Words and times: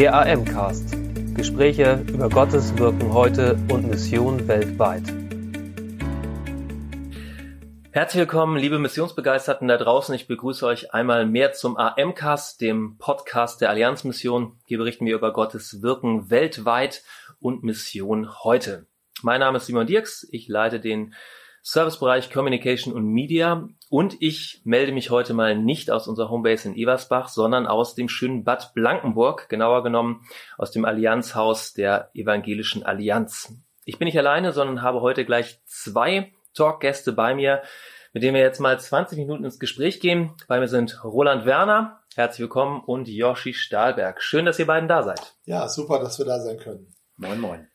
Der 0.00 0.14
AM-Cast. 0.14 0.96
Gespräche 1.34 2.02
über 2.08 2.30
Gottes 2.30 2.74
Wirken 2.78 3.12
heute 3.12 3.58
und 3.70 3.86
Mission 3.86 4.48
weltweit. 4.48 5.02
Herzlich 7.90 8.20
willkommen, 8.20 8.56
liebe 8.56 8.78
Missionsbegeisterten 8.78 9.68
da 9.68 9.76
draußen. 9.76 10.14
Ich 10.14 10.26
begrüße 10.26 10.64
euch 10.64 10.94
einmal 10.94 11.26
mehr 11.26 11.52
zum 11.52 11.76
AM-Cast, 11.76 12.62
dem 12.62 12.96
Podcast 12.96 13.60
der 13.60 13.68
Allianzmission. 13.68 14.58
Hier 14.64 14.78
berichten 14.78 15.04
wir 15.04 15.16
über 15.16 15.34
Gottes 15.34 15.82
Wirken 15.82 16.30
weltweit 16.30 17.02
und 17.38 17.62
Mission 17.62 18.42
heute. 18.42 18.86
Mein 19.20 19.40
Name 19.40 19.58
ist 19.58 19.66
Simon 19.66 19.86
Dirks. 19.86 20.26
Ich 20.32 20.48
leite 20.48 20.80
den 20.80 21.12
Servicebereich 21.62 22.30
Communication 22.30 22.94
und 22.94 23.06
Media 23.06 23.68
und 23.90 24.16
ich 24.20 24.62
melde 24.64 24.92
mich 24.92 25.10
heute 25.10 25.34
mal 25.34 25.56
nicht 25.56 25.90
aus 25.90 26.08
unserer 26.08 26.30
Homebase 26.30 26.68
in 26.68 26.76
Eversbach, 26.76 27.28
sondern 27.28 27.66
aus 27.66 27.94
dem 27.94 28.08
schönen 28.08 28.44
Bad 28.44 28.72
Blankenburg, 28.74 29.48
genauer 29.48 29.82
genommen 29.82 30.24
aus 30.56 30.70
dem 30.70 30.84
Allianzhaus 30.84 31.72
der 31.72 32.10
Evangelischen 32.14 32.84
Allianz. 32.84 33.52
Ich 33.84 33.98
bin 33.98 34.06
nicht 34.06 34.18
alleine, 34.18 34.52
sondern 34.52 34.82
habe 34.82 35.00
heute 35.00 35.24
gleich 35.24 35.60
zwei 35.66 36.32
Talkgäste 36.54 37.12
bei 37.12 37.34
mir, 37.34 37.62
mit 38.12 38.22
denen 38.22 38.34
wir 38.34 38.42
jetzt 38.42 38.60
mal 38.60 38.78
20 38.78 39.18
Minuten 39.18 39.44
ins 39.44 39.58
Gespräch 39.58 40.00
gehen. 40.00 40.32
Bei 40.48 40.60
mir 40.60 40.68
sind 40.68 41.02
Roland 41.04 41.44
Werner, 41.44 42.00
herzlich 42.14 42.40
willkommen, 42.40 42.82
und 42.84 43.08
Yoshi 43.08 43.54
Stahlberg. 43.54 44.22
Schön, 44.22 44.44
dass 44.44 44.58
ihr 44.58 44.66
beiden 44.66 44.88
da 44.88 45.02
seid. 45.02 45.34
Ja, 45.44 45.68
super, 45.68 45.98
dass 45.98 46.18
wir 46.18 46.26
da 46.26 46.40
sein 46.40 46.58
können. 46.58 46.94
Moin, 47.16 47.40
moin. 47.40 47.68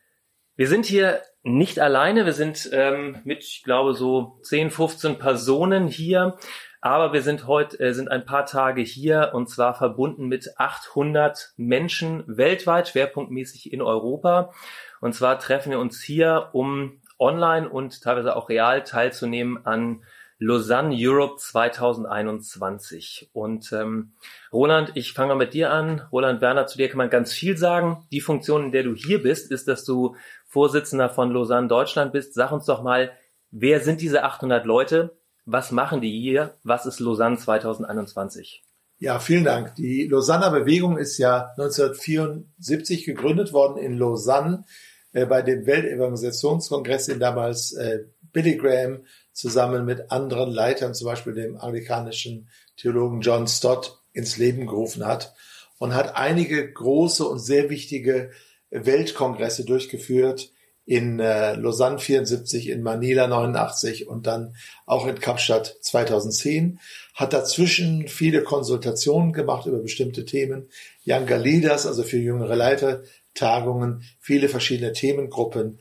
Wir 0.56 0.68
sind 0.68 0.86
hier 0.86 1.20
nicht 1.46 1.78
alleine. 1.78 2.26
Wir 2.26 2.32
sind 2.32 2.68
ähm, 2.72 3.18
mit, 3.24 3.44
ich 3.44 3.62
glaube, 3.62 3.94
so 3.94 4.38
10, 4.42 4.70
15 4.70 5.18
Personen 5.18 5.86
hier. 5.86 6.36
Aber 6.80 7.12
wir 7.12 7.22
sind 7.22 7.46
heute, 7.46 7.78
äh, 7.78 7.94
sind 7.94 8.10
ein 8.10 8.24
paar 8.24 8.46
Tage 8.46 8.82
hier 8.82 9.30
und 9.32 9.48
zwar 9.48 9.74
verbunden 9.74 10.26
mit 10.26 10.58
800 10.58 11.54
Menschen 11.56 12.24
weltweit, 12.26 12.88
schwerpunktmäßig 12.88 13.72
in 13.72 13.80
Europa. 13.80 14.52
Und 15.00 15.14
zwar 15.14 15.38
treffen 15.38 15.70
wir 15.70 15.78
uns 15.78 16.02
hier, 16.02 16.50
um 16.52 17.00
online 17.18 17.68
und 17.68 18.02
teilweise 18.02 18.36
auch 18.36 18.48
real 18.48 18.82
teilzunehmen 18.82 19.64
an 19.64 20.02
Lausanne 20.38 20.94
Europe 20.98 21.36
2021. 21.38 23.30
Und 23.32 23.72
ähm, 23.72 24.12
Roland, 24.52 24.92
ich 24.94 25.12
fange 25.12 25.28
mal 25.28 25.36
mit 25.36 25.54
dir 25.54 25.72
an. 25.72 26.02
Roland 26.12 26.40
Werner, 26.40 26.66
zu 26.66 26.76
dir 26.76 26.88
kann 26.88 26.98
man 26.98 27.10
ganz 27.10 27.32
viel 27.32 27.56
sagen. 27.56 28.06
Die 28.12 28.20
Funktion, 28.20 28.64
in 28.64 28.72
der 28.72 28.82
du 28.82 28.94
hier 28.94 29.22
bist, 29.22 29.50
ist, 29.50 29.68
dass 29.68 29.84
du 29.84 30.16
Vorsitzender 30.46 31.08
von 31.08 31.30
Lausanne 31.32 31.68
Deutschland 31.68 32.12
bist. 32.12 32.34
Sag 32.34 32.52
uns 32.52 32.66
doch 32.66 32.82
mal, 32.82 33.12
wer 33.50 33.80
sind 33.80 34.00
diese 34.00 34.24
800 34.24 34.66
Leute? 34.66 35.16
Was 35.46 35.70
machen 35.70 36.00
die 36.00 36.20
hier? 36.20 36.54
Was 36.64 36.86
ist 36.86 37.00
Lausanne 37.00 37.38
2021? 37.38 38.62
Ja, 38.98 39.18
vielen 39.18 39.44
Dank. 39.44 39.74
Die 39.76 40.08
Lausanner 40.08 40.50
Bewegung 40.50 40.96
ist 40.96 41.18
ja 41.18 41.50
1974 41.58 43.04
gegründet 43.04 43.52
worden 43.52 43.76
in 43.76 43.98
Lausanne 43.98 44.64
äh, 45.12 45.26
bei 45.26 45.42
dem 45.42 45.66
Weltevangelisationskongress, 45.66 47.06
den 47.06 47.20
damals 47.20 47.72
äh, 47.72 48.04
Billy 48.36 48.56
Graham 48.56 49.06
zusammen 49.32 49.86
mit 49.86 50.10
anderen 50.10 50.50
Leitern, 50.50 50.92
zum 50.92 51.06
Beispiel 51.06 51.32
dem 51.32 51.56
anglikanischen 51.56 52.50
Theologen 52.76 53.22
John 53.22 53.48
Stott, 53.48 53.98
ins 54.12 54.36
Leben 54.36 54.66
gerufen 54.66 55.06
hat 55.06 55.34
und 55.78 55.94
hat 55.94 56.16
einige 56.16 56.70
große 56.70 57.24
und 57.24 57.38
sehr 57.38 57.70
wichtige 57.70 58.30
Weltkongresse 58.70 59.64
durchgeführt 59.64 60.52
in 60.84 61.18
äh, 61.18 61.54
Lausanne 61.54 61.98
74, 61.98 62.68
in 62.68 62.82
Manila 62.82 63.26
89 63.26 64.06
und 64.06 64.26
dann 64.26 64.54
auch 64.84 65.06
in 65.06 65.18
Kapstadt 65.18 65.78
2010. 65.80 66.78
Hat 67.14 67.32
dazwischen 67.32 68.06
viele 68.06 68.42
Konsultationen 68.42 69.32
gemacht 69.32 69.66
über 69.66 69.78
bestimmte 69.78 70.26
Themen. 70.26 70.68
Younger 71.04 71.38
Leaders, 71.38 71.86
also 71.86 72.02
für 72.02 72.18
jüngere 72.18 72.54
Leiter, 72.54 73.02
Tagungen, 73.32 74.04
viele 74.20 74.50
verschiedene 74.50 74.92
Themengruppen. 74.92 75.80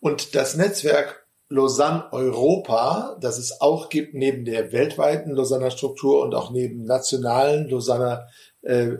Und 0.00 0.36
das 0.36 0.56
Netzwerk 0.56 1.27
Lausanne 1.50 2.12
Europa, 2.12 3.16
das 3.20 3.38
es 3.38 3.60
auch 3.60 3.88
gibt 3.88 4.14
neben 4.14 4.44
der 4.44 4.70
weltweiten 4.72 5.30
Lausanner 5.30 5.70
Struktur 5.70 6.22
und 6.22 6.34
auch 6.34 6.50
neben 6.50 6.84
nationalen 6.84 7.68
Lausanner 7.68 8.28
äh, 8.62 8.96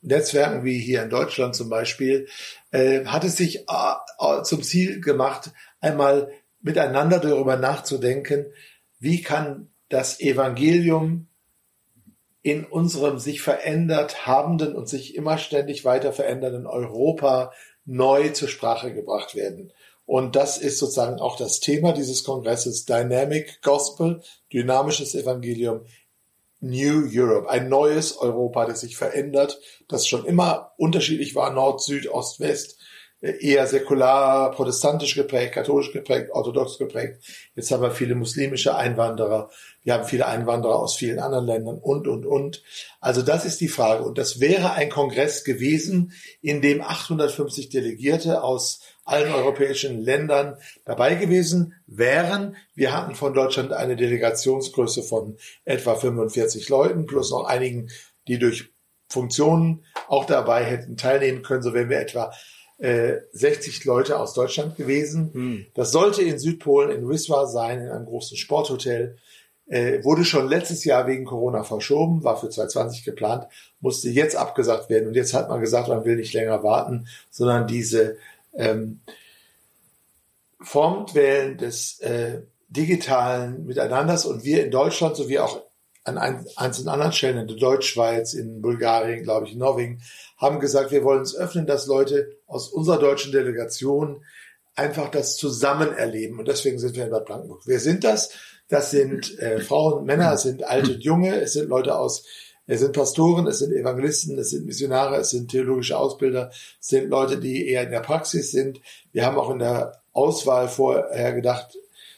Netzwerken 0.00 0.64
wie 0.64 0.78
hier 0.78 1.02
in 1.02 1.10
Deutschland 1.10 1.54
zum 1.54 1.68
Beispiel, 1.68 2.26
äh, 2.70 3.04
hat 3.04 3.24
es 3.24 3.36
sich 3.36 3.68
äh, 3.68 3.94
äh, 4.18 4.42
zum 4.42 4.62
Ziel 4.62 5.00
gemacht, 5.00 5.50
einmal 5.80 6.30
miteinander 6.60 7.18
darüber 7.18 7.56
nachzudenken, 7.56 8.46
wie 8.98 9.22
kann 9.22 9.68
das 9.88 10.20
Evangelium 10.20 11.28
in 12.42 12.64
unserem 12.64 13.18
sich 13.18 13.42
verändert 13.42 14.26
habenden 14.26 14.74
und 14.74 14.88
sich 14.88 15.14
immer 15.14 15.38
ständig 15.38 15.84
weiter 15.84 16.12
verändernden 16.12 16.66
Europa 16.66 17.52
neu 17.84 18.30
zur 18.30 18.48
Sprache 18.48 18.92
gebracht 18.92 19.34
werden. 19.34 19.72
Und 20.04 20.36
das 20.36 20.58
ist 20.58 20.78
sozusagen 20.78 21.20
auch 21.20 21.36
das 21.36 21.60
Thema 21.60 21.92
dieses 21.92 22.24
Kongresses 22.24 22.84
Dynamic 22.84 23.62
Gospel, 23.62 24.22
dynamisches 24.52 25.14
Evangelium 25.14 25.82
New 26.60 27.08
Europe, 27.12 27.50
ein 27.50 27.68
neues 27.68 28.16
Europa, 28.16 28.66
das 28.66 28.80
sich 28.80 28.96
verändert, 28.96 29.60
das 29.88 30.06
schon 30.06 30.24
immer 30.24 30.72
unterschiedlich 30.76 31.34
war, 31.34 31.52
Nord, 31.52 31.82
Süd, 31.82 32.08
Ost, 32.08 32.38
West, 32.38 32.78
eher 33.22 33.66
säkular, 33.68 34.50
protestantisch 34.50 35.14
geprägt, 35.14 35.54
katholisch 35.54 35.92
geprägt, 35.92 36.30
orthodox 36.32 36.76
geprägt. 36.76 37.24
Jetzt 37.54 37.70
haben 37.70 37.82
wir 37.82 37.92
viele 37.92 38.16
muslimische 38.16 38.74
Einwanderer, 38.74 39.48
wir 39.84 39.94
haben 39.94 40.04
viele 40.04 40.26
Einwanderer 40.26 40.78
aus 40.78 40.96
vielen 40.96 41.20
anderen 41.20 41.46
Ländern 41.46 41.78
und, 41.78 42.08
und, 42.08 42.26
und. 42.26 42.62
Also 43.00 43.22
das 43.22 43.44
ist 43.44 43.60
die 43.60 43.68
Frage. 43.68 44.04
Und 44.04 44.18
das 44.18 44.40
wäre 44.40 44.72
ein 44.72 44.90
Kongress 44.90 45.44
gewesen, 45.44 46.12
in 46.40 46.62
dem 46.62 46.80
850 46.80 47.68
Delegierte 47.68 48.42
aus 48.42 48.80
allen 49.04 49.32
europäischen 49.32 50.00
Ländern 50.00 50.56
dabei 50.84 51.14
gewesen 51.14 51.74
wären. 51.86 52.56
Wir 52.74 52.96
hatten 52.96 53.14
von 53.14 53.34
Deutschland 53.34 53.72
eine 53.72 53.96
Delegationsgröße 53.96 55.02
von 55.02 55.36
etwa 55.64 55.94
45 55.94 56.68
Leuten 56.68 57.06
plus 57.06 57.30
noch 57.30 57.44
einigen, 57.44 57.88
die 58.28 58.38
durch 58.38 58.70
Funktionen 59.08 59.84
auch 60.08 60.24
dabei 60.24 60.64
hätten 60.64 60.96
teilnehmen 60.96 61.42
können. 61.42 61.62
So 61.62 61.74
wären 61.74 61.90
wir 61.90 62.00
etwa 62.00 62.32
äh, 62.78 63.20
60 63.32 63.84
Leute 63.84 64.18
aus 64.18 64.34
Deutschland 64.34 64.76
gewesen. 64.76 65.30
Hm. 65.32 65.66
Das 65.74 65.92
sollte 65.92 66.22
in 66.22 66.38
Südpolen 66.38 66.90
in 66.90 67.08
Wisła 67.08 67.46
sein, 67.46 67.80
in 67.80 67.88
einem 67.88 68.06
großen 68.06 68.36
Sporthotel. 68.36 69.18
Äh, 69.66 70.02
wurde 70.04 70.24
schon 70.24 70.48
letztes 70.48 70.84
Jahr 70.84 71.06
wegen 71.06 71.24
Corona 71.24 71.62
verschoben, 71.62 72.24
war 72.24 72.36
für 72.36 72.50
2020 72.50 73.04
geplant, 73.04 73.46
musste 73.80 74.10
jetzt 74.10 74.36
abgesagt 74.36 74.90
werden. 74.90 75.06
Und 75.08 75.14
jetzt 75.14 75.34
hat 75.34 75.48
man 75.48 75.60
gesagt, 75.60 75.88
man 75.88 76.04
will 76.04 76.16
nicht 76.16 76.34
länger 76.34 76.62
warten, 76.62 77.06
sondern 77.30 77.66
diese 77.66 78.16
ähm, 78.54 79.00
Formquellen 80.60 81.58
des 81.58 82.00
äh, 82.00 82.42
digitalen 82.68 83.66
Miteinanders 83.66 84.24
und 84.24 84.44
wir 84.44 84.64
in 84.64 84.70
Deutschland 84.70 85.16
sowie 85.16 85.38
auch 85.38 85.62
an 86.04 86.18
ein, 86.18 86.44
einzelnen 86.56 86.88
anderen 86.88 87.12
Stellen 87.12 87.38
in 87.38 87.46
der 87.46 87.56
Deutschschweiz, 87.56 88.34
in 88.34 88.60
Bulgarien, 88.60 89.22
glaube 89.22 89.46
ich, 89.46 89.52
in 89.52 89.58
Norwegen, 89.58 90.02
haben 90.36 90.58
gesagt, 90.58 90.90
wir 90.90 91.04
wollen 91.04 91.22
es 91.22 91.36
öffnen, 91.36 91.66
dass 91.66 91.86
Leute 91.86 92.36
aus 92.46 92.68
unserer 92.68 92.98
deutschen 92.98 93.30
Delegation 93.30 94.24
einfach 94.74 95.10
das 95.10 95.36
zusammen 95.36 95.92
erleben. 95.92 96.38
Und 96.38 96.48
deswegen 96.48 96.78
sind 96.78 96.96
wir 96.96 97.04
in 97.04 97.10
Bad 97.10 97.26
Blankenburg. 97.26 97.62
Wer 97.66 97.78
sind 97.78 98.04
das? 98.04 98.30
Das 98.68 98.90
sind 98.90 99.38
äh, 99.38 99.60
Frauen, 99.60 100.04
Männer, 100.04 100.32
es 100.32 100.42
sind 100.42 100.64
alte 100.64 100.94
und 100.94 101.04
junge, 101.04 101.40
es 101.40 101.52
sind 101.52 101.68
Leute 101.68 101.96
aus 101.96 102.24
es 102.66 102.80
sind 102.80 102.92
Pastoren, 102.92 103.46
es 103.46 103.58
sind 103.58 103.72
Evangelisten, 103.72 104.38
es 104.38 104.50
sind 104.50 104.66
Missionare, 104.66 105.16
es 105.16 105.30
sind 105.30 105.50
theologische 105.50 105.98
Ausbilder, 105.98 106.50
es 106.80 106.88
sind 106.88 107.08
Leute, 107.08 107.38
die 107.38 107.68
eher 107.68 107.82
in 107.82 107.90
der 107.90 108.00
Praxis 108.00 108.50
sind. 108.50 108.80
Wir 109.12 109.26
haben 109.26 109.38
auch 109.38 109.50
in 109.50 109.58
der 109.58 110.00
Auswahl 110.12 110.68
vorher 110.68 111.32
gedacht, 111.32 111.76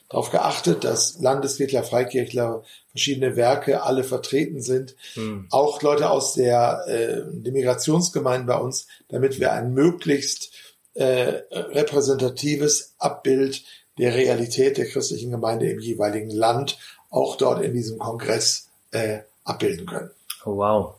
darauf 0.08 0.30
geachtet, 0.30 0.84
dass 0.84 1.18
Landeskirchler, 1.18 1.82
Freikirchler, 1.82 2.62
verschiedene 2.90 3.36
Werke 3.36 3.82
alle 3.82 4.04
vertreten 4.04 4.60
sind. 4.60 4.94
Hm. 5.14 5.48
Auch 5.50 5.82
Leute 5.82 6.10
aus 6.10 6.34
der, 6.34 6.84
äh, 6.86 7.22
der 7.32 7.52
Migrationsgemeinde 7.52 8.46
bei 8.46 8.56
uns, 8.56 8.86
damit 9.08 9.40
wir 9.40 9.52
ein 9.52 9.72
möglichst 9.72 10.52
äh, 10.94 11.42
repräsentatives 11.50 12.94
Abbild 12.98 13.64
der 13.98 14.14
Realität 14.14 14.76
der 14.76 14.86
christlichen 14.86 15.30
Gemeinde 15.30 15.68
im 15.70 15.80
jeweiligen 15.80 16.30
Land 16.30 16.78
auch 17.10 17.36
dort 17.36 17.62
in 17.64 17.74
diesem 17.74 17.98
Kongress 17.98 18.68
äh, 18.92 19.20
abbilden 19.44 19.86
können. 19.86 20.10
Oh, 20.44 20.56
wow. 20.56 20.94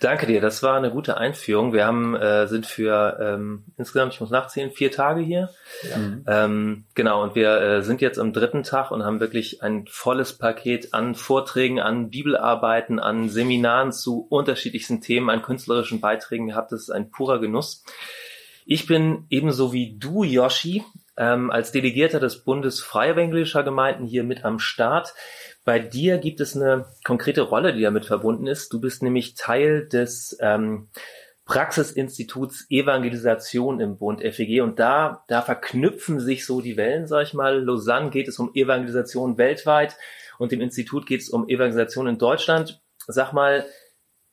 Danke 0.00 0.26
dir, 0.26 0.40
das 0.40 0.64
war 0.64 0.76
eine 0.76 0.90
gute 0.90 1.16
Einführung. 1.16 1.72
Wir 1.72 1.86
haben 1.86 2.16
äh, 2.16 2.48
sind 2.48 2.66
für 2.66 3.18
ähm, 3.20 3.64
insgesamt, 3.78 4.14
ich 4.14 4.20
muss 4.20 4.30
nachzählen, 4.30 4.72
vier 4.72 4.90
Tage 4.90 5.20
hier. 5.20 5.50
Ja. 5.88 5.96
Mhm. 5.96 6.24
Ähm, 6.26 6.84
genau, 6.96 7.22
und 7.22 7.36
wir 7.36 7.60
äh, 7.60 7.82
sind 7.82 8.00
jetzt 8.00 8.18
am 8.18 8.32
dritten 8.32 8.64
Tag 8.64 8.90
und 8.90 9.04
haben 9.04 9.20
wirklich 9.20 9.62
ein 9.62 9.86
volles 9.88 10.36
Paket 10.36 10.92
an 10.92 11.14
Vorträgen, 11.14 11.78
an 11.78 12.10
Bibelarbeiten, 12.10 12.98
an 12.98 13.28
Seminaren 13.28 13.92
zu 13.92 14.26
unterschiedlichsten 14.28 15.00
Themen, 15.00 15.30
an 15.30 15.40
künstlerischen 15.40 16.00
Beiträgen 16.00 16.48
gehabt. 16.48 16.72
Das 16.72 16.80
ist 16.80 16.90
ein 16.90 17.12
purer 17.12 17.38
Genuss. 17.38 17.84
Ich 18.66 18.86
bin 18.86 19.26
ebenso 19.30 19.72
wie 19.72 19.96
du, 19.98 20.24
Yoshi, 20.24 20.84
ähm, 21.16 21.50
als 21.52 21.70
Delegierter 21.70 22.18
des 22.18 22.42
Bundes 22.42 22.80
Freie 22.80 23.12
Evangelischer 23.12 23.62
Gemeinden 23.62 24.06
hier 24.06 24.24
mit 24.24 24.44
am 24.44 24.58
Start. 24.58 25.14
Bei 25.64 25.78
dir 25.78 26.18
gibt 26.18 26.40
es 26.40 26.56
eine 26.56 26.86
konkrete 27.04 27.42
Rolle, 27.42 27.72
die 27.72 27.82
damit 27.82 28.04
verbunden 28.04 28.46
ist. 28.46 28.72
Du 28.72 28.80
bist 28.80 29.02
nämlich 29.02 29.34
Teil 29.34 29.86
des 29.86 30.36
ähm, 30.40 30.88
Praxisinstituts 31.44 32.66
Evangelisation 32.68 33.80
im 33.80 33.96
Bund 33.98 34.22
FEG 34.22 34.62
und 34.62 34.78
da, 34.78 35.24
da 35.28 35.42
verknüpfen 35.42 36.18
sich 36.18 36.46
so 36.46 36.60
die 36.60 36.76
Wellen, 36.76 37.06
sag 37.06 37.24
ich 37.24 37.34
mal. 37.34 37.62
Lausanne 37.62 38.10
geht 38.10 38.28
es 38.28 38.38
um 38.38 38.52
Evangelisation 38.54 39.38
weltweit 39.38 39.96
und 40.38 40.50
dem 40.50 40.60
Institut 40.60 41.06
geht 41.06 41.20
es 41.20 41.28
um 41.28 41.48
Evangelisation 41.48 42.08
in 42.08 42.18
Deutschland. 42.18 42.80
Sag 43.06 43.32
mal, 43.32 43.64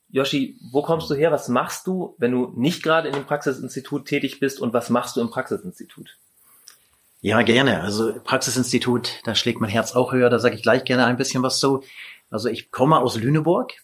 Yoshi, 0.08 0.58
wo 0.72 0.82
kommst 0.82 1.10
du 1.10 1.14
her? 1.14 1.30
Was 1.30 1.48
machst 1.48 1.86
du, 1.86 2.16
wenn 2.18 2.32
du 2.32 2.52
nicht 2.56 2.82
gerade 2.82 3.08
in 3.08 3.14
dem 3.14 3.26
Praxisinstitut 3.26 4.06
tätig 4.06 4.40
bist 4.40 4.60
und 4.60 4.72
was 4.72 4.90
machst 4.90 5.16
du 5.16 5.20
im 5.20 5.30
Praxisinstitut? 5.30 6.18
Ja, 7.20 7.42
gerne. 7.42 7.82
Also 7.82 8.14
Praxisinstitut, 8.24 9.20
da 9.24 9.34
schlägt 9.34 9.60
mein 9.60 9.70
Herz 9.70 9.92
auch 9.92 10.12
höher, 10.12 10.30
da 10.30 10.38
sage 10.38 10.54
ich 10.54 10.62
gleich 10.62 10.84
gerne 10.84 11.04
ein 11.04 11.16
bisschen 11.16 11.42
was 11.42 11.60
zu. 11.60 11.82
Also 12.30 12.48
ich 12.48 12.70
komme 12.70 12.98
aus 12.98 13.16
Lüneburg, 13.16 13.74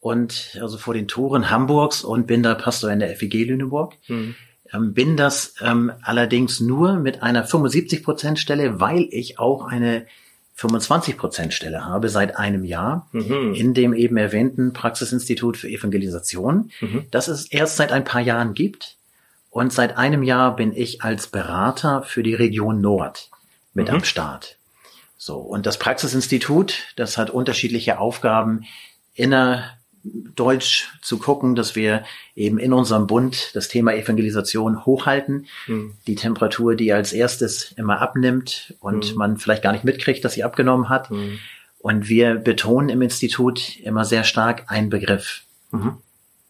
und 0.00 0.56
also 0.60 0.78
vor 0.78 0.94
den 0.94 1.08
Toren 1.08 1.50
Hamburgs 1.50 2.04
und 2.04 2.26
bin 2.26 2.42
da 2.42 2.54
Pastor 2.54 2.90
in 2.90 3.00
der 3.00 3.14
FEG 3.16 3.46
Lüneburg. 3.46 3.94
Mhm. 4.08 4.34
Ähm, 4.72 4.92
bin 4.92 5.16
das 5.16 5.54
ähm, 5.60 5.92
allerdings 6.02 6.60
nur 6.60 6.96
mit 6.96 7.22
einer 7.22 7.44
75 7.44 8.02
Prozent 8.02 8.38
Stelle, 8.38 8.80
weil 8.80 9.08
ich 9.10 9.38
auch 9.38 9.64
eine 9.64 10.06
25 10.54 11.16
Prozent 11.16 11.54
Stelle 11.54 11.84
habe 11.86 12.08
seit 12.08 12.36
einem 12.36 12.64
Jahr 12.64 13.08
mhm. 13.12 13.54
in 13.54 13.74
dem 13.74 13.94
eben 13.94 14.16
erwähnten 14.16 14.72
Praxisinstitut 14.72 15.56
für 15.56 15.68
Evangelisation, 15.68 16.70
mhm. 16.80 17.04
das 17.10 17.28
es 17.28 17.46
erst 17.46 17.76
seit 17.76 17.92
ein 17.92 18.04
paar 18.04 18.20
Jahren 18.20 18.54
gibt. 18.54 18.97
Und 19.50 19.72
seit 19.72 19.96
einem 19.96 20.22
Jahr 20.22 20.56
bin 20.56 20.72
ich 20.74 21.02
als 21.02 21.26
Berater 21.26 22.02
für 22.02 22.22
die 22.22 22.34
Region 22.34 22.80
Nord 22.80 23.30
mit 23.74 23.88
mhm. 23.88 23.94
am 23.94 24.04
Start. 24.04 24.56
So. 25.16 25.38
Und 25.38 25.66
das 25.66 25.78
Praxisinstitut, 25.78 26.84
das 26.96 27.18
hat 27.18 27.30
unterschiedliche 27.30 27.98
Aufgaben 27.98 28.64
inner 29.14 29.78
Deutsch 30.04 30.88
zu 31.02 31.18
gucken, 31.18 31.54
dass 31.54 31.74
wir 31.74 32.04
eben 32.36 32.58
in 32.58 32.72
unserem 32.72 33.06
Bund 33.06 33.50
das 33.54 33.68
Thema 33.68 33.94
Evangelisation 33.94 34.86
hochhalten. 34.86 35.46
Mhm. 35.66 35.94
Die 36.06 36.14
Temperatur, 36.14 36.76
die 36.76 36.92
als 36.92 37.12
erstes 37.12 37.72
immer 37.72 38.00
abnimmt 38.00 38.74
und 38.80 39.12
mhm. 39.12 39.18
man 39.18 39.36
vielleicht 39.38 39.62
gar 39.62 39.72
nicht 39.72 39.84
mitkriegt, 39.84 40.24
dass 40.24 40.34
sie 40.34 40.44
abgenommen 40.44 40.88
hat. 40.88 41.10
Mhm. 41.10 41.38
Und 41.80 42.08
wir 42.08 42.36
betonen 42.36 42.88
im 42.88 43.02
Institut 43.02 43.78
immer 43.80 44.04
sehr 44.04 44.24
stark 44.24 44.64
einen 44.68 44.90
Begriff. 44.90 45.42
Mhm. 45.70 45.98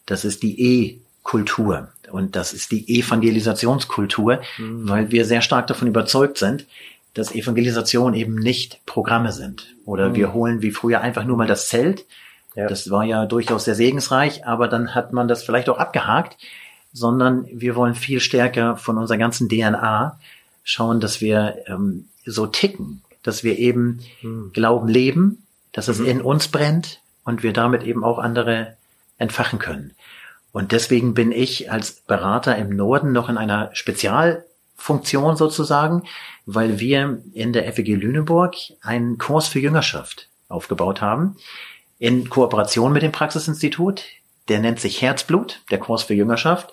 Das 0.06 0.24
ist 0.24 0.42
die 0.42 0.60
E-Kultur. 0.60 1.92
Und 2.10 2.36
das 2.36 2.52
ist 2.52 2.70
die 2.70 2.98
Evangelisationskultur, 2.98 4.40
mhm. 4.58 4.88
weil 4.88 5.10
wir 5.10 5.24
sehr 5.24 5.42
stark 5.42 5.66
davon 5.66 5.88
überzeugt 5.88 6.38
sind, 6.38 6.66
dass 7.14 7.34
Evangelisation 7.34 8.14
eben 8.14 8.34
nicht 8.34 8.84
Programme 8.86 9.32
sind. 9.32 9.74
Oder 9.84 10.10
mhm. 10.10 10.14
wir 10.14 10.32
holen 10.32 10.62
wie 10.62 10.70
früher 10.70 11.00
einfach 11.00 11.24
nur 11.24 11.36
mal 11.36 11.46
das 11.46 11.68
Zelt 11.68 12.04
ja. 12.58 12.66
Das 12.66 12.90
war 12.90 13.04
ja 13.04 13.24
durchaus 13.24 13.66
sehr 13.66 13.76
segensreich, 13.76 14.44
aber 14.44 14.66
dann 14.66 14.92
hat 14.92 15.12
man 15.12 15.28
das 15.28 15.44
vielleicht 15.44 15.68
auch 15.68 15.78
abgehakt, 15.78 16.36
sondern 16.92 17.46
wir 17.52 17.76
wollen 17.76 17.94
viel 17.94 18.18
stärker 18.18 18.76
von 18.76 18.98
unserer 18.98 19.16
ganzen 19.16 19.48
DNA 19.48 20.18
schauen, 20.64 20.98
dass 20.98 21.20
wir 21.20 21.56
ähm, 21.66 22.06
so 22.26 22.48
ticken, 22.48 23.02
dass 23.22 23.44
wir 23.44 23.60
eben 23.60 24.00
hm. 24.22 24.50
Glauben 24.52 24.88
leben, 24.88 25.44
dass 25.70 25.86
es 25.86 26.00
mhm. 26.00 26.06
in 26.06 26.20
uns 26.20 26.48
brennt 26.48 27.00
und 27.24 27.44
wir 27.44 27.52
damit 27.52 27.84
eben 27.84 28.02
auch 28.02 28.18
andere 28.18 28.76
entfachen 29.18 29.60
können. 29.60 29.92
Und 30.52 30.72
deswegen 30.72 31.14
bin 31.14 31.32
ich 31.32 31.70
als 31.70 31.92
Berater 31.92 32.56
im 32.56 32.70
Norden 32.70 33.12
noch 33.12 33.28
in 33.28 33.36
einer 33.36 33.70
Spezialfunktion 33.74 35.36
sozusagen, 35.36 36.04
weil 36.46 36.80
wir 36.80 37.22
in 37.32 37.52
der 37.52 37.70
FEG 37.72 37.96
Lüneburg 37.96 38.54
einen 38.80 39.18
Kurs 39.18 39.48
für 39.48 39.60
Jüngerschaft 39.60 40.28
aufgebaut 40.48 41.00
haben, 41.00 41.36
in 41.98 42.30
Kooperation 42.30 42.92
mit 42.92 43.02
dem 43.02 43.12
Praxisinstitut. 43.12 44.04
Der 44.48 44.60
nennt 44.60 44.80
sich 44.80 45.02
Herzblut, 45.02 45.60
der 45.70 45.78
Kurs 45.78 46.04
für 46.04 46.14
Jüngerschaft. 46.14 46.72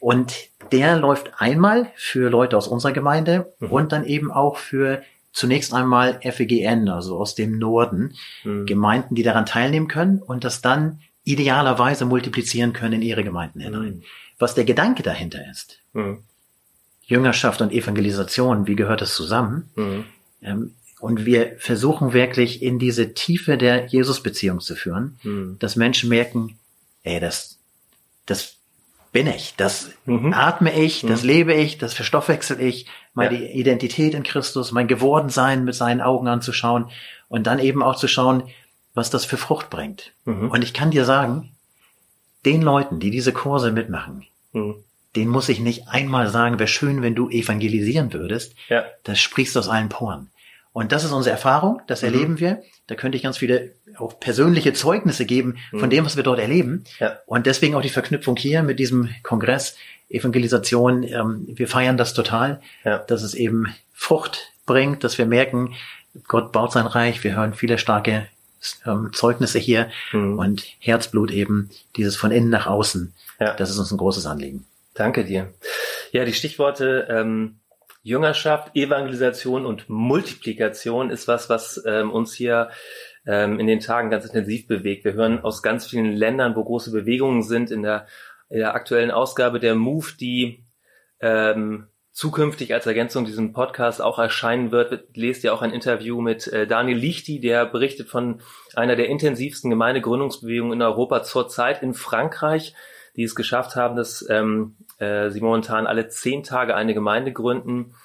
Und 0.00 0.34
der 0.72 0.96
läuft 0.96 1.32
einmal 1.38 1.90
für 1.96 2.28
Leute 2.28 2.56
aus 2.56 2.68
unserer 2.68 2.92
Gemeinde 2.92 3.54
mhm. 3.60 3.70
und 3.70 3.92
dann 3.92 4.04
eben 4.04 4.30
auch 4.30 4.56
für 4.56 5.02
zunächst 5.32 5.72
einmal 5.72 6.20
FEGN, 6.20 6.88
also 6.88 7.18
aus 7.18 7.34
dem 7.34 7.58
Norden, 7.58 8.14
mhm. 8.44 8.66
Gemeinden, 8.66 9.14
die 9.14 9.22
daran 9.22 9.46
teilnehmen 9.46 9.88
können 9.88 10.20
und 10.20 10.44
das 10.44 10.60
dann 10.60 11.00
idealerweise 11.24 12.04
multiplizieren 12.04 12.72
können 12.72 12.94
in 12.94 13.02
ihre 13.02 13.24
Gemeinden 13.24 13.60
hinein. 13.60 13.96
Mhm. 13.96 14.02
Was 14.38 14.54
der 14.54 14.64
Gedanke 14.64 15.02
dahinter 15.02 15.40
ist. 15.50 15.80
Mhm. 15.92 16.22
Jüngerschaft 17.06 17.60
und 17.60 17.72
Evangelisation, 17.72 18.66
wie 18.66 18.76
gehört 18.76 19.00
das 19.00 19.14
zusammen? 19.14 19.70
Mhm. 19.74 20.04
Ähm, 20.42 20.74
und 21.00 21.26
wir 21.26 21.56
versuchen 21.58 22.12
wirklich 22.12 22.62
in 22.62 22.78
diese 22.78 23.12
Tiefe 23.12 23.58
der 23.58 23.86
Jesus-Beziehung 23.86 24.60
zu 24.60 24.74
führen, 24.74 25.18
mhm. 25.22 25.56
dass 25.58 25.76
Menschen 25.76 26.08
merken, 26.08 26.58
ey, 27.02 27.20
das, 27.20 27.58
das 28.24 28.56
bin 29.12 29.26
ich, 29.26 29.54
das 29.56 29.90
mhm. 30.06 30.32
atme 30.32 30.78
ich, 30.78 31.02
das 31.02 31.22
mhm. 31.22 31.28
lebe 31.28 31.54
ich, 31.54 31.78
das 31.78 31.94
verstoffwechsel 31.94 32.60
ich, 32.60 32.86
meine 33.12 33.40
ja. 33.40 33.54
Identität 33.54 34.14
in 34.14 34.22
Christus, 34.22 34.72
mein 34.72 34.88
Gewordensein 34.88 35.64
mit 35.64 35.74
seinen 35.74 36.00
Augen 36.00 36.26
anzuschauen 36.26 36.90
und 37.28 37.46
dann 37.46 37.58
eben 37.58 37.82
auch 37.82 37.96
zu 37.96 38.08
schauen, 38.08 38.44
was 38.94 39.10
das 39.10 39.24
für 39.24 39.36
Frucht 39.36 39.70
bringt. 39.70 40.12
Mhm. 40.24 40.50
Und 40.50 40.62
ich 40.62 40.72
kann 40.72 40.90
dir 40.90 41.04
sagen, 41.04 41.50
den 42.44 42.62
Leuten, 42.62 43.00
die 43.00 43.10
diese 43.10 43.32
Kurse 43.32 43.72
mitmachen, 43.72 44.26
mhm. 44.52 44.76
den 45.16 45.28
muss 45.28 45.48
ich 45.48 45.60
nicht 45.60 45.88
einmal 45.88 46.28
sagen, 46.28 46.58
wäre 46.58 46.68
schön, 46.68 47.02
wenn 47.02 47.14
du 47.14 47.28
evangelisieren 47.28 48.12
würdest. 48.12 48.54
Ja. 48.68 48.84
Das 49.02 49.20
sprichst 49.20 49.56
aus 49.56 49.68
allen 49.68 49.88
Poren. 49.88 50.30
Und 50.72 50.90
das 50.90 51.04
ist 51.04 51.12
unsere 51.12 51.32
Erfahrung, 51.32 51.82
das 51.86 52.02
mhm. 52.02 52.08
erleben 52.08 52.40
wir. 52.40 52.62
Da 52.86 52.94
könnte 52.94 53.16
ich 53.16 53.22
ganz 53.22 53.38
viele 53.38 53.72
auch 53.96 54.18
persönliche 54.18 54.72
Zeugnisse 54.72 55.24
geben 55.24 55.56
von 55.70 55.82
mhm. 55.82 55.90
dem, 55.90 56.04
was 56.04 56.16
wir 56.16 56.24
dort 56.24 56.40
erleben. 56.40 56.84
Ja. 56.98 57.18
Und 57.26 57.46
deswegen 57.46 57.74
auch 57.74 57.82
die 57.82 57.88
Verknüpfung 57.88 58.36
hier 58.36 58.62
mit 58.62 58.78
diesem 58.78 59.10
Kongress 59.22 59.76
Evangelisation. 60.08 61.02
Ähm, 61.04 61.46
wir 61.46 61.68
feiern 61.68 61.96
das 61.96 62.12
total, 62.14 62.60
ja. 62.84 62.98
dass 62.98 63.22
es 63.22 63.34
eben 63.34 63.74
Frucht 63.92 64.52
bringt, 64.66 65.04
dass 65.04 65.16
wir 65.18 65.26
merken, 65.26 65.74
Gott 66.28 66.52
baut 66.52 66.72
sein 66.72 66.86
Reich. 66.86 67.24
Wir 67.24 67.36
hören 67.36 67.54
viele 67.54 67.78
starke 67.78 68.26
ähm, 68.86 69.10
Zeugnisse 69.12 69.58
hier 69.58 69.90
mhm. 70.12 70.38
und 70.38 70.64
Herzblut 70.78 71.30
eben, 71.30 71.70
dieses 71.96 72.16
von 72.16 72.30
innen 72.30 72.50
nach 72.50 72.66
außen. 72.66 73.14
Ja. 73.40 73.54
Das 73.54 73.70
ist 73.70 73.78
uns 73.78 73.90
ein 73.90 73.98
großes 73.98 74.26
Anliegen. 74.26 74.66
Danke 74.94 75.24
dir. 75.24 75.52
Ja, 76.12 76.24
die 76.24 76.32
Stichworte 76.32 77.08
ähm, 77.10 77.58
Jüngerschaft, 78.02 78.76
Evangelisation 78.76 79.66
und 79.66 79.88
Multiplikation 79.88 81.10
ist 81.10 81.26
was, 81.26 81.48
was 81.48 81.82
ähm, 81.86 82.12
uns 82.12 82.34
hier 82.34 82.70
ähm, 83.26 83.58
in 83.58 83.66
den 83.66 83.80
Tagen 83.80 84.10
ganz 84.10 84.26
intensiv 84.26 84.66
bewegt. 84.66 85.04
Wir 85.04 85.14
hören 85.14 85.40
aus 85.40 85.62
ganz 85.62 85.86
vielen 85.86 86.12
Ländern, 86.12 86.54
wo 86.54 86.62
große 86.62 86.92
Bewegungen 86.92 87.42
sind, 87.42 87.70
in 87.70 87.82
der, 87.82 88.06
in 88.50 88.58
der 88.58 88.74
aktuellen 88.74 89.10
Ausgabe 89.10 89.58
der 89.58 89.74
Move, 89.74 90.08
die 90.20 90.64
ähm, 91.20 91.88
zukünftig 92.14 92.72
als 92.72 92.86
Ergänzung 92.86 93.24
diesem 93.24 93.52
Podcast 93.52 94.00
auch 94.00 94.20
erscheinen 94.20 94.70
wird, 94.70 95.08
lest 95.16 95.42
ihr 95.42 95.52
auch 95.52 95.62
ein 95.62 95.72
Interview 95.72 96.20
mit 96.20 96.46
äh, 96.46 96.64
Daniel 96.64 96.96
Lichti, 96.96 97.40
der 97.40 97.66
berichtet 97.66 98.08
von 98.08 98.40
einer 98.76 98.94
der 98.94 99.08
intensivsten 99.08 99.68
Gemeindegründungsbewegungen 99.68 100.74
in 100.74 100.82
Europa 100.82 101.24
zurzeit 101.24 101.82
in 101.82 101.92
Frankreich, 101.92 102.72
die 103.16 103.24
es 103.24 103.34
geschafft 103.34 103.74
haben, 103.74 103.96
dass 103.96 104.24
ähm, 104.30 104.76
äh, 104.98 105.30
sie 105.30 105.40
momentan 105.40 105.88
alle 105.88 106.06
zehn 106.06 106.44
Tage 106.44 106.76
eine 106.76 106.94
Gemeinde 106.94 107.32
gründen. 107.32 107.96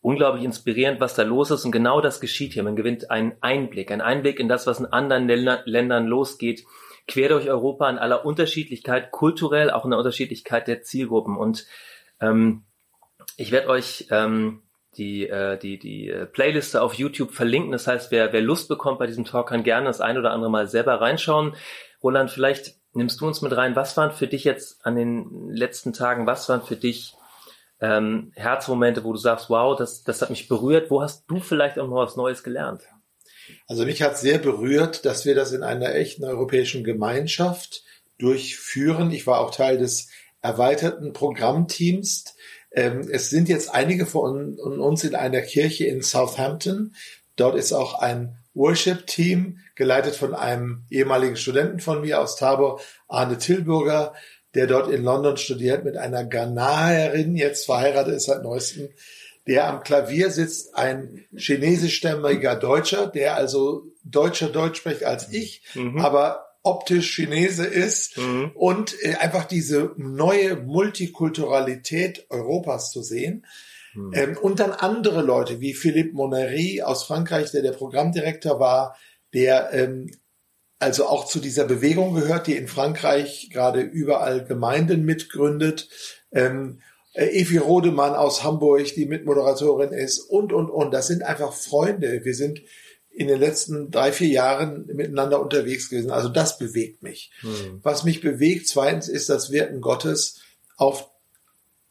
Unglaublich 0.00 0.44
inspirierend, 0.44 0.98
was 1.00 1.14
da 1.14 1.22
los 1.22 1.50
ist. 1.50 1.66
Und 1.66 1.72
genau 1.72 2.00
das 2.00 2.20
geschieht 2.20 2.54
hier. 2.54 2.62
Man 2.62 2.76
gewinnt 2.76 3.10
einen 3.10 3.34
Einblick, 3.42 3.90
einen 3.90 4.00
Einblick 4.00 4.40
in 4.40 4.48
das, 4.48 4.66
was 4.66 4.80
in 4.80 4.86
anderen 4.86 5.28
Ländern 5.28 6.06
losgeht. 6.06 6.64
Quer 7.06 7.28
durch 7.28 7.50
Europa 7.50 7.90
in 7.90 7.98
aller 7.98 8.24
Unterschiedlichkeit, 8.24 9.10
kulturell, 9.10 9.70
auch 9.70 9.84
in 9.84 9.90
der 9.90 9.98
Unterschiedlichkeit 9.98 10.68
der 10.68 10.82
Zielgruppen. 10.82 11.36
Und 11.36 11.66
ähm, 12.20 12.62
ich 13.36 13.52
werde 13.52 13.68
euch 13.68 14.06
ähm, 14.10 14.62
die, 14.96 15.28
äh, 15.28 15.58
die, 15.58 15.78
die 15.78 16.08
äh, 16.08 16.26
Playliste 16.26 16.82
auf 16.82 16.94
YouTube 16.94 17.32
verlinken. 17.32 17.72
Das 17.72 17.86
heißt, 17.86 18.10
wer, 18.10 18.32
wer 18.32 18.40
Lust 18.40 18.68
bekommt 18.68 18.98
bei 18.98 19.06
diesem 19.06 19.24
Talk, 19.24 19.48
kann 19.48 19.62
gerne 19.62 19.86
das 19.86 20.00
ein 20.00 20.18
oder 20.18 20.32
andere 20.32 20.50
Mal 20.50 20.66
selber 20.66 21.00
reinschauen. 21.00 21.54
Roland, 22.02 22.30
vielleicht 22.30 22.74
nimmst 22.94 23.20
du 23.20 23.26
uns 23.26 23.42
mit 23.42 23.56
rein. 23.56 23.76
Was 23.76 23.96
waren 23.96 24.12
für 24.12 24.26
dich 24.26 24.44
jetzt 24.44 24.84
an 24.84 24.96
den 24.96 25.50
letzten 25.50 25.92
Tagen, 25.92 26.26
was 26.26 26.48
waren 26.48 26.62
für 26.62 26.76
dich 26.76 27.14
ähm, 27.80 28.32
Herzmomente, 28.34 29.04
wo 29.04 29.12
du 29.12 29.18
sagst, 29.18 29.50
wow, 29.50 29.76
das, 29.76 30.02
das 30.02 30.20
hat 30.20 30.30
mich 30.30 30.48
berührt. 30.48 30.90
Wo 30.90 31.02
hast 31.02 31.24
du 31.28 31.40
vielleicht 31.40 31.78
auch 31.78 31.88
noch 31.88 31.96
was 31.96 32.16
Neues 32.16 32.42
gelernt? 32.42 32.82
Also 33.66 33.84
mich 33.84 34.02
hat 34.02 34.18
sehr 34.18 34.38
berührt, 34.38 35.04
dass 35.04 35.24
wir 35.24 35.34
das 35.34 35.52
in 35.52 35.62
einer 35.62 35.94
echten 35.94 36.24
europäischen 36.24 36.84
Gemeinschaft 36.84 37.82
durchführen. 38.18 39.10
Ich 39.10 39.26
war 39.26 39.40
auch 39.40 39.54
Teil 39.54 39.78
des 39.78 40.08
erweiterten 40.42 41.12
Programmteams. 41.12 42.24
Ähm, 42.72 43.08
es 43.10 43.30
sind 43.30 43.48
jetzt 43.48 43.74
einige 43.74 44.06
von 44.06 44.58
uns 44.58 45.04
in 45.04 45.14
einer 45.14 45.40
Kirche 45.40 45.86
in 45.86 46.02
Southampton. 46.02 46.94
Dort 47.36 47.56
ist 47.56 47.72
auch 47.72 48.00
ein 48.00 48.36
Worship-Team, 48.54 49.60
geleitet 49.76 50.16
von 50.16 50.34
einem 50.34 50.84
ehemaligen 50.90 51.36
Studenten 51.36 51.78
von 51.80 52.00
mir 52.00 52.20
aus 52.20 52.36
Tabor, 52.36 52.80
Arne 53.06 53.38
Tilburger, 53.38 54.12
der 54.54 54.66
dort 54.66 54.90
in 54.90 55.04
London 55.04 55.36
studiert, 55.36 55.84
mit 55.84 55.96
einer 55.96 56.24
Ghanaerin, 56.24 57.36
jetzt 57.36 57.66
verheiratet 57.66 58.14
ist 58.14 58.24
seit 58.24 58.42
neuestem, 58.42 58.88
der 59.46 59.68
am 59.68 59.82
Klavier 59.82 60.30
sitzt, 60.30 60.74
ein 60.74 61.24
chinesischstämmiger 61.36 62.56
Deutscher, 62.56 63.06
der 63.06 63.36
also 63.36 63.84
deutscher 64.04 64.48
Deutsch 64.48 64.78
spricht 64.78 65.04
als 65.04 65.32
ich, 65.32 65.62
mhm. 65.74 65.98
aber 65.98 66.47
optisch 66.68 67.14
Chinese 67.14 67.64
ist 67.64 68.18
mhm. 68.18 68.50
und 68.54 68.94
äh, 69.02 69.14
einfach 69.14 69.44
diese 69.44 69.92
neue 69.96 70.56
Multikulturalität 70.56 72.26
Europas 72.28 72.92
zu 72.92 73.02
sehen. 73.02 73.46
Mhm. 73.94 74.12
Ähm, 74.14 74.38
und 74.40 74.60
dann 74.60 74.72
andere 74.72 75.22
Leute 75.22 75.60
wie 75.60 75.74
Philippe 75.74 76.14
Monery 76.14 76.82
aus 76.82 77.04
Frankreich, 77.04 77.50
der 77.50 77.62
der 77.62 77.72
Programmdirektor 77.72 78.60
war, 78.60 78.96
der 79.32 79.72
ähm, 79.72 80.10
also 80.78 81.06
auch 81.06 81.26
zu 81.26 81.40
dieser 81.40 81.64
Bewegung 81.64 82.14
gehört, 82.14 82.46
die 82.46 82.56
in 82.56 82.68
Frankreich 82.68 83.50
gerade 83.52 83.80
überall 83.80 84.44
Gemeinden 84.44 85.04
mitgründet. 85.04 85.88
Ähm, 86.32 86.80
äh, 87.14 87.26
Evi 87.40 87.56
Rodemann 87.56 88.14
aus 88.14 88.44
Hamburg, 88.44 88.94
die 88.94 89.06
Mitmoderatorin 89.06 89.92
ist 89.92 90.20
und, 90.20 90.52
und, 90.52 90.70
und. 90.70 90.92
Das 90.92 91.08
sind 91.08 91.22
einfach 91.22 91.52
Freunde. 91.52 92.24
Wir 92.24 92.34
sind 92.34 92.62
in 93.18 93.26
den 93.26 93.40
letzten 93.40 93.90
drei, 93.90 94.12
vier 94.12 94.28
Jahren 94.28 94.86
miteinander 94.86 95.42
unterwegs 95.42 95.90
gewesen. 95.90 96.12
Also 96.12 96.28
das 96.28 96.56
bewegt 96.56 97.02
mich. 97.02 97.32
Hm. 97.40 97.80
Was 97.82 98.04
mich 98.04 98.20
bewegt, 98.20 98.68
zweitens, 98.68 99.08
ist 99.08 99.28
das 99.28 99.50
Wirken 99.50 99.80
Gottes 99.80 100.40
auf 100.76 101.10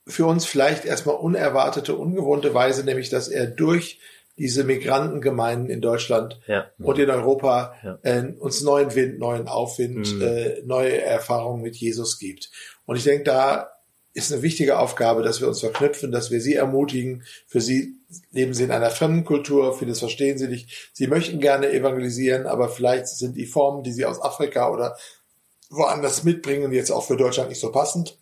für 0.07 0.25
uns 0.25 0.45
vielleicht 0.45 0.85
erstmal 0.85 1.17
unerwartete, 1.17 1.97
ungewohnte 1.97 2.53
Weise, 2.53 2.85
nämlich 2.85 3.09
dass 3.09 3.27
er 3.27 3.45
durch 3.45 3.99
diese 4.37 4.63
Migrantengemeinden 4.63 5.69
in 5.69 5.81
Deutschland 5.81 6.39
ja. 6.47 6.71
und 6.79 6.97
in 6.97 7.09
Europa 7.09 7.75
ja. 7.83 7.99
äh, 8.03 8.33
uns 8.39 8.61
neuen 8.61 8.95
Wind, 8.95 9.19
neuen 9.19 9.49
Aufwind, 9.49 10.15
mhm. 10.15 10.21
äh, 10.21 10.61
neue 10.63 11.01
Erfahrungen 11.01 11.61
mit 11.61 11.75
Jesus 11.75 12.19
gibt. 12.19 12.51
Und 12.85 12.95
ich 12.95 13.03
denke, 13.03 13.25
da 13.25 13.71
ist 14.13 14.31
eine 14.31 14.43
wichtige 14.43 14.79
Aufgabe, 14.79 15.23
dass 15.23 15.41
wir 15.41 15.49
uns 15.49 15.59
verknüpfen, 15.59 16.13
dass 16.13 16.31
wir 16.31 16.39
sie 16.39 16.53
ermutigen. 16.53 17.23
Für 17.47 17.59
sie 17.59 17.96
leben 18.31 18.53
sie 18.53 18.63
in 18.63 18.71
einer 18.71 18.89
fremden 18.89 19.25
Kultur, 19.25 19.77
vieles 19.77 19.99
verstehen 19.99 20.37
sie 20.37 20.47
nicht. 20.47 20.91
Sie 20.93 21.07
möchten 21.07 21.39
gerne 21.39 21.71
evangelisieren, 21.71 22.45
aber 22.45 22.69
vielleicht 22.69 23.07
sind 23.07 23.35
die 23.35 23.45
Formen, 23.45 23.83
die 23.83 23.91
sie 23.91 24.05
aus 24.05 24.21
Afrika 24.21 24.69
oder 24.71 24.97
woanders 25.69 26.23
mitbringen, 26.23 26.71
jetzt 26.71 26.91
auch 26.91 27.05
für 27.05 27.17
Deutschland 27.17 27.49
nicht 27.49 27.59
so 27.59 27.71
passend. 27.71 28.17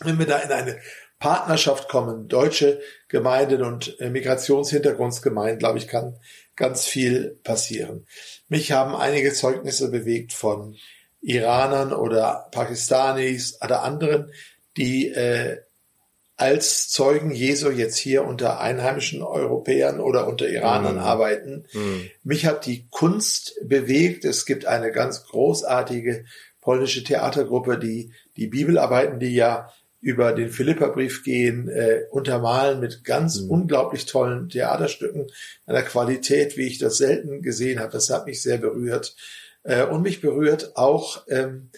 Wenn 0.00 0.18
wir 0.18 0.26
da 0.26 0.38
in 0.38 0.50
eine 0.50 0.78
Partnerschaft 1.18 1.88
kommen, 1.88 2.28
deutsche 2.28 2.80
Gemeinden 3.08 3.62
und 3.62 4.00
äh, 4.00 4.08
Migrationshintergrundsgemeinden, 4.08 5.58
glaube 5.58 5.78
ich, 5.78 5.86
kann 5.86 6.18
ganz 6.56 6.86
viel 6.86 7.38
passieren. 7.44 8.06
Mich 8.48 8.72
haben 8.72 8.94
einige 8.96 9.32
Zeugnisse 9.34 9.90
bewegt 9.90 10.32
von 10.32 10.76
Iranern 11.20 11.92
oder 11.92 12.48
Pakistanis 12.50 13.58
oder 13.62 13.82
anderen, 13.82 14.32
die 14.78 15.08
äh, 15.08 15.58
als 16.40 16.88
Zeugen 16.88 17.32
Jesu 17.32 17.70
jetzt 17.70 17.98
hier 17.98 18.24
unter 18.24 18.60
einheimischen 18.60 19.22
Europäern 19.22 20.00
oder 20.00 20.26
unter 20.26 20.48
Iranern 20.48 20.94
mhm. 20.94 21.02
arbeiten. 21.02 21.66
Mhm. 21.74 22.10
Mich 22.24 22.46
hat 22.46 22.64
die 22.64 22.88
Kunst 22.88 23.60
bewegt. 23.62 24.24
Es 24.24 24.46
gibt 24.46 24.64
eine 24.64 24.90
ganz 24.90 25.24
großartige 25.24 26.24
polnische 26.62 27.04
Theatergruppe, 27.04 27.78
die 27.78 28.12
die 28.36 28.46
Bibelarbeiten, 28.46 29.20
die 29.20 29.34
ja 29.34 29.70
über 30.00 30.32
den 30.32 30.48
Philipperbrief 30.48 31.24
gehen, 31.24 31.68
äh, 31.68 32.04
untermalen 32.10 32.80
mit 32.80 33.04
ganz 33.04 33.42
mhm. 33.42 33.50
unglaublich 33.50 34.06
tollen 34.06 34.48
Theaterstücken, 34.48 35.26
einer 35.66 35.82
Qualität, 35.82 36.56
wie 36.56 36.66
ich 36.66 36.78
das 36.78 36.96
selten 36.96 37.42
gesehen 37.42 37.80
habe. 37.80 37.92
Das 37.92 38.08
hat 38.08 38.24
mich 38.24 38.40
sehr 38.40 38.56
berührt. 38.56 39.14
Äh, 39.62 39.84
und 39.84 40.00
mich 40.00 40.22
berührt 40.22 40.74
auch 40.74 41.26
ähm, 41.28 41.68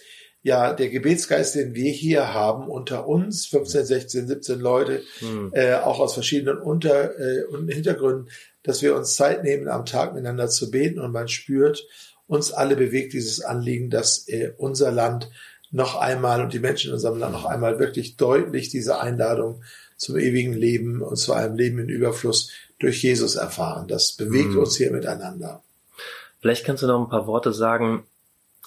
ja 0.43 0.73
der 0.73 0.89
Gebetsgeist, 0.89 1.55
den 1.55 1.75
wir 1.75 1.91
hier 1.91 2.35
haben 2.35 2.69
unter 2.69 3.07
uns, 3.07 3.47
15, 3.47 3.85
16, 3.85 4.29
17 4.29 4.61
Leute, 4.61 5.03
mhm. 5.21 5.51
äh, 5.53 5.75
auch 5.75 6.01
aus 6.01 6.15
verschiedenen 6.15 6.59
Unter- 6.59 7.19
äh, 7.19 7.45
Hintergründen, 7.69 8.29
dass 8.63 8.83
wir 8.83 8.97
uns 8.97 9.15
Zeit 9.15 9.45
nehmen, 9.45 9.69
am 9.69 9.87
Tag 9.87 10.15
miteinander 10.15 10.49
zu 10.49 10.71
beten 10.71 11.01
und 11.01 11.13
man 11.13 11.29
spürt, 11.29 11.87
uns 12.27 12.53
alle 12.53 12.77
bewegt 12.77 13.13
dieses 13.13 13.43
Anliegen, 13.43 13.91
dass 13.91 14.27
äh, 14.29 14.53
unser 14.57 14.91
Land 14.91 15.31
noch 15.71 15.97
einmal 15.97 16.43
und 16.43 16.53
die 16.53 16.59
Menschen 16.59 16.89
in 16.89 16.95
unserem 16.95 17.19
Land 17.19 17.33
noch 17.33 17.47
einmal 17.47 17.79
wirklich 17.79 18.17
deutlich 18.17 18.69
diese 18.69 19.01
Einladung 19.01 19.63
zum 19.97 20.17
ewigen 20.17 20.53
Leben 20.53 21.01
und 21.03 21.17
zu 21.17 21.33
einem 21.33 21.57
Leben 21.57 21.79
in 21.79 21.89
Überfluss 21.89 22.51
durch 22.79 23.03
Jesus 23.03 23.37
erfahren. 23.37 23.89
Das 23.89 24.13
bewegt 24.13 24.51
mhm. 24.51 24.59
uns 24.59 24.77
hier 24.77 24.91
miteinander. 24.91 25.63
Vielleicht 26.41 26.65
kannst 26.65 26.83
du 26.83 26.89
noch 26.89 27.01
ein 27.01 27.09
paar 27.09 27.27
Worte 27.27 27.53
sagen, 27.53 28.05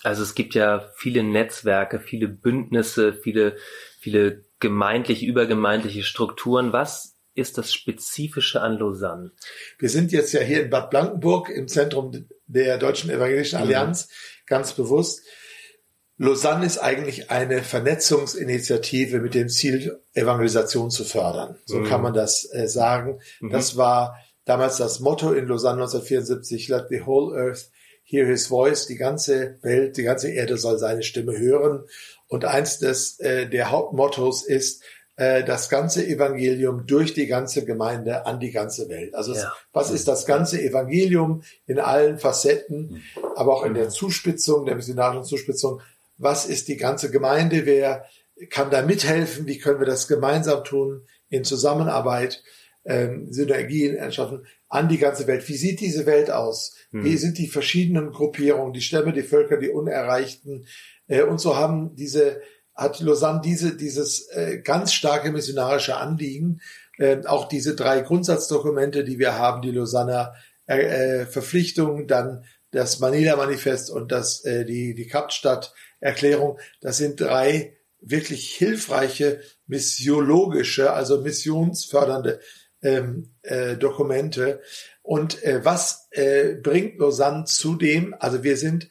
also 0.06 0.22
es 0.22 0.36
gibt 0.36 0.54
ja 0.54 0.88
viele 0.96 1.24
Netzwerke, 1.24 2.00
viele 2.00 2.28
Bündnisse, 2.28 3.14
viele, 3.14 3.58
viele 4.00 4.46
gemeindlich, 4.60 5.24
übergemeindliche 5.24 6.04
Strukturen. 6.04 6.74
Was 6.74 7.18
ist 7.34 7.58
das 7.58 7.74
Spezifische 7.74 8.62
an 8.62 8.78
Lausanne? 8.78 9.32
Wir 9.80 9.90
sind 9.90 10.12
jetzt 10.12 10.32
ja 10.34 10.42
hier 10.42 10.64
in 10.64 10.70
Bad 10.70 10.92
Blankenburg 10.92 11.50
im 11.50 11.68
Zentrum 11.68 12.28
der 12.46 12.78
Deutschen 12.78 13.10
Evangelischen 13.10 13.58
mhm. 13.58 13.64
Allianz, 13.64 14.08
mhm. 14.08 14.12
ganz 14.46 14.74
bewusst. 14.74 15.22
Lausanne 16.18 16.66
ist 16.66 16.78
eigentlich 16.78 17.30
eine 17.30 17.62
Vernetzungsinitiative 17.64 19.20
mit 19.20 19.34
dem 19.34 19.50
Ziel, 19.50 20.02
Evangelisation 20.14 20.92
zu 20.92 21.04
fördern. 21.04 21.58
So 21.66 21.80
mhm. 21.80 21.86
kann 21.86 22.02
man 22.02 22.14
das 22.14 22.48
äh, 22.54 22.68
sagen. 22.68 23.20
Mhm. 23.42 23.50
Das 23.50 23.76
war 23.76 24.18
damals 24.46 24.78
das 24.78 25.00
Motto 25.00 25.34
in 25.34 25.48
Lausanne 25.48 25.82
1974, 25.82 26.70
Let 26.70 26.86
the 26.90 27.02
whole 27.06 27.36
earth 27.36 27.72
hear 28.06 28.26
his 28.26 28.48
voice, 28.48 28.86
die 28.86 28.96
ganze 28.96 29.58
Welt, 29.62 29.98
die 29.98 30.04
ganze 30.04 30.32
Erde 30.32 30.58
soll 30.58 30.78
seine 30.78 31.04
Stimme 31.04 31.38
hören. 31.38 31.84
Und 32.28 32.46
eins 32.46 32.80
des 32.80 33.20
äh, 33.20 33.48
der 33.50 33.72
Hauptmottos 33.72 34.46
ist, 34.46 34.84
äh, 35.18 35.44
das 35.44 35.70
ganze 35.70 36.06
Evangelium 36.06 36.86
durch 36.86 37.14
die 37.14 37.28
ganze 37.28 37.66
Gemeinde 37.66 38.26
an 38.26 38.40
die 38.40 38.52
ganze 38.52 38.90
Welt. 38.90 39.16
Also 39.16 39.34
ja. 39.34 39.54
was 39.74 39.90
ist 39.90 40.08
das 40.08 40.26
ganze 40.26 40.62
Evangelium 40.62 41.44
in 41.66 41.80
allen 41.80 42.20
Facetten, 42.20 43.04
aber 43.36 43.56
auch 43.56 43.66
in 43.66 43.74
der 43.74 43.90
Zuspitzung, 43.90 44.66
der 44.66 44.76
missionarischen 44.76 45.24
Zuspitzung? 45.24 45.82
Was 46.18 46.46
ist 46.46 46.68
die 46.68 46.78
ganze 46.78 47.12
Gemeinde? 47.12 47.66
Wer 47.66 48.06
kann 48.50 48.70
da 48.70 48.82
mithelfen? 48.82 49.48
Wie 49.48 49.58
können 49.58 49.80
wir 49.80 49.88
das 49.88 50.08
gemeinsam 50.08 50.64
tun 50.64 51.08
in 51.30 51.44
Zusammenarbeit? 51.44 52.44
Ähm, 52.88 53.32
Synergien 53.32 53.96
erschaffen 53.96 54.46
an 54.70 54.90
die 54.90 55.00
ganze 55.00 55.26
Welt. 55.26 55.48
Wie 55.50 55.58
sieht 55.58 55.80
diese 55.80 56.06
Welt 56.06 56.30
aus? 56.30 56.76
Hm. 56.92 57.04
Wie 57.04 57.18
sind 57.18 57.38
die 57.40 57.48
verschiedenen 57.48 58.12
Gruppierungen, 58.12 58.74
die 58.74 58.82
Stämme, 58.82 59.12
die 59.12 59.24
Völker, 59.24 59.58
die 59.58 59.70
Unerreichten? 59.70 60.68
Äh, 61.08 61.24
und 61.24 61.40
so 61.40 61.56
haben 61.56 61.96
diese, 61.96 62.42
hat 62.76 63.00
Lausanne 63.00 63.42
diese, 63.44 63.76
dieses 63.76 64.28
äh, 64.30 64.60
ganz 64.64 64.94
starke 64.94 65.32
missionarische 65.32 65.98
Anliegen, 65.98 66.62
äh, 66.98 67.26
auch 67.26 67.48
diese 67.48 67.76
drei 67.76 68.02
Grundsatzdokumente, 68.02 69.04
die 69.04 69.18
wir 69.18 69.38
haben, 69.38 69.62
die 69.62 69.72
Lausanner 69.72 70.34
äh, 70.68 71.22
äh 71.22 71.26
Verpflichtung, 71.26 72.08
dann 72.08 72.44
das 72.72 73.00
Manila-Manifest 73.00 73.90
und 73.90 74.12
das, 74.12 74.44
äh, 74.44 74.66
die, 74.66 74.94
die 74.94 75.08
Kapstadt-Erklärung, 75.08 76.60
das 76.82 76.98
sind 76.98 77.20
drei 77.20 77.78
wirklich 78.02 78.52
hilfreiche 78.56 79.42
missiologische, 79.66 80.94
also 80.94 81.22
missionsfördernde 81.22 82.40
ähm, 82.86 83.32
äh, 83.42 83.76
Dokumente. 83.76 84.62
Und 85.02 85.44
äh, 85.44 85.66
was 85.66 86.08
äh, 86.12 86.54
bringt 86.54 87.00
Lausanne 87.00 87.46
zudem? 87.46 88.16
Also 88.20 88.44
wir 88.44 88.58
sind 88.58 88.90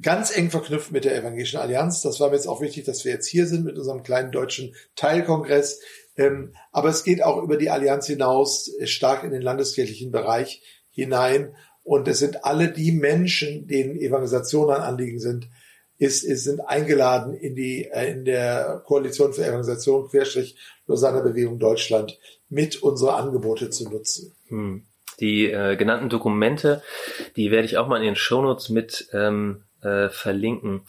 ganz 0.00 0.34
eng 0.34 0.50
verknüpft 0.50 0.92
mit 0.92 1.04
der 1.04 1.16
Evangelischen 1.16 1.60
Allianz. 1.60 2.00
Das 2.02 2.20
war 2.20 2.30
mir 2.30 2.36
jetzt 2.36 2.48
auch 2.48 2.60
wichtig, 2.60 2.84
dass 2.84 3.04
wir 3.04 3.12
jetzt 3.12 3.26
hier 3.26 3.46
sind 3.46 3.64
mit 3.64 3.76
unserem 3.76 4.02
kleinen 4.02 4.32
deutschen 4.32 4.74
Teilkongress. 4.96 5.80
Ähm, 6.16 6.54
aber 6.72 6.88
es 6.88 7.04
geht 7.04 7.22
auch 7.22 7.42
über 7.42 7.56
die 7.56 7.70
Allianz 7.70 8.06
hinaus 8.06 8.72
äh, 8.78 8.86
stark 8.86 9.24
in 9.24 9.30
den 9.30 9.42
landeskirchlichen 9.42 10.10
Bereich 10.10 10.62
hinein. 10.90 11.54
Und 11.82 12.08
es 12.08 12.18
sind 12.18 12.44
alle 12.44 12.70
die 12.70 12.92
Menschen, 12.92 13.66
denen 13.66 13.96
Evangelisation 13.96 14.70
ein 14.70 14.82
Anliegen 14.82 15.20
sind, 15.20 15.48
ist, 15.98 16.22
ist, 16.22 16.44
sind 16.44 16.60
eingeladen 16.60 17.34
in 17.34 17.54
die 17.54 17.84
äh, 17.84 18.12
in 18.12 18.24
der 18.24 18.82
Koalition 18.86 19.32
für 19.32 19.42
Evangelisation 19.44 20.08
Querstrich 20.08 20.56
Lausanne 20.86 21.22
Bewegung 21.22 21.58
Deutschland 21.58 22.18
mit 22.48 22.82
unsere 22.82 23.14
Angebote 23.14 23.70
zu 23.70 23.90
nutzen. 23.90 24.34
Hm. 24.48 24.86
Die 25.20 25.50
äh, 25.50 25.76
genannten 25.76 26.08
Dokumente, 26.08 26.82
die 27.36 27.50
werde 27.50 27.66
ich 27.66 27.76
auch 27.76 27.88
mal 27.88 27.96
in 27.96 28.04
den 28.04 28.16
Shownotes 28.16 28.68
mit 28.68 29.08
ähm, 29.12 29.64
äh, 29.82 30.08
verlinken. 30.08 30.82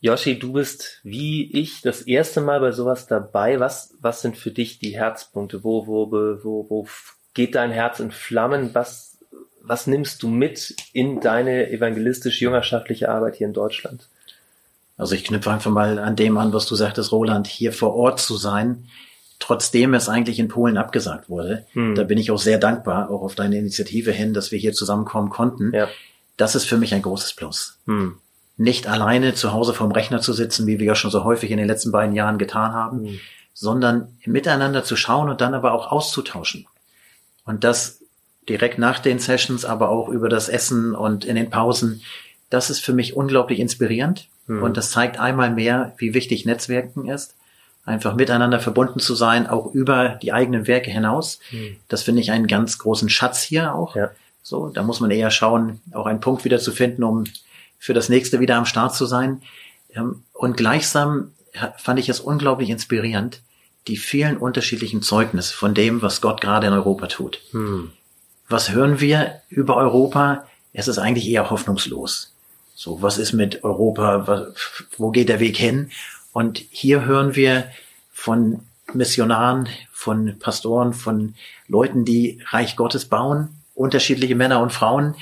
Yoshi, 0.00 0.38
du 0.38 0.54
bist 0.54 1.00
wie 1.04 1.52
ich 1.52 1.82
das 1.82 2.02
erste 2.02 2.40
Mal 2.40 2.60
bei 2.60 2.72
sowas 2.72 3.06
dabei. 3.06 3.60
Was, 3.60 3.94
was 4.00 4.22
sind 4.22 4.36
für 4.36 4.50
dich 4.50 4.78
die 4.78 4.96
Herzpunkte? 4.96 5.62
Wo, 5.62 5.86
wo, 5.86 6.10
wo, 6.10 6.66
wo 6.68 6.86
geht 7.34 7.54
dein 7.54 7.70
Herz 7.70 8.00
in 8.00 8.10
Flammen? 8.10 8.70
Was, 8.74 9.18
was 9.62 9.86
nimmst 9.86 10.22
du 10.22 10.28
mit 10.28 10.74
in 10.92 11.20
deine 11.20 11.70
evangelistisch-jüngerschaftliche 11.70 13.10
Arbeit 13.10 13.36
hier 13.36 13.46
in 13.46 13.52
Deutschland? 13.52 14.08
Also 15.00 15.14
ich 15.14 15.24
knüpfe 15.24 15.50
einfach 15.50 15.70
mal 15.70 15.98
an 15.98 16.14
dem 16.14 16.36
an, 16.36 16.52
was 16.52 16.66
du 16.66 16.74
sagtest, 16.74 17.10
Roland, 17.10 17.46
hier 17.46 17.72
vor 17.72 17.94
Ort 17.94 18.20
zu 18.20 18.36
sein, 18.36 18.86
trotzdem 19.38 19.94
es 19.94 20.10
eigentlich 20.10 20.38
in 20.38 20.48
Polen 20.48 20.76
abgesagt 20.76 21.30
wurde. 21.30 21.64
Hm. 21.72 21.94
Da 21.94 22.04
bin 22.04 22.18
ich 22.18 22.30
auch 22.30 22.38
sehr 22.38 22.58
dankbar, 22.58 23.10
auch 23.10 23.22
auf 23.22 23.34
deine 23.34 23.56
Initiative 23.56 24.12
hin, 24.12 24.34
dass 24.34 24.52
wir 24.52 24.58
hier 24.58 24.74
zusammenkommen 24.74 25.30
konnten. 25.30 25.72
Ja. 25.74 25.88
Das 26.36 26.54
ist 26.54 26.66
für 26.66 26.76
mich 26.76 26.92
ein 26.92 27.00
großes 27.00 27.32
Plus. 27.32 27.78
Hm. 27.86 28.18
Nicht 28.58 28.86
alleine 28.86 29.34
zu 29.34 29.54
Hause 29.54 29.72
vorm 29.72 29.90
Rechner 29.90 30.20
zu 30.20 30.34
sitzen, 30.34 30.66
wie 30.66 30.78
wir 30.78 30.86
ja 30.86 30.94
schon 30.94 31.10
so 31.10 31.24
häufig 31.24 31.50
in 31.50 31.56
den 31.56 31.66
letzten 31.66 31.92
beiden 31.92 32.14
Jahren 32.14 32.36
getan 32.36 32.74
haben, 32.74 33.06
hm. 33.06 33.20
sondern 33.54 34.18
miteinander 34.26 34.84
zu 34.84 34.96
schauen 34.96 35.30
und 35.30 35.40
dann 35.40 35.54
aber 35.54 35.72
auch 35.72 35.90
auszutauschen. 35.90 36.66
Und 37.46 37.64
das 37.64 38.00
direkt 38.48 38.78
nach 38.78 38.98
den 38.98 39.18
Sessions, 39.18 39.64
aber 39.64 39.88
auch 39.88 40.10
über 40.10 40.28
das 40.28 40.50
Essen 40.50 40.94
und 40.94 41.24
in 41.24 41.36
den 41.36 41.48
Pausen. 41.48 42.02
Das 42.50 42.68
ist 42.68 42.80
für 42.80 42.92
mich 42.92 43.16
unglaublich 43.16 43.60
inspirierend. 43.60 44.28
Mhm. 44.46 44.62
Und 44.62 44.76
das 44.76 44.90
zeigt 44.90 45.18
einmal 45.18 45.50
mehr, 45.50 45.94
wie 45.98 46.14
wichtig 46.14 46.44
Netzwerken 46.44 47.08
ist. 47.08 47.34
Einfach 47.84 48.14
miteinander 48.14 48.60
verbunden 48.60 49.00
zu 49.00 49.14
sein, 49.14 49.46
auch 49.46 49.72
über 49.74 50.18
die 50.22 50.32
eigenen 50.32 50.66
Werke 50.66 50.90
hinaus. 50.90 51.40
Mhm. 51.50 51.76
Das 51.88 52.02
finde 52.02 52.20
ich 52.20 52.30
einen 52.30 52.46
ganz 52.46 52.78
großen 52.78 53.08
Schatz 53.08 53.42
hier 53.42 53.74
auch. 53.74 53.96
Ja. 53.96 54.10
So, 54.42 54.68
da 54.68 54.82
muss 54.82 55.00
man 55.00 55.10
eher 55.10 55.30
schauen, 55.30 55.80
auch 55.92 56.06
einen 56.06 56.20
Punkt 56.20 56.44
wieder 56.44 56.58
zu 56.58 56.72
finden, 56.72 57.04
um 57.04 57.24
für 57.78 57.94
das 57.94 58.08
nächste 58.08 58.40
wieder 58.40 58.56
am 58.56 58.66
Start 58.66 58.94
zu 58.94 59.06
sein. 59.06 59.42
Ähm, 59.94 60.22
und 60.32 60.56
gleichsam 60.56 61.32
fand 61.78 61.98
ich 61.98 62.08
es 62.08 62.20
unglaublich 62.20 62.70
inspirierend, 62.70 63.40
die 63.86 63.96
vielen 63.96 64.36
unterschiedlichen 64.36 65.02
Zeugnisse 65.02 65.54
von 65.54 65.74
dem, 65.74 66.02
was 66.02 66.20
Gott 66.20 66.40
gerade 66.40 66.66
in 66.66 66.72
Europa 66.72 67.06
tut. 67.06 67.40
Hm. 67.52 67.92
Was 68.48 68.72
hören 68.72 69.00
wir 69.00 69.40
über 69.48 69.76
Europa? 69.76 70.46
Es 70.72 70.88
ist 70.88 70.98
eigentlich 70.98 71.28
eher 71.28 71.50
hoffnungslos. 71.50 72.29
So, 72.80 73.02
was 73.02 73.18
ist 73.18 73.34
mit 73.34 73.62
Europa? 73.62 74.26
Was, 74.26 74.54
wo 74.96 75.10
geht 75.10 75.28
der 75.28 75.38
Weg 75.38 75.58
hin? 75.58 75.90
Und 76.32 76.64
hier 76.70 77.04
hören 77.04 77.36
wir 77.36 77.70
von 78.10 78.60
Missionaren, 78.94 79.68
von 79.92 80.38
Pastoren, 80.38 80.94
von 80.94 81.34
Leuten, 81.68 82.06
die 82.06 82.40
Reich 82.48 82.76
Gottes 82.76 83.04
bauen, 83.04 83.50
unterschiedliche 83.74 84.34
Männer 84.34 84.62
und 84.62 84.72
Frauen, 84.72 85.14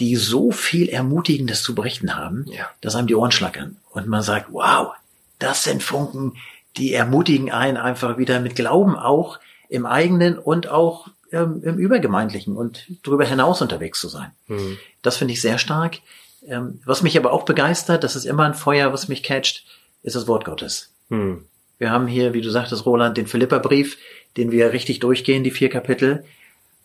die 0.00 0.16
so 0.16 0.50
viel 0.50 0.88
Ermutigendes 0.88 1.62
zu 1.62 1.76
berichten 1.76 2.16
haben, 2.16 2.44
ja. 2.48 2.68
dass 2.80 2.96
einem 2.96 3.06
die 3.06 3.14
Ohren 3.14 3.30
schlackern. 3.30 3.76
Und 3.90 4.08
man 4.08 4.22
sagt, 4.22 4.46
wow, 4.50 4.92
das 5.38 5.62
sind 5.62 5.84
Funken, 5.84 6.38
die 6.76 6.92
ermutigen 6.92 7.52
einen 7.52 7.76
einfach 7.76 8.18
wieder 8.18 8.40
mit 8.40 8.56
Glauben 8.56 8.96
auch 8.96 9.38
im 9.68 9.86
eigenen 9.86 10.36
und 10.38 10.66
auch 10.66 11.06
ähm, 11.30 11.62
im 11.62 11.78
übergemeindlichen 11.78 12.56
und 12.56 12.84
darüber 13.04 13.24
hinaus 13.24 13.62
unterwegs 13.62 14.00
zu 14.00 14.08
sein. 14.08 14.32
Mhm. 14.48 14.76
Das 15.02 15.18
finde 15.18 15.34
ich 15.34 15.40
sehr 15.40 15.58
stark. 15.58 16.00
Ähm, 16.46 16.80
was 16.84 17.02
mich 17.02 17.16
aber 17.16 17.32
auch 17.32 17.44
begeistert, 17.44 18.04
das 18.04 18.16
ist 18.16 18.24
immer 18.24 18.44
ein 18.44 18.54
Feuer, 18.54 18.92
was 18.92 19.08
mich 19.08 19.22
catcht, 19.22 19.64
ist 20.02 20.16
das 20.16 20.26
Wort 20.26 20.44
Gottes. 20.44 20.92
Mhm. 21.08 21.44
Wir 21.78 21.90
haben 21.90 22.06
hier, 22.06 22.34
wie 22.34 22.40
du 22.40 22.50
sagtest, 22.50 22.84
Roland, 22.86 23.16
den 23.16 23.26
Philipperbrief, 23.26 23.98
den 24.36 24.50
wir 24.50 24.72
richtig 24.72 25.00
durchgehen, 25.00 25.44
die 25.44 25.50
vier 25.50 25.70
Kapitel. 25.70 26.24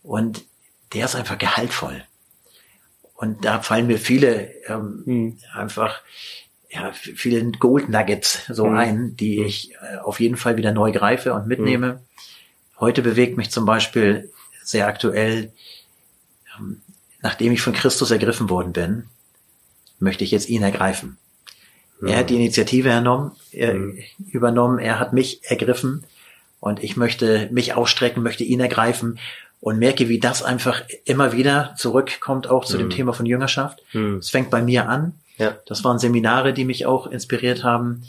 Und 0.04 0.44
der 0.94 1.06
ist 1.06 1.16
einfach 1.16 1.38
gehaltvoll. 1.38 2.04
Und 3.16 3.46
da 3.46 3.62
fallen 3.62 3.88
mir 3.88 3.98
viele 3.98 4.52
ähm, 4.68 5.04
mhm. 5.06 5.38
einfach 5.54 6.02
ja, 6.76 6.92
viele 6.92 7.52
Gold 7.52 7.90
Nuggets 7.90 8.46
so 8.48 8.68
mhm. 8.68 8.78
ein, 8.78 9.16
die 9.16 9.40
mhm. 9.40 9.46
ich 9.46 9.74
äh, 9.76 9.98
auf 9.98 10.20
jeden 10.20 10.38
Fall 10.38 10.58
wieder 10.58 10.72
neu 10.72 10.92
greife 10.92 11.34
und 11.34 11.48
mitnehme. 11.48 11.94
Mhm. 11.94 12.00
Heute 12.80 13.02
bewegt 13.02 13.38
mich 13.38 13.52
zum 13.52 13.66
Beispiel 13.66 14.32
sehr 14.64 14.88
aktuell, 14.88 15.54
ähm, 16.58 16.82
nachdem 17.22 17.54
ich 17.54 17.62
von 17.62 17.74
Christus 17.74 18.12
ergriffen 18.12 18.50
worden 18.50 18.74
bin, 18.74 19.06
möchte 20.00 20.24
ich 20.24 20.32
jetzt 20.32 20.50
ihn 20.50 20.64
ergreifen. 20.64 21.18
Mhm. 22.00 22.08
Er 22.08 22.18
hat 22.18 22.30
die 22.30 22.36
Initiative 22.36 22.90
ernommen, 22.90 23.32
er, 23.52 23.74
mhm. 23.74 24.00
übernommen, 24.32 24.80
er 24.80 25.00
hat 25.00 25.14
mich 25.14 25.42
ergriffen 25.44 26.04
und 26.60 26.84
ich 26.84 26.98
möchte 26.98 27.50
mich 27.52 27.74
ausstrecken, 27.74 28.24
möchte 28.24 28.44
ihn 28.44 28.60
ergreifen 28.60 29.20
und 29.62 29.80
merke, 29.80 30.10
wie 30.10 30.20
das 30.20 30.44
einfach 30.44 30.84
immer 31.06 31.32
wieder 31.32 31.74
zurückkommt, 31.78 32.48
auch 32.48 32.66
zu 32.66 32.78
dem 32.78 32.88
mhm. 32.88 32.92
Thema 32.92 33.14
von 33.14 33.26
Jüngerschaft. 33.26 33.82
Mhm. 33.94 34.18
Es 34.18 34.30
fängt 34.30 34.50
bei 34.50 34.62
mir 34.62 34.88
an. 34.88 35.14
Ja. 35.38 35.58
Das 35.66 35.84
waren 35.84 36.00
Seminare, 36.00 36.54
die 36.54 36.66
mich 36.66 36.86
auch 36.86 37.08
inspiriert 37.08 37.64
haben. 37.64 38.04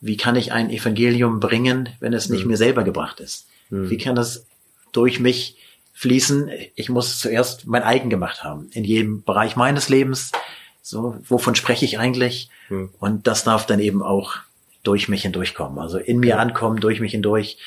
Wie 0.00 0.16
kann 0.16 0.36
ich 0.36 0.52
ein 0.52 0.70
Evangelium 0.70 1.40
bringen, 1.40 1.88
wenn 2.00 2.12
es 2.12 2.30
nicht 2.30 2.44
mhm. 2.44 2.52
mir 2.52 2.56
selber 2.56 2.84
gebracht 2.84 3.20
ist? 3.20 3.46
Mhm. 3.70 3.90
Wie 3.90 3.98
kann 3.98 4.14
das 4.14 4.46
durch 4.92 5.20
mich 5.20 5.56
fließen? 5.94 6.50
Ich 6.74 6.88
muss 6.88 7.18
zuerst 7.18 7.66
mein 7.66 7.82
eigen 7.82 8.08
gemacht 8.08 8.44
haben. 8.44 8.70
In 8.72 8.84
jedem 8.84 9.22
Bereich 9.22 9.56
meines 9.56 9.88
Lebens. 9.88 10.32
So, 10.82 11.16
wovon 11.28 11.54
spreche 11.54 11.84
ich 11.84 11.98
eigentlich? 11.98 12.50
Mhm. 12.68 12.90
Und 12.98 13.26
das 13.26 13.44
darf 13.44 13.66
dann 13.66 13.80
eben 13.80 14.02
auch 14.02 14.36
durch 14.82 15.08
mich 15.08 15.22
hindurchkommen. 15.22 15.78
Also 15.78 15.98
in 15.98 16.18
mir 16.18 16.38
ankommen, 16.38 16.80
durch 16.80 17.00
mich 17.00 17.12
hindurch. 17.12 17.58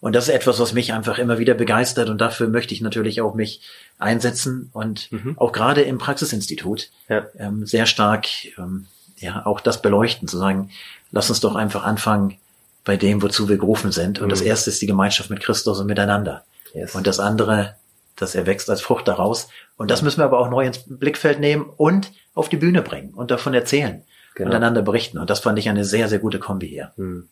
Und 0.00 0.14
das 0.16 0.28
ist 0.28 0.34
etwas, 0.34 0.58
was 0.58 0.72
mich 0.72 0.92
einfach 0.92 1.18
immer 1.18 1.38
wieder 1.38 1.54
begeistert 1.54 2.08
und 2.08 2.20
dafür 2.20 2.48
möchte 2.48 2.74
ich 2.74 2.80
natürlich 2.80 3.20
auch 3.20 3.34
mich 3.34 3.62
einsetzen 3.98 4.68
und 4.72 5.12
mhm. 5.12 5.38
auch 5.38 5.52
gerade 5.52 5.82
im 5.82 5.98
Praxisinstitut 5.98 6.90
ja. 7.08 7.26
ähm, 7.38 7.66
sehr 7.66 7.86
stark 7.86 8.26
ähm, 8.58 8.86
ja 9.18 9.46
auch 9.46 9.60
das 9.60 9.80
beleuchten, 9.80 10.26
zu 10.26 10.38
sagen, 10.38 10.70
lass 11.12 11.30
uns 11.30 11.38
doch 11.38 11.54
einfach 11.54 11.84
anfangen 11.84 12.36
bei 12.84 12.96
dem, 12.96 13.22
wozu 13.22 13.48
wir 13.48 13.58
gerufen 13.58 13.92
sind. 13.92 14.18
Und 14.18 14.26
mhm. 14.26 14.30
das 14.30 14.40
erste 14.40 14.70
ist 14.70 14.82
die 14.82 14.86
Gemeinschaft 14.86 15.30
mit 15.30 15.40
Christus 15.40 15.78
und 15.78 15.86
miteinander. 15.86 16.44
Yes. 16.74 16.94
Und 16.94 17.06
das 17.06 17.20
andere, 17.20 17.76
das 18.16 18.34
erwächst 18.34 18.68
als 18.70 18.80
Frucht 18.80 19.08
daraus. 19.08 19.48
Und 19.76 19.90
das 19.90 20.02
müssen 20.02 20.20
wir 20.20 20.24
aber 20.24 20.38
auch 20.38 20.50
neu 20.50 20.66
ins 20.66 20.84
Blickfeld 20.86 21.40
nehmen 21.40 21.64
und 21.64 22.12
auf 22.34 22.48
die 22.48 22.56
Bühne 22.56 22.82
bringen 22.82 23.14
und 23.14 23.30
davon 23.30 23.54
erzählen 23.54 24.04
genau. 24.34 24.50
und 24.50 24.56
einander 24.56 24.82
berichten. 24.82 25.18
Und 25.18 25.30
das 25.30 25.40
fand 25.40 25.58
ich 25.58 25.68
eine 25.68 25.84
sehr, 25.84 26.08
sehr 26.08 26.18
gute 26.18 26.38
Kombi 26.38 26.68
hier. 26.68 26.92
Mhm. 26.96 27.28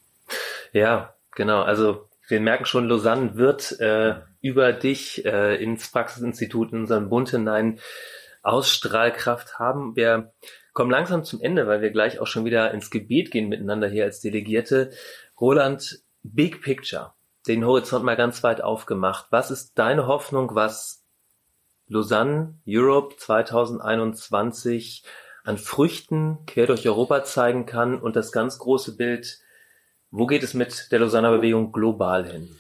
Ja, 0.73 1.15
genau. 1.35 1.63
Also 1.63 2.09
wir 2.29 2.41
merken 2.41 2.65
schon, 2.65 2.89
Lausanne 2.89 3.37
wird 3.37 3.79
äh, 3.81 4.15
über 4.41 4.73
dich 4.73 5.25
äh, 5.25 5.63
ins 5.63 5.91
Praxisinstitut, 5.91 6.73
in 6.73 6.81
unseren 6.81 7.09
Bund 7.09 7.31
hinein 7.31 7.81
Ausstrahlkraft 8.43 9.59
haben. 9.59 9.97
Wir 9.97 10.33
kommen 10.73 10.91
langsam 10.91 11.25
zum 11.25 11.41
Ende, 11.43 11.67
weil 11.67 11.83
wir 11.83 11.91
gleich 11.91 12.21
auch 12.21 12.27
schon 12.27 12.45
wieder 12.45 12.73
ins 12.73 12.91
Gebet 12.91 13.31
gehen 13.31 13.49
miteinander 13.49 13.89
hier 13.89 14.05
als 14.05 14.21
Delegierte. 14.21 14.91
Roland, 15.41 16.01
Big 16.23 16.63
Picture, 16.63 17.15
den 17.47 17.65
Horizont 17.65 18.05
mal 18.05 18.17
ganz 18.17 18.43
weit 18.43 18.63
aufgemacht. 18.63 19.27
Was 19.31 19.51
ist 19.51 19.73
deine 19.75 20.07
Hoffnung, 20.07 20.55
was 20.55 21.05
Lausanne 21.87 22.59
Europe 22.67 23.17
2021 23.17 25.05
an 25.45 25.59
Früchten 25.59 26.39
quer 26.47 26.67
durch 26.67 26.87
Europa 26.87 27.25
zeigen 27.25 27.67
kann 27.67 28.01
und 28.01 28.15
das 28.17 28.31
ganz 28.31 28.59
große 28.59 28.97
Bild 28.97 29.41
wo 30.11 30.27
geht 30.27 30.43
es 30.43 30.55
mit 30.55 30.89
der 30.91 30.99
Lausanner 30.99 31.37
Bewegung 31.37 31.73
global 31.73 32.31
hin? 32.31 32.57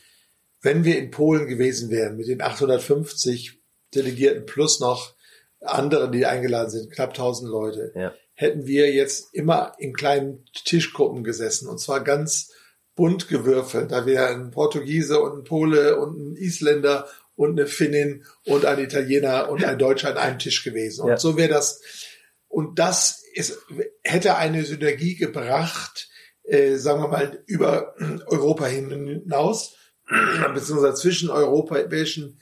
Wenn 0.62 0.84
wir 0.84 0.98
in 0.98 1.10
Polen 1.10 1.48
gewesen 1.48 1.90
wären, 1.90 2.16
mit 2.16 2.28
den 2.28 2.42
850 2.42 3.60
Delegierten 3.94 4.46
plus 4.46 4.78
noch 4.78 5.14
anderen, 5.60 6.12
die 6.12 6.26
eingeladen 6.26 6.70
sind, 6.70 6.92
knapp 6.92 7.10
1000 7.10 7.50
Leute, 7.50 7.92
ja. 7.94 8.14
hätten 8.34 8.66
wir 8.66 8.92
jetzt 8.92 9.34
immer 9.34 9.72
in 9.78 9.92
kleinen 9.92 10.44
Tischgruppen 10.52 11.24
gesessen 11.24 11.68
und 11.68 11.78
zwar 11.78 12.04
ganz 12.04 12.52
bunt 12.94 13.28
gewürfelt. 13.28 13.92
Da 13.92 14.06
wäre 14.06 14.28
ein 14.28 14.50
Portugiese 14.50 15.20
und 15.20 15.38
ein 15.38 15.44
Pole 15.44 15.96
und 15.96 16.18
ein 16.18 16.36
Isländer 16.36 17.08
und 17.34 17.58
eine 17.58 17.66
Finnin 17.66 18.24
und 18.44 18.66
ein 18.66 18.78
Italiener 18.78 19.48
und 19.48 19.64
ein 19.64 19.78
Deutscher 19.78 20.10
an 20.10 20.18
einem 20.18 20.38
Tisch 20.38 20.62
gewesen. 20.62 21.02
Und 21.02 21.08
ja. 21.10 21.16
so 21.16 21.36
wäre 21.36 21.48
das. 21.48 21.80
Und 22.48 22.78
das 22.78 23.22
ist, 23.32 23.58
hätte 24.02 24.36
eine 24.36 24.64
Synergie 24.64 25.16
gebracht, 25.16 26.08
äh, 26.42 26.76
sagen 26.76 27.02
wir 27.02 27.08
mal, 27.08 27.42
über 27.46 27.94
Europa 28.26 28.66
hinaus, 28.66 29.76
beziehungsweise 30.54 30.94
zwischen 30.94 31.30
europäischen 31.30 32.40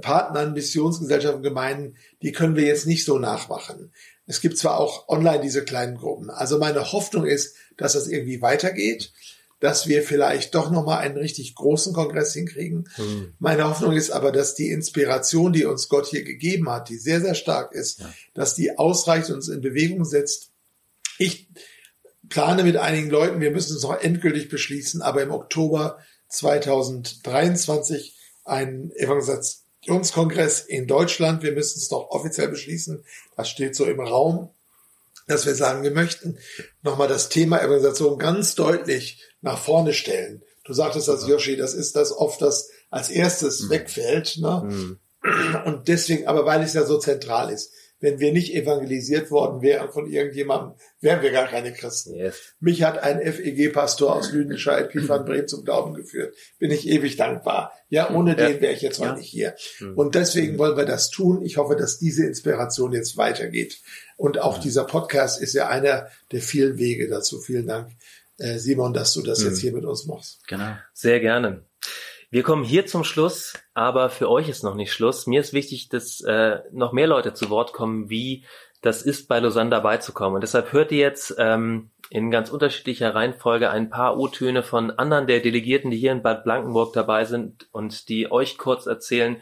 Partnern, 0.00 0.52
Missionsgesellschaften, 0.52 1.42
Gemeinden, 1.42 1.96
die 2.22 2.32
können 2.32 2.56
wir 2.56 2.64
jetzt 2.64 2.86
nicht 2.86 3.04
so 3.04 3.18
nachmachen. 3.18 3.92
Es 4.26 4.40
gibt 4.40 4.56
zwar 4.56 4.78
auch 4.78 5.08
online 5.08 5.40
diese 5.40 5.64
kleinen 5.64 5.96
Gruppen. 5.96 6.30
Also 6.30 6.58
meine 6.58 6.92
Hoffnung 6.92 7.26
ist, 7.26 7.56
dass 7.76 7.94
das 7.94 8.06
irgendwie 8.06 8.40
weitergeht, 8.40 9.12
dass 9.60 9.86
wir 9.86 10.02
vielleicht 10.02 10.54
doch 10.54 10.70
nochmal 10.70 10.98
einen 10.98 11.18
richtig 11.18 11.54
großen 11.54 11.92
Kongress 11.92 12.32
hinkriegen. 12.32 12.88
Mhm. 12.96 13.34
Meine 13.38 13.68
Hoffnung 13.68 13.92
ist 13.92 14.10
aber, 14.10 14.32
dass 14.32 14.54
die 14.54 14.70
Inspiration, 14.70 15.52
die 15.52 15.66
uns 15.66 15.88
Gott 15.88 16.06
hier 16.06 16.24
gegeben 16.24 16.70
hat, 16.70 16.88
die 16.88 16.96
sehr, 16.96 17.20
sehr 17.20 17.34
stark 17.34 17.72
ist, 17.72 18.00
ja. 18.00 18.12
dass 18.34 18.54
die 18.54 18.78
ausreicht 18.78 19.28
und 19.28 19.36
uns 19.36 19.48
in 19.48 19.60
Bewegung 19.60 20.04
setzt. 20.04 20.50
Ich 21.18 21.48
plane 22.30 22.64
mit 22.64 22.78
einigen 22.78 23.10
Leuten, 23.10 23.40
wir 23.40 23.50
müssen 23.50 23.76
es 23.76 23.82
noch 23.82 24.00
endgültig 24.00 24.48
beschließen, 24.48 25.02
aber 25.02 25.22
im 25.22 25.30
Oktober 25.30 25.98
2023 26.28 28.16
einen 28.44 28.90
Evangelisationskongress 28.92 30.60
in 30.60 30.86
Deutschland. 30.86 31.42
Wir 31.42 31.52
müssen 31.52 31.78
es 31.78 31.90
noch 31.90 32.08
offiziell 32.10 32.48
beschließen. 32.48 33.04
Das 33.36 33.50
steht 33.50 33.76
so 33.76 33.84
im 33.84 34.00
Raum, 34.00 34.50
dass 35.30 35.46
wir 35.46 35.54
sagen, 35.54 35.82
wir 35.82 35.92
möchten 35.92 36.38
nochmal 36.82 37.08
das 37.08 37.28
Thema 37.28 37.58
Evangelisation 37.58 38.18
ganz 38.18 38.54
deutlich 38.54 39.22
nach 39.40 39.58
vorne 39.58 39.92
stellen. 39.92 40.42
Du 40.64 40.72
sagtest 40.72 41.08
das, 41.08 41.26
Yoshi, 41.26 41.56
das 41.56 41.74
ist 41.74 41.96
das 41.96 42.12
oft, 42.12 42.42
das 42.42 42.68
als 42.90 43.08
erstes 43.08 43.62
mhm. 43.62 43.70
wegfällt. 43.70 44.38
Ne? 44.38 44.62
Mhm. 44.64 45.00
Und 45.64 45.88
deswegen, 45.88 46.26
aber 46.26 46.46
weil 46.46 46.62
es 46.62 46.74
ja 46.74 46.84
so 46.84 46.98
zentral 46.98 47.50
ist 47.50 47.72
wenn 48.00 48.18
wir 48.18 48.32
nicht 48.32 48.54
evangelisiert 48.54 49.30
worden 49.30 49.62
wären 49.62 49.90
von 49.90 50.10
irgendjemandem, 50.10 50.74
wären 51.00 51.22
wir 51.22 51.30
gar 51.30 51.46
keine 51.46 51.72
Christen. 51.72 52.14
Yes. 52.14 52.54
Mich 52.58 52.82
hat 52.82 52.98
ein 52.98 53.20
FEG-Pastor 53.20 54.16
aus 54.16 54.32
Lüdenscheid, 54.32 54.90
Piet 54.90 55.08
van 55.08 55.24
Breem, 55.24 55.46
zum 55.46 55.64
Glauben 55.64 55.94
geführt. 55.94 56.34
Bin 56.58 56.70
ich 56.70 56.88
ewig 56.88 57.16
dankbar. 57.16 57.72
Ja, 57.88 58.10
ohne 58.10 58.30
ja. 58.30 58.48
den 58.48 58.60
wäre 58.60 58.72
ich 58.72 58.82
jetzt 58.82 58.98
ja. 58.98 59.08
heute 59.08 59.18
nicht 59.18 59.28
hier. 59.28 59.54
Mhm. 59.80 59.94
Und 59.94 60.14
deswegen 60.14 60.58
wollen 60.58 60.76
wir 60.76 60.86
das 60.86 61.10
tun. 61.10 61.42
Ich 61.42 61.58
hoffe, 61.58 61.76
dass 61.76 61.98
diese 61.98 62.26
Inspiration 62.26 62.92
jetzt 62.92 63.16
weitergeht. 63.16 63.80
Und 64.16 64.38
auch 64.38 64.58
mhm. 64.58 64.62
dieser 64.62 64.84
Podcast 64.84 65.40
ist 65.40 65.52
ja 65.52 65.68
einer 65.68 66.08
der 66.32 66.40
vielen 66.40 66.78
Wege 66.78 67.08
dazu. 67.08 67.40
Vielen 67.40 67.66
Dank, 67.66 67.90
äh, 68.38 68.58
Simon, 68.58 68.94
dass 68.94 69.12
du 69.12 69.22
das 69.22 69.40
mhm. 69.40 69.46
jetzt 69.48 69.60
hier 69.60 69.72
mit 69.72 69.84
uns 69.84 70.06
machst. 70.06 70.40
Genau. 70.48 70.76
Sehr 70.94 71.20
gerne. 71.20 71.64
Wir 72.32 72.44
kommen 72.44 72.62
hier 72.62 72.86
zum 72.86 73.02
Schluss, 73.02 73.54
aber 73.74 74.08
für 74.08 74.30
euch 74.30 74.48
ist 74.48 74.62
noch 74.62 74.76
nicht 74.76 74.92
Schluss. 74.92 75.26
Mir 75.26 75.40
ist 75.40 75.52
wichtig, 75.52 75.88
dass 75.88 76.20
äh, 76.20 76.60
noch 76.70 76.92
mehr 76.92 77.08
Leute 77.08 77.34
zu 77.34 77.50
Wort 77.50 77.72
kommen, 77.72 78.08
wie 78.08 78.44
das 78.82 79.02
ist, 79.02 79.26
bei 79.26 79.40
Lausanne 79.40 79.70
dabei 79.70 79.96
zu 79.96 80.12
kommen. 80.12 80.36
Und 80.36 80.42
deshalb 80.42 80.72
hört 80.72 80.92
ihr 80.92 80.98
jetzt 80.98 81.34
ähm, 81.38 81.90
in 82.08 82.30
ganz 82.30 82.48
unterschiedlicher 82.50 83.16
Reihenfolge 83.16 83.70
ein 83.70 83.90
paar 83.90 84.16
O-Töne 84.16 84.62
von 84.62 84.92
anderen 84.92 85.26
der 85.26 85.40
Delegierten, 85.40 85.90
die 85.90 85.96
hier 85.96 86.12
in 86.12 86.22
Bad 86.22 86.44
Blankenburg 86.44 86.92
dabei 86.92 87.24
sind 87.24 87.68
und 87.72 88.08
die 88.08 88.30
euch 88.30 88.58
kurz 88.58 88.86
erzählen, 88.86 89.36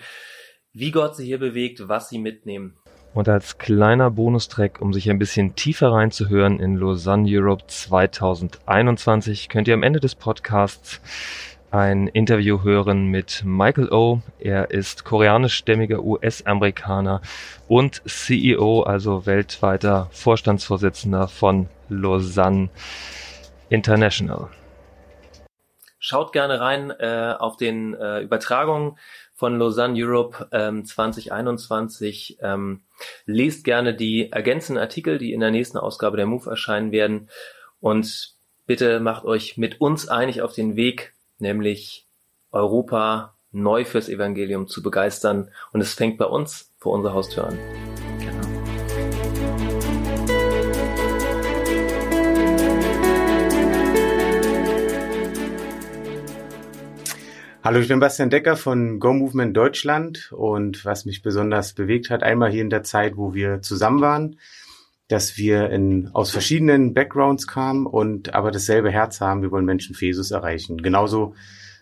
wie 0.72 0.90
Gott 0.90 1.14
sie 1.14 1.26
hier 1.26 1.38
bewegt, 1.38 1.88
was 1.88 2.08
sie 2.08 2.18
mitnehmen. 2.18 2.78
Und 3.12 3.28
als 3.28 3.58
kleiner 3.58 4.10
Bonustrack, 4.10 4.80
um 4.80 4.94
sich 4.94 5.10
ein 5.10 5.18
bisschen 5.18 5.54
tiefer 5.54 5.92
reinzuhören 5.92 6.58
in 6.58 6.76
Lausanne 6.76 7.28
Europe 7.28 7.64
2021, 7.66 9.50
könnt 9.50 9.68
ihr 9.68 9.74
am 9.74 9.82
Ende 9.82 10.00
des 10.00 10.14
Podcasts 10.14 11.02
ein 11.70 12.06
Interview 12.08 12.62
hören 12.62 13.06
mit 13.06 13.42
Michael 13.44 13.92
O. 13.92 14.22
Er 14.38 14.70
ist 14.70 15.04
koreanischstämmiger 15.04 16.02
US-Amerikaner 16.02 17.20
und 17.66 18.02
CEO, 18.06 18.82
also 18.82 19.26
weltweiter 19.26 20.08
Vorstandsvorsitzender 20.10 21.28
von 21.28 21.68
Lausanne 21.88 22.70
International. 23.68 24.48
Schaut 25.98 26.32
gerne 26.32 26.60
rein 26.60 26.90
äh, 26.90 27.34
auf 27.38 27.56
den 27.56 27.94
äh, 27.94 28.20
Übertragungen 28.20 28.96
von 29.34 29.58
Lausanne 29.58 29.94
Europe 30.02 30.48
ähm, 30.52 30.84
2021. 30.84 32.38
Ähm, 32.40 32.82
lest 33.26 33.64
gerne 33.64 33.94
die 33.94 34.32
ergänzenden 34.32 34.80
Artikel, 34.80 35.18
die 35.18 35.32
in 35.32 35.40
der 35.40 35.50
nächsten 35.50 35.76
Ausgabe 35.76 36.16
der 36.16 36.26
Move 36.26 36.48
erscheinen 36.48 36.92
werden. 36.92 37.28
Und 37.80 38.36
bitte 38.66 39.00
macht 39.00 39.24
euch 39.24 39.56
mit 39.58 39.80
uns 39.80 40.08
einig 40.08 40.40
auf 40.40 40.54
den 40.54 40.76
Weg, 40.76 41.14
nämlich 41.38 42.06
Europa 42.50 43.36
neu 43.50 43.84
fürs 43.84 44.08
Evangelium 44.08 44.66
zu 44.68 44.82
begeistern. 44.82 45.50
Und 45.72 45.80
es 45.80 45.94
fängt 45.94 46.18
bei 46.18 46.26
uns 46.26 46.72
vor 46.76 46.92
unserer 46.92 47.14
Haustür 47.14 47.48
an. 47.48 47.58
Hallo, 57.64 57.80
ich 57.80 57.88
bin 57.88 58.00
Bastian 58.00 58.30
Decker 58.30 58.56
von 58.56 58.98
Go 58.98 59.12
Movement 59.12 59.54
Deutschland 59.54 60.32
und 60.32 60.86
was 60.86 61.04
mich 61.04 61.20
besonders 61.20 61.74
bewegt 61.74 62.08
hat, 62.08 62.22
einmal 62.22 62.50
hier 62.50 62.62
in 62.62 62.70
der 62.70 62.82
Zeit, 62.82 63.18
wo 63.18 63.34
wir 63.34 63.60
zusammen 63.60 64.00
waren, 64.00 64.38
dass 65.08 65.38
wir 65.38 65.70
in, 65.70 66.08
aus 66.12 66.30
verschiedenen 66.30 66.94
Backgrounds 66.94 67.46
kamen 67.46 67.86
und 67.86 68.34
aber 68.34 68.50
dasselbe 68.50 68.90
Herz 68.90 69.20
haben, 69.20 69.42
wir 69.42 69.50
wollen 69.50 69.64
Menschen 69.64 69.94
für 69.94 70.06
Jesus 70.06 70.30
erreichen. 70.30 70.82
Genauso 70.82 71.34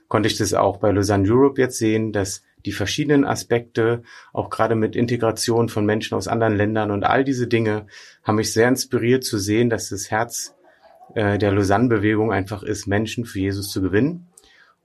konnte 0.08 0.28
ich 0.28 0.36
das 0.36 0.54
auch 0.54 0.78
bei 0.78 0.92
Lausanne 0.92 1.28
Europe 1.28 1.60
jetzt 1.60 1.78
sehen, 1.78 2.12
dass 2.12 2.42
die 2.64 2.72
verschiedenen 2.72 3.24
Aspekte, 3.24 4.02
auch 4.32 4.50
gerade 4.50 4.74
mit 4.74 4.96
Integration 4.96 5.68
von 5.68 5.86
Menschen 5.86 6.16
aus 6.16 6.28
anderen 6.28 6.56
Ländern 6.56 6.90
und 6.90 7.04
all 7.04 7.24
diese 7.24 7.46
Dinge, 7.46 7.86
haben 8.22 8.36
mich 8.36 8.52
sehr 8.52 8.68
inspiriert 8.68 9.24
zu 9.24 9.38
sehen, 9.38 9.70
dass 9.70 9.88
das 9.88 10.10
Herz 10.10 10.54
äh, 11.14 11.38
der 11.38 11.52
Lausanne-Bewegung 11.52 12.32
einfach 12.32 12.62
ist, 12.62 12.86
Menschen 12.86 13.24
für 13.24 13.40
Jesus 13.40 13.70
zu 13.70 13.82
gewinnen 13.82 14.28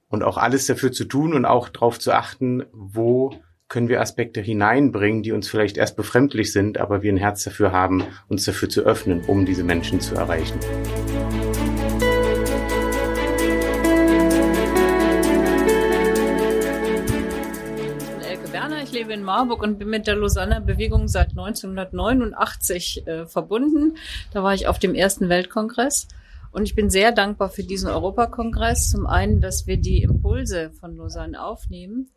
und 0.10 0.24
auch 0.24 0.38
alles 0.38 0.66
dafür 0.68 0.92
zu 0.92 1.06
tun 1.06 1.34
und 1.34 1.46
auch 1.46 1.70
darauf 1.70 2.00
zu 2.00 2.12
achten, 2.12 2.64
wo 2.72 3.32
können 3.72 3.88
wir 3.88 4.02
Aspekte 4.02 4.42
hineinbringen, 4.42 5.24
die 5.24 5.32
uns 5.32 5.48
vielleicht 5.48 5.78
erst 5.78 5.96
befremdlich 5.96 6.52
sind, 6.52 6.78
aber 6.78 7.04
wir 7.04 7.14
ein 7.14 7.18
Herz 7.18 7.46
dafür 7.46 7.72
haben, 7.72 8.04
uns 8.28 8.44
dafür 8.44 8.68
zu 8.68 8.82
öffnen, 8.82 9.22
um 9.28 9.46
diese 9.46 9.64
Menschen 9.64 10.02
zu 10.02 10.14
erreichen. 10.16 10.60
Ich 18.84 18.98
lebe 18.98 19.14
in 19.14 19.24
Marburg 19.24 19.64
und 19.64 19.80
bin 19.80 19.90
mit 19.90 20.06
der 20.06 20.18
Lausanner 20.18 20.60
Bewegung 20.60 21.08
seit 21.08 21.30
1989 21.30 23.08
äh, 23.08 23.26
verbunden. 23.26 23.96
Da 24.34 24.44
war 24.44 24.54
ich 24.54 24.68
auf 24.68 24.80
dem 24.80 24.96
ersten 24.96 25.30
Weltkongress 25.30 26.10
und 26.52 26.64
ich 26.64 26.76
bin 26.76 26.90
sehr 26.90 27.14
dankbar 27.14 27.50
für 27.50 27.64
diesen 27.64 27.90
Europakongress. 27.90 28.90
Zum 28.90 29.08
einen, 29.08 29.40
dass 29.40 29.66
wir 29.66 29.78
die 29.78 30.02
Impulse 30.02 30.72
von 30.72 30.98
Lausanne 30.98 31.42
aufnehmen 31.42 32.10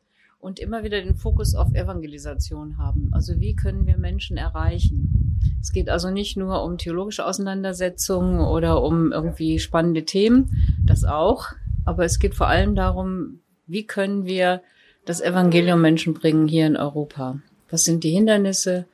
und 0.44 0.60
immer 0.60 0.84
wieder 0.84 1.00
den 1.00 1.16
Fokus 1.16 1.54
auf 1.54 1.72
Evangelisation 1.72 2.76
haben. 2.76 3.08
Also 3.12 3.40
wie 3.40 3.56
können 3.56 3.86
wir 3.86 3.96
Menschen 3.96 4.36
erreichen? 4.36 5.38
Es 5.62 5.72
geht 5.72 5.88
also 5.88 6.10
nicht 6.10 6.36
nur 6.36 6.62
um 6.62 6.76
theologische 6.76 7.24
Auseinandersetzungen 7.24 8.40
oder 8.40 8.82
um 8.82 9.10
irgendwie 9.10 9.58
spannende 9.58 10.04
Themen, 10.04 10.50
das 10.84 11.04
auch, 11.04 11.46
aber 11.86 12.04
es 12.04 12.18
geht 12.18 12.34
vor 12.34 12.46
allem 12.46 12.74
darum, 12.74 13.40
wie 13.66 13.86
können 13.86 14.26
wir 14.26 14.60
das 15.06 15.22
Evangelium 15.22 15.80
Menschen 15.80 16.12
bringen 16.12 16.46
hier 16.46 16.66
in 16.66 16.76
Europa? 16.76 17.40
Was 17.70 17.84
sind 17.84 18.04
die 18.04 18.10
Hindernisse? 18.10 18.84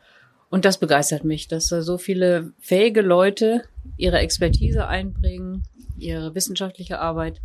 Und 0.51 0.65
das 0.65 0.79
begeistert 0.79 1.25
mich, 1.25 1.49
dass 1.49 1.67
da 1.67 1.83
so 1.83 1.99
viele 1.99 2.53
fähige 2.61 3.03
Leute 3.03 3.65
ihre 3.97 4.19
Expertise 4.19 4.87
einbringen, 4.87 5.65
ihre 5.99 6.33
wissenschaftliche 6.37 7.01
Arbeit, 7.01 7.41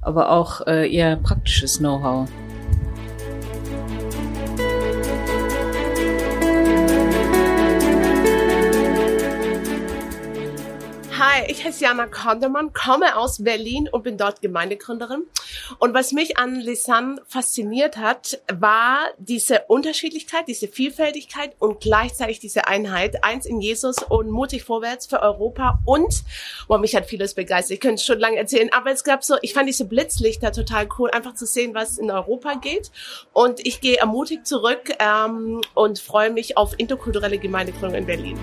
aber 0.00 0.30
auch 0.30 0.64
äh, 0.68 0.86
ihr 0.86 1.16
praktisches 1.16 1.78
Know-how. 1.78 2.28
Hi, 11.38 11.44
ich 11.46 11.64
heiße 11.64 11.84
Jana 11.84 12.06
Kondermann, 12.06 12.72
komme 12.72 13.16
aus 13.16 13.44
Berlin 13.44 13.88
und 13.88 14.02
bin 14.02 14.18
dort 14.18 14.42
Gemeindegründerin. 14.42 15.22
Und 15.78 15.94
was 15.94 16.10
mich 16.10 16.36
an 16.36 16.56
Lisanne 16.56 17.22
fasziniert 17.28 17.96
hat, 17.96 18.40
war 18.52 18.98
diese 19.18 19.62
Unterschiedlichkeit, 19.68 20.48
diese 20.48 20.66
Vielfältigkeit 20.66 21.54
und 21.60 21.78
gleichzeitig 21.80 22.40
diese 22.40 22.66
Einheit. 22.66 23.22
Eins 23.22 23.46
in 23.46 23.60
Jesus 23.60 23.98
und 23.98 24.32
mutig 24.32 24.64
vorwärts 24.64 25.06
für 25.06 25.22
Europa. 25.22 25.78
Und, 25.84 26.24
boah, 26.66 26.78
mich 26.78 26.96
hat 26.96 27.06
vieles 27.06 27.34
begeistert. 27.34 27.74
Ich 27.74 27.80
könnte 27.80 28.02
schon 28.02 28.18
lange 28.18 28.38
erzählen, 28.38 28.70
aber 28.72 28.90
es 28.90 29.04
gab 29.04 29.22
so, 29.22 29.36
ich 29.40 29.54
fand 29.54 29.68
diese 29.68 29.84
Blitzlichter 29.84 30.50
total 30.50 30.88
cool, 30.98 31.12
einfach 31.12 31.34
zu 31.34 31.46
sehen, 31.46 31.72
was 31.72 31.98
in 31.98 32.10
Europa 32.10 32.54
geht. 32.54 32.90
Und 33.32 33.64
ich 33.64 33.80
gehe 33.80 33.98
ermutigt 33.98 34.44
zurück 34.44 34.92
ähm, 34.98 35.60
und 35.74 36.00
freue 36.00 36.30
mich 36.30 36.56
auf 36.56 36.74
interkulturelle 36.78 37.38
Gemeindegründung 37.38 38.00
in 38.00 38.06
Berlin. 38.06 38.38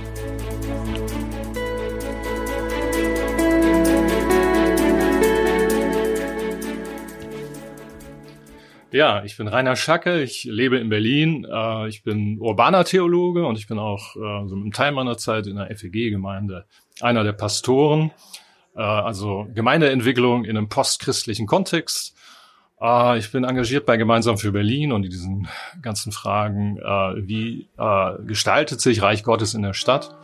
Ja, 8.95 9.25
ich 9.25 9.36
bin 9.36 9.49
Rainer 9.49 9.75
Schacke, 9.75 10.21
ich 10.21 10.45
lebe 10.45 10.77
in 10.77 10.88
Berlin, 10.88 11.45
äh, 11.51 11.89
ich 11.89 12.03
bin 12.03 12.39
urbaner 12.39 12.86
Theologe 12.86 13.45
und 13.45 13.58
ich 13.58 13.67
bin 13.67 13.77
auch 13.77 14.15
äh, 14.15 14.47
so 14.47 14.55
einem 14.55 14.71
Teil 14.71 14.93
meiner 14.93 15.17
Zeit 15.17 15.47
in 15.47 15.58
der 15.58 15.67
FEG-Gemeinde 15.67 16.65
einer 17.01 17.25
der 17.25 17.34
Pastoren, 17.34 18.12
äh, 18.73 18.79
also 18.79 19.47
Gemeindeentwicklung 19.53 20.45
in 20.45 20.55
einem 20.55 20.69
postchristlichen 20.69 21.45
Kontext. 21.45 22.15
Äh, 22.79 23.17
ich 23.17 23.34
bin 23.34 23.43
engagiert 23.43 23.86
bei 23.86 23.97
Gemeinsam 23.97 24.38
für 24.38 24.53
Berlin 24.53 24.93
und 24.93 25.03
in 25.03 25.10
diesen 25.10 25.49
ganzen 25.81 26.13
Fragen, 26.13 26.77
wie 27.17 27.67
gestaltet 28.25 28.79
sich 28.79 29.01
Reich 29.01 29.23
Gottes 29.25 29.55
in 29.55 29.62
der 29.62 29.73
Stadt. 29.73 30.15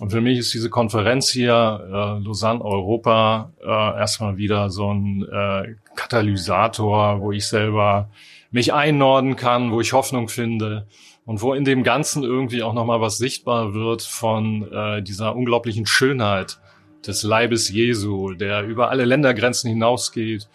Und 0.00 0.10
für 0.10 0.20
mich 0.20 0.38
ist 0.38 0.54
diese 0.54 0.70
Konferenz 0.70 1.28
hier, 1.28 1.52
äh, 1.52 2.24
Lausanne 2.24 2.64
Europa, 2.64 3.52
äh, 3.60 3.98
erstmal 3.98 4.36
wieder 4.36 4.70
so 4.70 4.92
ein 4.92 5.24
äh, 5.24 5.74
Katalysator, 5.98 7.20
wo 7.20 7.32
ich 7.32 7.46
selber 7.46 8.08
mich 8.50 8.72
einnorden 8.72 9.34
kann, 9.34 9.72
wo 9.72 9.80
ich 9.80 9.92
Hoffnung 9.92 10.28
finde 10.28 10.86
und 11.26 11.42
wo 11.42 11.54
in 11.54 11.64
dem 11.64 11.82
Ganzen 11.82 12.22
irgendwie 12.22 12.62
auch 12.62 12.72
nochmal 12.72 13.00
was 13.00 13.18
sichtbar 13.18 13.74
wird 13.74 14.02
von 14.02 14.72
äh, 14.72 15.02
dieser 15.02 15.34
unglaublichen 15.34 15.86
Schönheit 15.86 16.58
des 17.06 17.24
Leibes 17.24 17.68
Jesu, 17.68 18.32
der 18.32 18.62
über 18.62 18.90
alle 18.90 19.04
Ländergrenzen 19.04 19.68
hinausgeht, 19.68 20.48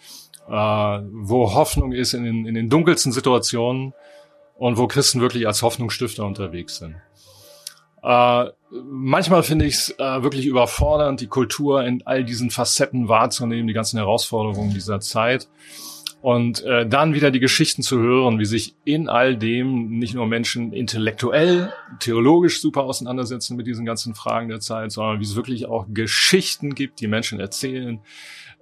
äh, 0.48 0.50
wo 0.50 1.54
Hoffnung 1.54 1.92
ist 1.92 2.14
in 2.14 2.24
den, 2.24 2.46
in 2.46 2.54
den 2.54 2.70
dunkelsten 2.70 3.12
Situationen 3.12 3.92
und 4.56 4.78
wo 4.78 4.86
Christen 4.86 5.20
wirklich 5.20 5.46
als 5.46 5.62
Hoffnungsstifter 5.62 6.24
unterwegs 6.24 6.78
sind. 6.78 6.96
Äh, 8.02 8.46
manchmal 8.82 9.42
finde 9.42 9.66
ich 9.66 9.74
es 9.74 9.90
äh, 9.98 10.22
wirklich 10.22 10.46
überfordernd, 10.46 11.20
die 11.20 11.26
Kultur 11.26 11.84
in 11.84 12.02
all 12.06 12.24
diesen 12.24 12.50
Facetten 12.50 13.08
wahrzunehmen, 13.08 13.66
die 13.66 13.74
ganzen 13.74 13.98
Herausforderungen 13.98 14.72
dieser 14.72 15.00
Zeit. 15.00 15.48
Und 16.22 16.62
äh, 16.64 16.88
dann 16.88 17.12
wieder 17.12 17.30
die 17.30 17.38
Geschichten 17.38 17.82
zu 17.82 17.98
hören, 17.98 18.38
wie 18.38 18.46
sich 18.46 18.74
in 18.84 19.10
all 19.10 19.36
dem 19.36 19.98
nicht 19.98 20.14
nur 20.14 20.26
Menschen 20.26 20.72
intellektuell, 20.72 21.70
theologisch 22.00 22.62
super 22.62 22.84
auseinandersetzen 22.84 23.58
mit 23.58 23.66
diesen 23.66 23.84
ganzen 23.84 24.14
Fragen 24.14 24.48
der 24.48 24.60
Zeit, 24.60 24.90
sondern 24.90 25.20
wie 25.20 25.24
es 25.24 25.36
wirklich 25.36 25.66
auch 25.66 25.84
Geschichten 25.92 26.74
gibt, 26.74 27.00
die 27.00 27.08
Menschen 27.08 27.40
erzählen, 27.40 28.00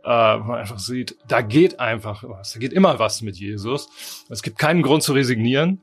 äh, 0.03 0.09
wo 0.09 0.43
man 0.43 0.59
einfach 0.59 0.81
sieht, 0.81 1.17
da 1.29 1.41
geht 1.41 1.79
einfach 1.79 2.25
was, 2.27 2.53
da 2.53 2.59
geht 2.59 2.73
immer 2.73 2.99
was 2.99 3.23
mit 3.23 3.37
Jesus. 3.37 3.89
Es 4.29 4.43
gibt 4.43 4.59
keinen 4.59 4.83
Grund 4.83 5.05
zu 5.05 5.13
resignieren. 5.13 5.81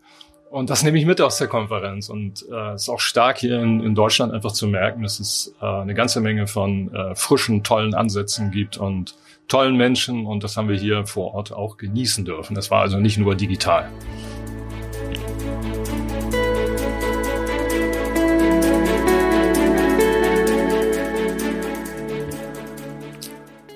Und 0.52 0.72
das 0.72 0.82
nehme 0.82 0.98
ich 0.98 1.06
mit 1.06 1.22
aus 1.22 1.38
der 1.38 1.48
Konferenz. 1.48 2.10
Und 2.10 2.44
äh, 2.52 2.74
ist 2.74 2.90
auch 2.90 3.00
stark 3.00 3.38
hier 3.38 3.62
in, 3.62 3.82
in 3.82 3.94
Deutschland 3.94 4.34
einfach 4.34 4.52
zu 4.52 4.66
merken, 4.66 5.04
dass 5.04 5.20
es 5.20 5.54
äh, 5.62 5.66
eine 5.66 5.94
ganze 5.94 6.22
Menge 6.22 6.48
von 6.48 6.92
äh, 6.92 7.14
frischen, 7.14 7.64
tollen 7.64 7.94
Ansätzen 7.94 8.50
gibt 8.50 8.78
und 8.78 9.16
tollen 9.48 9.78
Menschen. 9.78 10.26
Und 10.26 10.44
das 10.44 10.58
haben 10.58 10.68
wir 10.68 10.76
hier 10.76 11.06
vor 11.06 11.36
Ort 11.36 11.54
auch 11.54 11.78
genießen 11.78 12.26
dürfen. 12.26 12.56
Das 12.56 12.72
war 12.72 12.82
also 12.82 12.98
nicht 12.98 13.20
nur 13.20 13.36
digital. 13.36 13.92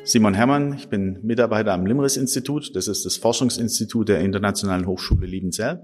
Simon 0.05 0.33
Herrmann, 0.33 0.73
ich 0.73 0.89
bin 0.89 1.19
Mitarbeiter 1.21 1.73
am 1.73 1.85
Limris-Institut. 1.85 2.75
Das 2.75 2.87
ist 2.87 3.05
das 3.05 3.17
Forschungsinstitut 3.17 4.09
der 4.09 4.21
Internationalen 4.21 4.87
Hochschule 4.87 5.27
Liebenzell. 5.27 5.81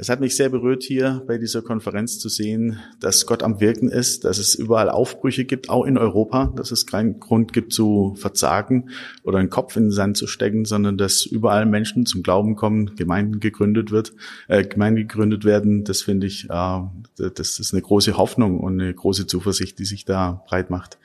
Es 0.00 0.08
hat 0.08 0.20
mich 0.20 0.36
sehr 0.36 0.48
berührt, 0.48 0.84
hier 0.84 1.24
bei 1.26 1.38
dieser 1.38 1.60
Konferenz 1.60 2.20
zu 2.20 2.28
sehen, 2.28 2.78
dass 3.00 3.26
Gott 3.26 3.42
am 3.42 3.60
Wirken 3.60 3.88
ist, 3.88 4.24
dass 4.24 4.38
es 4.38 4.54
überall 4.54 4.90
Aufbrüche 4.90 5.44
gibt, 5.44 5.70
auch 5.70 5.84
in 5.84 5.98
Europa, 5.98 6.52
dass 6.54 6.70
es 6.70 6.86
keinen 6.86 7.18
Grund 7.18 7.52
gibt 7.52 7.72
zu 7.72 8.14
verzagen 8.16 8.90
oder 9.24 9.38
einen 9.38 9.50
Kopf 9.50 9.74
in 9.76 9.86
den 9.86 9.90
Sand 9.90 10.16
zu 10.16 10.28
stecken, 10.28 10.66
sondern 10.66 10.98
dass 10.98 11.26
überall 11.26 11.66
Menschen 11.66 12.06
zum 12.06 12.22
Glauben 12.22 12.54
kommen, 12.54 12.94
Gemeinden 12.94 13.40
gegründet 13.40 13.90
wird, 13.90 14.12
äh, 14.46 14.62
Gemeinden 14.62 15.00
gegründet 15.00 15.44
werden. 15.44 15.82
Das 15.82 16.02
finde 16.02 16.28
ich, 16.28 16.48
äh, 16.48 16.80
das 17.16 17.58
ist 17.58 17.74
eine 17.74 17.82
große 17.82 18.16
Hoffnung 18.16 18.60
und 18.60 18.80
eine 18.80 18.94
große 18.94 19.26
Zuversicht, 19.26 19.80
die 19.80 19.84
sich 19.84 20.04
da 20.04 20.44
breit 20.46 20.70
macht. 20.70 20.98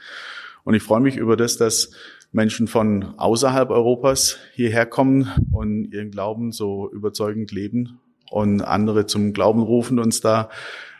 Und 0.66 0.76
ich 0.76 0.84
freue 0.84 1.02
mich 1.02 1.18
über 1.18 1.36
das, 1.36 1.58
dass 1.58 1.90
Menschen 2.32 2.68
von 2.68 3.18
außerhalb 3.18 3.72
Europas 3.72 4.38
hierher 4.54 4.86
kommen 4.86 5.32
und 5.52 5.92
ihren 5.92 6.12
Glauben 6.12 6.52
so 6.52 6.92
überzeugend 6.92 7.52
leben 7.52 8.00
und 8.34 8.62
andere 8.62 9.06
zum 9.06 9.34
Glauben 9.34 9.62
rufen, 9.62 10.00
uns 10.00 10.22
da 10.22 10.50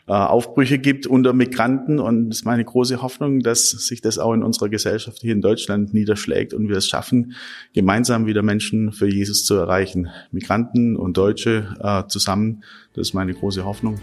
äh, 0.06 0.12
Aufbrüche 0.12 0.78
gibt 0.78 1.06
unter 1.06 1.32
Migranten. 1.32 1.98
Und 1.98 2.30
es 2.30 2.40
ist 2.40 2.44
meine 2.44 2.64
große 2.64 3.02
Hoffnung, 3.02 3.40
dass 3.40 3.70
sich 3.70 4.00
das 4.00 4.18
auch 4.18 4.34
in 4.34 4.42
unserer 4.42 4.68
Gesellschaft 4.68 5.20
hier 5.20 5.32
in 5.32 5.40
Deutschland 5.40 5.94
niederschlägt 5.94 6.54
und 6.54 6.68
wir 6.68 6.76
es 6.76 6.88
schaffen, 6.88 7.34
gemeinsam 7.72 8.26
wieder 8.26 8.42
Menschen 8.42 8.92
für 8.92 9.08
Jesus 9.08 9.44
zu 9.44 9.54
erreichen. 9.54 10.08
Migranten 10.30 10.96
und 10.96 11.16
Deutsche 11.16 11.74
äh, 11.82 12.06
zusammen, 12.08 12.64
das 12.94 13.08
ist 13.08 13.14
meine 13.14 13.34
große 13.34 13.64
Hoffnung. 13.64 13.98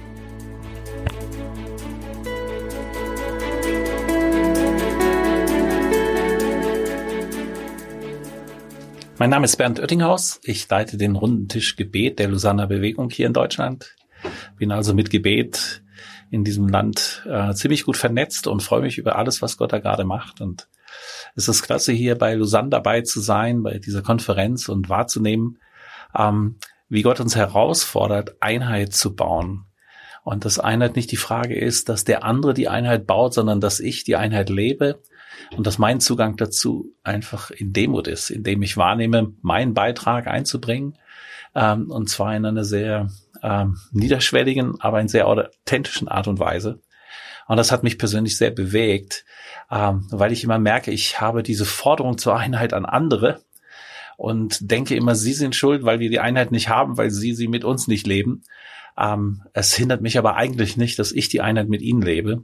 Mein 9.22 9.30
Name 9.30 9.46
ist 9.46 9.58
Bernd 9.58 9.80
Oettinghaus. 9.80 10.40
Ich 10.42 10.68
leite 10.68 10.98
den 10.98 11.16
Rundentisch 11.16 11.76
Gebet 11.76 12.18
der 12.18 12.30
Lausanner 12.30 12.66
Bewegung 12.66 13.12
hier 13.12 13.28
in 13.28 13.34
Deutschland. 13.34 13.96
Bin 14.58 14.72
also 14.72 14.96
mit 14.96 15.12
Gebet 15.12 15.84
in 16.32 16.44
diesem 16.44 16.68
Land 16.68 17.24
äh, 17.30 17.54
ziemlich 17.54 17.84
gut 17.84 17.98
vernetzt 17.98 18.48
und 18.48 18.64
freue 18.64 18.82
mich 18.82 18.98
über 18.98 19.18
alles, 19.18 19.44
was 19.44 19.58
Gott 19.58 19.74
da 19.74 19.78
gerade 19.78 20.06
macht. 20.06 20.42
Und 20.42 20.70
es 21.36 21.48
ist 21.48 21.62
klasse, 21.62 21.92
hier 21.92 22.18
bei 22.18 22.34
Lausanne 22.34 22.70
dabei 22.70 23.02
zu 23.02 23.20
sein, 23.20 23.62
bei 23.62 23.78
dieser 23.78 24.02
Konferenz 24.02 24.70
und 24.70 24.90
wahrzunehmen, 24.90 25.60
ähm, 26.18 26.58
wie 26.90 27.04
Gott 27.04 27.20
uns 27.20 27.36
herausfordert, 27.36 28.38
Einheit 28.40 28.94
zu 28.94 29.16
bauen. 29.16 29.66
Und 30.24 30.46
dass 30.46 30.58
Einheit 30.58 30.96
nicht 30.96 31.12
die 31.12 31.18
Frage 31.18 31.56
ist, 31.56 31.90
dass 31.90 32.06
der 32.06 32.24
andere 32.24 32.56
die 32.56 32.70
Einheit 32.70 33.06
baut, 33.06 33.36
sondern 33.36 33.62
dass 33.62 33.82
ich 33.82 34.04
die 34.04 34.16
Einheit 34.16 34.50
lebe 34.50 35.00
und 35.56 35.68
dass 35.68 35.78
mein 35.78 36.00
Zugang 36.00 36.38
dazu 36.38 36.94
einfach 37.04 37.52
in 37.52 37.74
Demut 37.74 38.08
ist, 38.08 38.30
indem 38.30 38.62
ich 38.62 38.78
wahrnehme, 38.78 39.34
meinen 39.42 39.74
Beitrag 39.74 40.28
einzubringen 40.28 40.98
ähm, 41.56 41.90
und 41.90 42.10
zwar 42.10 42.36
in 42.36 42.46
einer 42.46 42.64
sehr 42.64 43.10
ähm, 43.44 43.78
niederschwelligen, 43.92 44.80
aber 44.80 45.02
in 45.02 45.08
sehr 45.08 45.28
authentischen 45.28 46.08
Art 46.08 46.28
und 46.28 46.40
Weise. 46.40 46.80
Und 47.48 47.58
das 47.58 47.72
hat 47.72 47.84
mich 47.84 47.98
persönlich 47.98 48.38
sehr 48.38 48.52
bewegt, 48.52 49.26
ähm, 49.70 50.08
weil 50.12 50.32
ich 50.32 50.44
immer 50.44 50.60
merke, 50.60 50.92
ich 50.92 51.20
habe 51.20 51.44
diese 51.44 51.66
Forderung 51.66 52.18
zur 52.18 52.38
Einheit 52.38 52.74
an 52.74 52.86
andere 52.86 53.42
und 54.16 54.72
denke 54.72 54.96
immer, 54.96 55.16
sie 55.16 55.34
sind 55.34 55.56
schuld, 55.56 55.84
weil 55.84 56.00
wir 56.00 56.10
die 56.10 56.20
Einheit 56.20 56.52
nicht 56.52 56.70
haben, 56.70 56.98
weil 56.98 57.12
sie 57.12 57.34
sie 57.34 57.48
mit 57.48 57.64
uns 57.64 57.88
nicht 57.88 58.08
leben. 58.08 58.44
Ähm, 58.98 59.44
es 59.54 59.74
hindert 59.74 60.02
mich 60.02 60.18
aber 60.18 60.36
eigentlich 60.36 60.78
nicht, 60.78 61.00
dass 61.00 61.12
ich 61.12 61.28
die 61.30 61.42
Einheit 61.42 61.68
mit 61.68 61.82
ihnen 61.82 62.02
lebe 62.02 62.44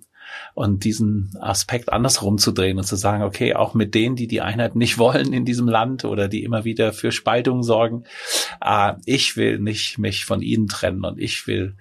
und 0.53 0.83
diesen 0.83 1.35
Aspekt 1.39 1.91
andersrum 1.91 2.37
zu 2.37 2.51
drehen 2.51 2.77
und 2.77 2.83
zu 2.83 2.95
sagen, 2.95 3.23
okay, 3.23 3.53
auch 3.53 3.73
mit 3.73 3.95
denen, 3.95 4.15
die 4.15 4.27
die 4.27 4.41
Einheit 4.41 4.75
nicht 4.75 4.97
wollen 4.97 5.33
in 5.33 5.45
diesem 5.45 5.67
Land 5.67 6.05
oder 6.05 6.27
die 6.27 6.43
immer 6.43 6.63
wieder 6.65 6.93
für 6.93 7.11
Spaltung 7.11 7.63
sorgen, 7.63 8.03
äh, 8.63 8.93
ich 9.05 9.37
will 9.37 9.59
nicht 9.59 9.97
mich 9.97 10.25
von 10.25 10.41
ihnen 10.41 10.67
trennen 10.67 11.03
und 11.03 11.19
ich 11.19 11.47
will 11.47 11.75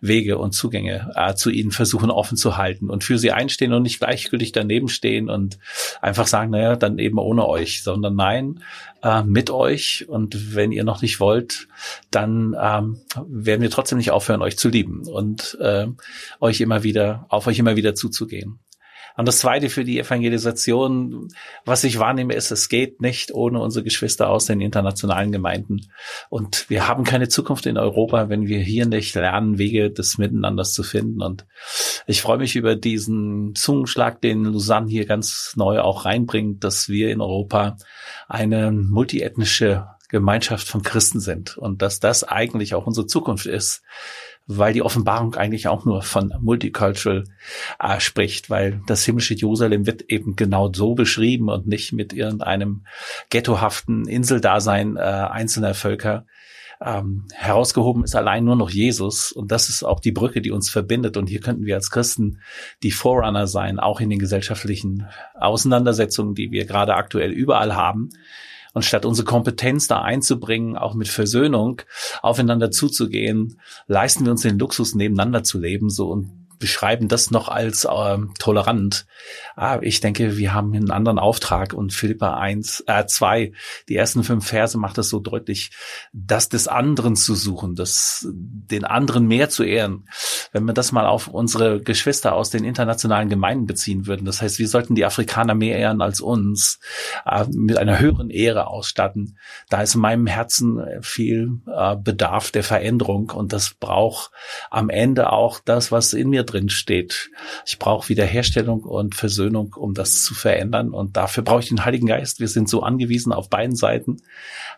Wege 0.00 0.38
und 0.38 0.52
Zugänge 0.52 1.12
äh, 1.14 1.34
zu 1.34 1.50
ihnen 1.50 1.70
versuchen 1.70 2.10
offen 2.10 2.36
zu 2.36 2.56
halten 2.56 2.90
und 2.90 3.04
für 3.04 3.18
sie 3.18 3.32
einstehen 3.32 3.72
und 3.72 3.82
nicht 3.82 4.00
gleichgültig 4.00 4.52
daneben 4.52 4.88
stehen 4.88 5.28
und 5.28 5.58
einfach 6.00 6.26
sagen, 6.26 6.50
naja, 6.50 6.76
dann 6.76 6.98
eben 6.98 7.18
ohne 7.18 7.46
euch, 7.46 7.82
sondern 7.82 8.14
nein, 8.14 8.60
äh, 9.02 9.22
mit 9.22 9.50
euch 9.50 10.06
und 10.08 10.54
wenn 10.54 10.72
ihr 10.72 10.84
noch 10.84 11.02
nicht 11.02 11.20
wollt, 11.20 11.68
dann 12.10 12.56
ähm, 12.60 13.00
werden 13.26 13.62
wir 13.62 13.70
trotzdem 13.70 13.98
nicht 13.98 14.10
aufhören, 14.10 14.42
euch 14.42 14.58
zu 14.58 14.68
lieben 14.68 15.06
und 15.06 15.58
äh, 15.60 15.86
euch 16.40 16.60
immer 16.60 16.82
wieder, 16.82 17.26
auf 17.28 17.46
euch 17.46 17.58
immer 17.58 17.76
wieder 17.76 17.94
zuzugehen. 17.94 18.58
Und 19.16 19.28
das 19.28 19.38
Zweite 19.38 19.68
für 19.68 19.84
die 19.84 19.98
Evangelisation, 19.98 21.28
was 21.64 21.84
ich 21.84 21.98
wahrnehme, 21.98 22.34
ist, 22.34 22.50
es 22.50 22.68
geht 22.68 23.00
nicht 23.00 23.32
ohne 23.32 23.60
unsere 23.60 23.84
Geschwister 23.84 24.28
aus 24.28 24.46
den 24.46 24.60
internationalen 24.60 25.32
Gemeinden. 25.32 25.88
Und 26.30 26.68
wir 26.70 26.88
haben 26.88 27.04
keine 27.04 27.28
Zukunft 27.28 27.66
in 27.66 27.78
Europa, 27.78 28.28
wenn 28.28 28.46
wir 28.46 28.60
hier 28.60 28.86
nicht 28.86 29.14
lernen, 29.14 29.58
Wege 29.58 29.90
des 29.90 30.18
Miteinanders 30.18 30.72
zu 30.72 30.82
finden. 30.82 31.22
Und 31.22 31.46
ich 32.06 32.22
freue 32.22 32.38
mich 32.38 32.56
über 32.56 32.76
diesen 32.76 33.54
Zungenschlag, 33.54 34.20
den 34.20 34.44
Lausanne 34.44 34.88
hier 34.88 35.06
ganz 35.06 35.54
neu 35.56 35.80
auch 35.80 36.04
reinbringt, 36.04 36.64
dass 36.64 36.88
wir 36.88 37.10
in 37.10 37.20
Europa 37.20 37.76
eine 38.28 38.72
multiethnische 38.72 39.86
Gemeinschaft 40.08 40.68
von 40.68 40.82
Christen 40.82 41.20
sind 41.20 41.56
und 41.56 41.80
dass 41.80 41.98
das 41.98 42.22
eigentlich 42.22 42.74
auch 42.74 42.86
unsere 42.86 43.06
Zukunft 43.06 43.46
ist 43.46 43.82
weil 44.46 44.72
die 44.72 44.82
Offenbarung 44.82 45.34
eigentlich 45.34 45.68
auch 45.68 45.84
nur 45.84 46.02
von 46.02 46.34
Multicultural 46.40 47.24
äh, 47.78 48.00
spricht, 48.00 48.50
weil 48.50 48.82
das 48.86 49.04
himmlische 49.04 49.34
Jerusalem 49.34 49.86
wird 49.86 50.02
eben 50.02 50.36
genau 50.36 50.72
so 50.72 50.94
beschrieben 50.94 51.48
und 51.48 51.66
nicht 51.66 51.92
mit 51.92 52.12
irgendeinem 52.12 52.84
ghettohaften 53.30 54.06
Inseldasein 54.06 54.96
äh, 54.96 55.00
einzelner 55.00 55.74
Völker. 55.74 56.26
Ähm, 56.84 57.26
herausgehoben 57.32 58.02
ist 58.02 58.16
allein 58.16 58.44
nur 58.44 58.56
noch 58.56 58.70
Jesus 58.70 59.30
und 59.30 59.52
das 59.52 59.68
ist 59.68 59.84
auch 59.84 60.00
die 60.00 60.10
Brücke, 60.10 60.40
die 60.40 60.50
uns 60.50 60.68
verbindet 60.68 61.16
und 61.16 61.28
hier 61.28 61.38
könnten 61.38 61.64
wir 61.64 61.76
als 61.76 61.90
Christen 61.90 62.40
die 62.82 62.90
Forerunner 62.90 63.46
sein, 63.46 63.78
auch 63.78 64.00
in 64.00 64.10
den 64.10 64.18
gesellschaftlichen 64.18 65.06
Auseinandersetzungen, 65.34 66.34
die 66.34 66.50
wir 66.50 66.64
gerade 66.64 66.94
aktuell 66.94 67.30
überall 67.30 67.76
haben. 67.76 68.10
Und 68.72 68.84
statt 68.84 69.04
unsere 69.04 69.26
Kompetenz 69.26 69.86
da 69.86 70.00
einzubringen, 70.00 70.76
auch 70.76 70.94
mit 70.94 71.08
Versöhnung 71.08 71.82
aufeinander 72.22 72.70
zuzugehen, 72.70 73.60
leisten 73.86 74.24
wir 74.24 74.32
uns 74.32 74.42
den 74.42 74.58
Luxus, 74.58 74.94
nebeneinander 74.94 75.42
zu 75.42 75.58
leben, 75.58 75.90
so 75.90 76.10
und 76.10 76.41
beschreiben 76.62 77.08
das 77.08 77.32
noch 77.32 77.48
als 77.48 77.84
äh, 77.84 78.18
tolerant. 78.38 79.04
Ah, 79.56 79.80
ich 79.82 79.98
denke, 79.98 80.36
wir 80.36 80.54
haben 80.54 80.72
einen 80.72 80.92
anderen 80.92 81.18
Auftrag 81.18 81.74
und 81.74 81.92
Philippa 81.92 82.38
1, 82.38 82.84
äh, 82.86 83.04
2, 83.04 83.52
die 83.88 83.96
ersten 83.96 84.22
fünf 84.22 84.46
Verse 84.46 84.78
macht 84.78 84.96
es 84.98 85.08
so 85.08 85.18
deutlich, 85.18 85.72
das 86.12 86.48
des 86.48 86.68
anderen 86.68 87.16
zu 87.16 87.34
suchen, 87.34 87.74
das, 87.74 88.28
den 88.32 88.84
anderen 88.84 89.26
mehr 89.26 89.50
zu 89.50 89.64
ehren. 89.64 90.08
Wenn 90.52 90.64
wir 90.64 90.72
das 90.72 90.92
mal 90.92 91.04
auf 91.04 91.26
unsere 91.26 91.80
Geschwister 91.80 92.32
aus 92.32 92.50
den 92.50 92.62
internationalen 92.62 93.28
Gemeinden 93.28 93.66
beziehen 93.66 94.06
würden, 94.06 94.24
das 94.24 94.40
heißt, 94.40 94.60
wir 94.60 94.68
sollten 94.68 94.94
die 94.94 95.04
Afrikaner 95.04 95.56
mehr 95.56 95.76
ehren 95.76 96.00
als 96.00 96.20
uns, 96.20 96.78
äh, 97.26 97.44
mit 97.52 97.76
einer 97.76 97.98
höheren 97.98 98.30
Ehre 98.30 98.68
ausstatten. 98.68 99.36
Da 99.68 99.82
ist 99.82 99.96
in 99.96 100.00
meinem 100.00 100.28
Herzen 100.28 100.80
viel 101.00 101.58
äh, 101.66 101.96
Bedarf 101.96 102.52
der 102.52 102.62
Veränderung 102.62 103.30
und 103.30 103.52
das 103.52 103.74
braucht 103.74 104.30
am 104.70 104.90
Ende 104.90 105.32
auch 105.32 105.58
das, 105.58 105.90
was 105.90 106.12
in 106.12 106.30
mir 106.30 106.44
drin 106.52 106.68
steht. 106.68 107.30
Ich 107.66 107.78
brauche 107.78 108.08
Wiederherstellung 108.08 108.82
und 108.82 109.14
Versöhnung, 109.14 109.74
um 109.76 109.94
das 109.94 110.22
zu 110.22 110.34
verändern. 110.34 110.90
Und 110.90 111.16
dafür 111.16 111.42
brauche 111.42 111.60
ich 111.60 111.68
den 111.68 111.84
Heiligen 111.84 112.06
Geist. 112.06 112.40
Wir 112.40 112.48
sind 112.48 112.68
so 112.68 112.82
angewiesen 112.82 113.32
auf 113.32 113.48
beiden 113.48 113.76
Seiten. 113.76 114.18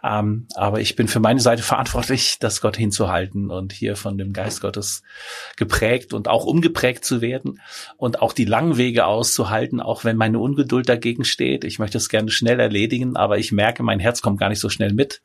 Ähm, 0.03 0.47
aber 0.55 0.81
ich 0.81 0.97
bin 0.97 1.09
für 1.09 1.21
meine 1.21 1.41
Seite 1.41 1.63
verantwortlich, 1.63 2.39
das 2.39 2.61
Gott 2.61 2.77
hinzuhalten 2.77 3.51
und 3.51 3.73
hier 3.73 3.97
von 3.97 4.19
dem 4.19 4.33
Geist 4.33 4.61
Gottes 4.61 5.03
geprägt 5.57 6.13
und 6.13 6.29
auch 6.29 6.45
umgeprägt 6.45 7.05
zu 7.05 7.21
werden 7.21 7.61
und 7.97 8.21
auch 8.21 8.33
die 8.33 8.45
langen 8.45 8.77
Wege 8.77 9.07
auszuhalten, 9.07 9.81
auch 9.81 10.05
wenn 10.05 10.17
meine 10.17 10.39
Ungeduld 10.39 10.89
dagegen 10.89 11.25
steht. 11.25 11.65
Ich 11.65 11.79
möchte 11.79 11.99
es 11.99 12.09
gerne 12.09 12.31
schnell 12.31 12.61
erledigen, 12.61 13.17
aber 13.17 13.39
ich 13.39 13.53
merke, 13.53 13.83
mein 13.83 14.01
Herz 14.01 14.23
kommt 14.23 14.39
gar 14.39 14.49
nicht 14.49 14.61
so 14.61 14.69
schnell 14.69 14.93
mit. 14.93 15.23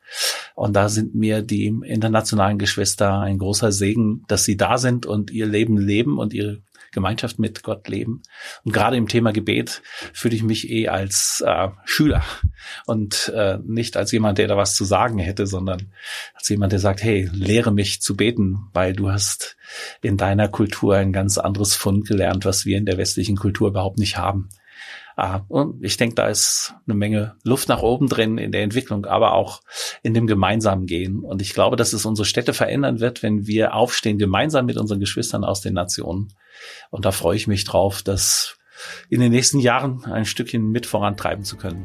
Und 0.54 0.74
da 0.74 0.88
sind 0.88 1.14
mir 1.14 1.42
die 1.42 1.66
internationalen 1.66 2.58
Geschwister 2.58 3.20
ein 3.20 3.38
großer 3.38 3.72
Segen, 3.72 4.24
dass 4.28 4.44
sie 4.44 4.56
da 4.56 4.78
sind 4.78 5.06
und 5.06 5.30
ihr 5.30 5.46
Leben 5.46 5.76
leben 5.78 6.18
und 6.18 6.32
ihre 6.40 6.62
Gemeinschaft 6.92 7.38
mit 7.38 7.62
Gott 7.62 7.88
leben. 7.88 8.22
Und 8.64 8.72
gerade 8.72 8.96
im 8.96 9.06
Thema 9.06 9.32
Gebet 9.32 9.82
fühle 10.12 10.34
ich 10.34 10.42
mich 10.42 10.70
eh 10.70 10.88
als 10.88 11.42
äh, 11.46 11.68
Schüler 11.84 12.24
und 12.86 13.32
äh, 13.34 13.58
nicht 13.64 13.96
als 13.96 14.10
jemand, 14.12 14.38
der 14.38 14.48
da 14.48 14.56
was 14.56 14.74
zu 14.74 14.84
sagen 14.84 15.18
hätte, 15.18 15.46
sondern 15.46 15.92
als 16.34 16.48
jemand, 16.48 16.72
der 16.72 16.80
sagt, 16.80 17.02
hey, 17.02 17.28
lehre 17.32 17.72
mich 17.72 18.02
zu 18.02 18.16
beten, 18.16 18.68
weil 18.72 18.92
du 18.94 19.10
hast 19.10 19.56
in 20.02 20.16
deiner 20.16 20.48
Kultur 20.48 20.96
ein 20.96 21.12
ganz 21.12 21.38
anderes 21.38 21.76
Fund 21.76 22.08
gelernt, 22.08 22.44
was 22.44 22.64
wir 22.64 22.76
in 22.76 22.86
der 22.86 22.98
westlichen 22.98 23.36
Kultur 23.36 23.68
überhaupt 23.68 23.98
nicht 23.98 24.16
haben. 24.16 24.48
Ah, 25.22 25.44
und 25.48 25.84
ich 25.84 25.98
denke, 25.98 26.14
da 26.14 26.28
ist 26.28 26.72
eine 26.86 26.96
Menge 26.96 27.36
Luft 27.44 27.68
nach 27.68 27.82
oben 27.82 28.08
drin 28.08 28.38
in 28.38 28.52
der 28.52 28.62
Entwicklung, 28.62 29.04
aber 29.04 29.34
auch 29.34 29.60
in 30.02 30.14
dem 30.14 30.26
gemeinsamen 30.26 30.86
Gehen. 30.86 31.20
Und 31.20 31.42
ich 31.42 31.52
glaube, 31.52 31.76
dass 31.76 31.92
es 31.92 32.06
unsere 32.06 32.24
Städte 32.24 32.54
verändern 32.54 33.00
wird, 33.00 33.22
wenn 33.22 33.46
wir 33.46 33.74
aufstehen, 33.74 34.16
gemeinsam 34.16 34.64
mit 34.64 34.78
unseren 34.78 34.98
Geschwistern 34.98 35.44
aus 35.44 35.60
den 35.60 35.74
Nationen. 35.74 36.32
Und 36.88 37.04
da 37.04 37.12
freue 37.12 37.36
ich 37.36 37.46
mich 37.46 37.64
drauf, 37.64 38.00
das 38.00 38.56
in 39.10 39.20
den 39.20 39.30
nächsten 39.30 39.58
Jahren 39.58 40.06
ein 40.06 40.24
Stückchen 40.24 40.70
mit 40.70 40.86
vorantreiben 40.86 41.44
zu 41.44 41.58
können. 41.58 41.84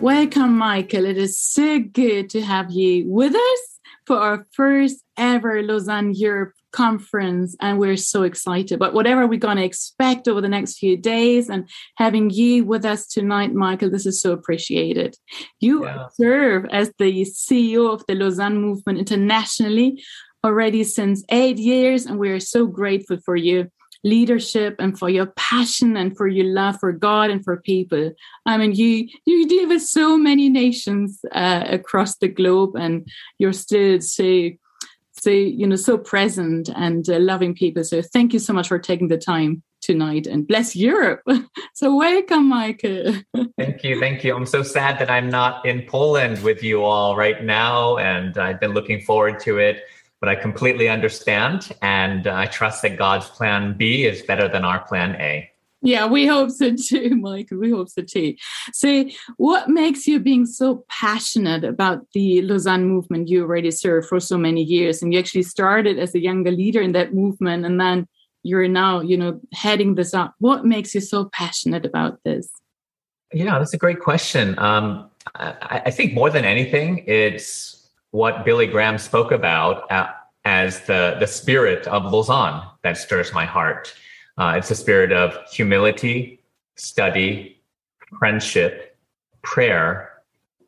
Welcome, 0.00 0.56
Michael. 0.56 1.04
It 1.04 1.18
is 1.18 1.38
so 1.38 1.78
good 1.78 2.30
to 2.30 2.40
have 2.40 2.70
you 2.70 3.04
with 3.04 3.34
us. 3.34 3.77
For 4.08 4.16
our 4.16 4.46
first 4.52 5.04
ever 5.18 5.62
Lausanne 5.62 6.14
Europe 6.14 6.54
conference. 6.72 7.54
And 7.60 7.78
we're 7.78 7.98
so 7.98 8.22
excited. 8.22 8.78
But 8.78 8.94
whatever 8.94 9.26
we're 9.26 9.38
going 9.38 9.58
to 9.58 9.64
expect 9.64 10.26
over 10.26 10.40
the 10.40 10.48
next 10.48 10.78
few 10.78 10.96
days 10.96 11.50
and 11.50 11.68
having 11.96 12.30
you 12.30 12.64
with 12.64 12.84
us 12.86 13.06
tonight, 13.06 13.52
Michael, 13.52 13.90
this 13.90 14.06
is 14.06 14.20
so 14.20 14.32
appreciated. 14.32 15.14
You 15.60 15.84
yeah. 15.84 16.06
serve 16.14 16.64
as 16.70 16.90
the 16.98 17.22
CEO 17.22 17.92
of 17.92 18.02
the 18.08 18.14
Lausanne 18.14 18.60
movement 18.60 18.98
internationally 18.98 20.02
already 20.42 20.84
since 20.84 21.22
eight 21.28 21.58
years. 21.58 22.06
And 22.06 22.18
we 22.18 22.30
are 22.30 22.40
so 22.40 22.66
grateful 22.66 23.18
for 23.24 23.36
you 23.36 23.70
leadership 24.04 24.76
and 24.78 24.98
for 24.98 25.10
your 25.10 25.26
passion 25.26 25.96
and 25.96 26.16
for 26.16 26.28
your 26.28 26.46
love 26.46 26.78
for 26.78 26.92
God 26.92 27.30
and 27.30 27.44
for 27.44 27.56
people. 27.58 28.12
I 28.46 28.56
mean, 28.56 28.74
you 28.74 29.08
you 29.26 29.48
deal 29.48 29.68
with 29.68 29.82
so 29.82 30.16
many 30.16 30.48
nations 30.48 31.20
uh, 31.32 31.64
across 31.68 32.16
the 32.16 32.28
globe, 32.28 32.76
and 32.76 33.08
you're 33.38 33.52
still 33.52 34.00
so 34.00 34.50
so 35.12 35.30
you 35.30 35.66
know 35.66 35.76
so 35.76 35.98
present 35.98 36.70
and 36.76 37.08
uh, 37.08 37.18
loving 37.18 37.54
people. 37.54 37.84
So 37.84 38.02
thank 38.02 38.32
you 38.32 38.38
so 38.38 38.52
much 38.52 38.68
for 38.68 38.78
taking 38.78 39.08
the 39.08 39.18
time 39.18 39.62
tonight 39.80 40.26
and 40.26 40.46
bless 40.46 40.74
Europe. 40.74 41.22
so 41.74 41.94
welcome, 41.94 42.48
Michael. 42.48 43.14
thank 43.58 43.84
you, 43.84 44.00
thank 44.00 44.24
you. 44.24 44.34
I'm 44.34 44.46
so 44.46 44.62
sad 44.62 44.98
that 44.98 45.10
I'm 45.10 45.28
not 45.28 45.64
in 45.64 45.82
Poland 45.82 46.42
with 46.42 46.62
you 46.62 46.84
all 46.84 47.16
right 47.16 47.44
now, 47.44 47.96
and 47.98 48.36
I've 48.38 48.60
been 48.60 48.72
looking 48.72 49.00
forward 49.00 49.40
to 49.40 49.58
it 49.58 49.82
but 50.20 50.28
I 50.28 50.34
completely 50.34 50.88
understand. 50.88 51.72
And 51.82 52.26
I 52.26 52.46
trust 52.46 52.82
that 52.82 52.96
God's 52.96 53.28
plan 53.28 53.76
B 53.76 54.04
is 54.04 54.22
better 54.22 54.48
than 54.48 54.64
our 54.64 54.80
plan 54.80 55.14
A. 55.20 55.50
Yeah, 55.80 56.06
we 56.06 56.26
hope 56.26 56.50
so 56.50 56.74
too, 56.74 57.14
Michael. 57.20 57.58
We 57.58 57.70
hope 57.70 57.88
so 57.88 58.02
too. 58.02 58.34
So, 58.72 59.04
what 59.36 59.68
makes 59.68 60.08
you 60.08 60.18
being 60.18 60.44
so 60.44 60.84
passionate 60.88 61.62
about 61.62 62.04
the 62.14 62.42
Lausanne 62.42 62.86
movement 62.86 63.28
you 63.28 63.42
already 63.42 63.70
served 63.70 64.08
for 64.08 64.18
so 64.18 64.36
many 64.36 64.62
years? 64.62 65.02
And 65.02 65.12
you 65.12 65.20
actually 65.20 65.44
started 65.44 65.98
as 65.98 66.14
a 66.14 66.20
younger 66.20 66.50
leader 66.50 66.80
in 66.80 66.92
that 66.92 67.14
movement, 67.14 67.64
and 67.64 67.80
then 67.80 68.08
you're 68.42 68.66
now, 68.66 69.00
you 69.00 69.16
know, 69.16 69.40
heading 69.52 69.94
this 69.94 70.14
up. 70.14 70.34
What 70.38 70.64
makes 70.64 70.94
you 70.94 71.00
so 71.00 71.26
passionate 71.26 71.86
about 71.86 72.18
this? 72.24 72.50
Yeah, 73.32 73.58
that's 73.58 73.74
a 73.74 73.78
great 73.78 74.00
question. 74.00 74.58
Um, 74.58 75.10
I, 75.34 75.82
I 75.86 75.90
think 75.90 76.14
more 76.14 76.30
than 76.30 76.44
anything, 76.44 77.04
it's 77.06 77.77
what 78.18 78.44
Billy 78.44 78.66
Graham 78.66 78.98
spoke 78.98 79.30
about 79.30 79.88
as 80.44 80.80
the, 80.86 81.16
the 81.20 81.26
spirit 81.28 81.86
of 81.86 82.12
Lausanne 82.12 82.60
that 82.82 82.96
stirs 82.96 83.32
my 83.32 83.44
heart. 83.44 83.94
Uh, 84.36 84.54
it's 84.56 84.72
a 84.72 84.74
spirit 84.74 85.12
of 85.12 85.38
humility, 85.52 86.42
study, 86.74 87.62
friendship, 88.18 88.98
prayer, 89.42 90.10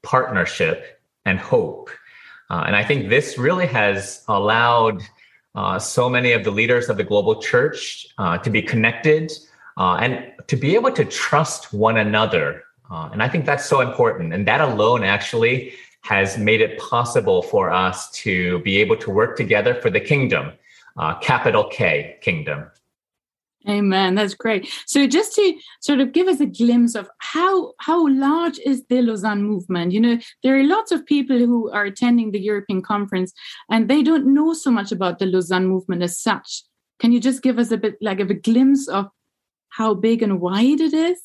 partnership, 0.03 1.03
and 1.25 1.41
hope. 1.41 1.91
Uh, 2.51 2.63
and 2.69 2.77
I 2.77 2.85
think 2.85 3.09
this 3.09 3.37
really 3.37 3.67
has 3.67 4.23
allowed 4.29 5.03
uh, 5.57 5.81
so 5.81 6.09
many 6.09 6.31
of 6.31 6.45
the 6.45 6.53
leaders 6.53 6.89
of 6.89 6.99
the 6.99 7.05
global 7.05 7.43
church 7.43 8.07
uh, 8.19 8.39
to 8.39 8.49
be 8.49 8.63
connected 8.63 9.33
uh, 9.77 9.95
and 9.95 10.33
to 10.47 10.55
be 10.55 10.77
able 10.77 10.93
to 10.93 11.05
trust 11.05 11.73
one 11.73 11.97
another. 11.97 12.63
Uh, 12.89 13.09
and 13.13 13.21
I 13.25 13.29
think 13.29 13.45
that's 13.45 13.67
so 13.67 13.81
important. 13.81 14.33
And 14.33 14.47
that 14.47 14.61
alone 14.61 15.03
actually 15.03 15.75
has 16.03 16.39
made 16.39 16.61
it 16.61 16.79
possible 16.79 17.43
for 17.43 17.71
us 17.71 18.11
to 18.11 18.59
be 18.61 18.79
able 18.79 18.97
to 18.97 19.11
work 19.11 19.37
together 19.37 19.75
for 19.75 19.91
the 19.91 20.01
kingdom, 20.01 20.53
uh, 20.97 21.19
capital 21.19 21.65
K, 21.65 22.17
kingdom. 22.21 22.71
Amen. 23.69 24.15
That's 24.15 24.33
great. 24.33 24.73
So, 24.87 25.07
just 25.07 25.35
to 25.35 25.55
sort 25.81 26.01
of 26.01 26.13
give 26.13 26.29
us 26.29 26.41
a 26.41 26.47
glimpse 26.47 26.95
of 26.95 27.11
how 27.19 27.75
how 27.79 28.09
large 28.09 28.59
is 28.61 28.85
the 28.89 29.03
Lausanne 29.03 29.43
movement? 29.43 29.93
You 29.93 30.01
know, 30.01 30.19
there 30.43 30.59
are 30.59 30.65
lots 30.65 30.93
of 30.93 31.05
people 31.05 31.39
who 31.39 31.71
are 31.71 31.85
attending 31.85 32.31
the 32.31 32.41
European 32.41 32.81
conference, 32.81 33.35
and 33.71 33.89
they 33.89 34.03
don't 34.03 34.33
know 34.33 34.55
so 34.55 34.71
much 34.71 34.93
about 34.93 35.19
the 35.19 35.27
Lausanne 35.27 35.67
movement 35.67 36.03
as 36.03 36.19
such. 36.19 36.63
Can 37.01 37.13
you 37.13 37.21
just 37.21 37.43
give 37.43 37.59
us 37.59 37.71
a 37.71 37.77
bit 37.77 37.97
like 38.01 38.21
of 38.21 38.31
a 38.31 38.35
glimpse 38.35 38.89
of 38.89 39.11
how 39.69 39.93
big 39.93 40.23
and 40.23 40.41
wide 40.41 40.81
it 40.81 40.95
is? 40.95 41.21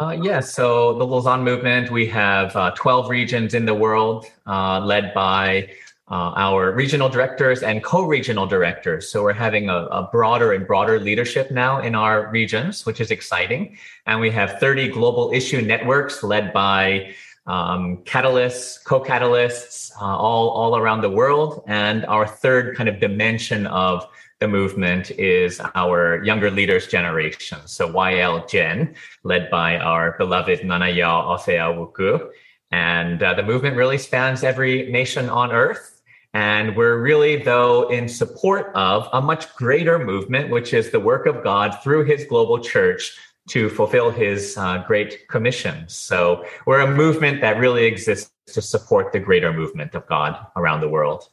Uh, 0.00 0.10
yes. 0.10 0.24
Yeah, 0.24 0.40
so 0.40 0.96
the 0.96 1.04
Lausanne 1.04 1.42
movement, 1.42 1.90
we 1.90 2.06
have 2.06 2.54
uh, 2.54 2.70
12 2.76 3.10
regions 3.10 3.54
in 3.54 3.64
the 3.64 3.74
world 3.74 4.26
uh, 4.46 4.78
led 4.78 5.12
by 5.12 5.70
uh, 6.08 6.32
our 6.36 6.72
regional 6.72 7.08
directors 7.08 7.64
and 7.64 7.82
co-regional 7.82 8.46
directors. 8.46 9.10
So 9.10 9.24
we're 9.24 9.32
having 9.32 9.68
a, 9.68 9.86
a, 9.90 10.08
broader 10.10 10.52
and 10.52 10.66
broader 10.66 11.00
leadership 11.00 11.50
now 11.50 11.80
in 11.80 11.96
our 11.96 12.30
regions, 12.30 12.86
which 12.86 13.00
is 13.00 13.10
exciting. 13.10 13.76
And 14.06 14.20
we 14.20 14.30
have 14.30 14.60
30 14.60 14.88
global 14.90 15.32
issue 15.32 15.60
networks 15.60 16.22
led 16.22 16.52
by 16.52 17.14
um, 17.48 17.98
catalysts, 18.04 18.82
co-catalysts, 18.84 19.90
uh, 20.00 20.04
all, 20.04 20.50
all 20.50 20.76
around 20.76 21.00
the 21.00 21.10
world. 21.10 21.64
And 21.66 22.06
our 22.06 22.26
third 22.26 22.76
kind 22.76 22.88
of 22.88 23.00
dimension 23.00 23.66
of 23.66 24.06
the 24.40 24.48
movement 24.48 25.10
is 25.12 25.60
our 25.74 26.22
younger 26.24 26.50
leaders 26.50 26.86
generation. 26.86 27.58
So 27.66 27.92
YL 27.92 28.48
Gen, 28.48 28.94
led 29.24 29.50
by 29.50 29.78
our 29.78 30.16
beloved 30.16 30.60
Nanaya 30.60 31.24
Ofeawuku. 31.36 32.30
And 32.70 33.22
uh, 33.22 33.34
the 33.34 33.42
movement 33.42 33.76
really 33.76 33.98
spans 33.98 34.44
every 34.44 34.90
nation 34.90 35.28
on 35.28 35.50
earth. 35.50 36.02
And 36.34 36.76
we're 36.76 37.00
really, 37.00 37.42
though, 37.42 37.88
in 37.88 38.08
support 38.08 38.70
of 38.74 39.08
a 39.12 39.20
much 39.20 39.52
greater 39.56 39.98
movement, 39.98 40.50
which 40.50 40.72
is 40.72 40.90
the 40.90 41.00
work 41.00 41.26
of 41.26 41.42
God 41.42 41.76
through 41.82 42.04
his 42.04 42.24
global 42.26 42.60
church 42.60 43.16
to 43.48 43.70
fulfill 43.70 44.10
his 44.10 44.56
uh, 44.58 44.84
great 44.86 45.26
commission. 45.28 45.88
So 45.88 46.44
we're 46.66 46.80
a 46.80 46.94
movement 46.94 47.40
that 47.40 47.58
really 47.58 47.86
exists 47.86 48.30
to 48.48 48.62
support 48.62 49.12
the 49.12 49.18
greater 49.18 49.52
movement 49.52 49.94
of 49.94 50.06
God 50.06 50.46
around 50.54 50.80
the 50.80 50.88
world. 50.88 51.28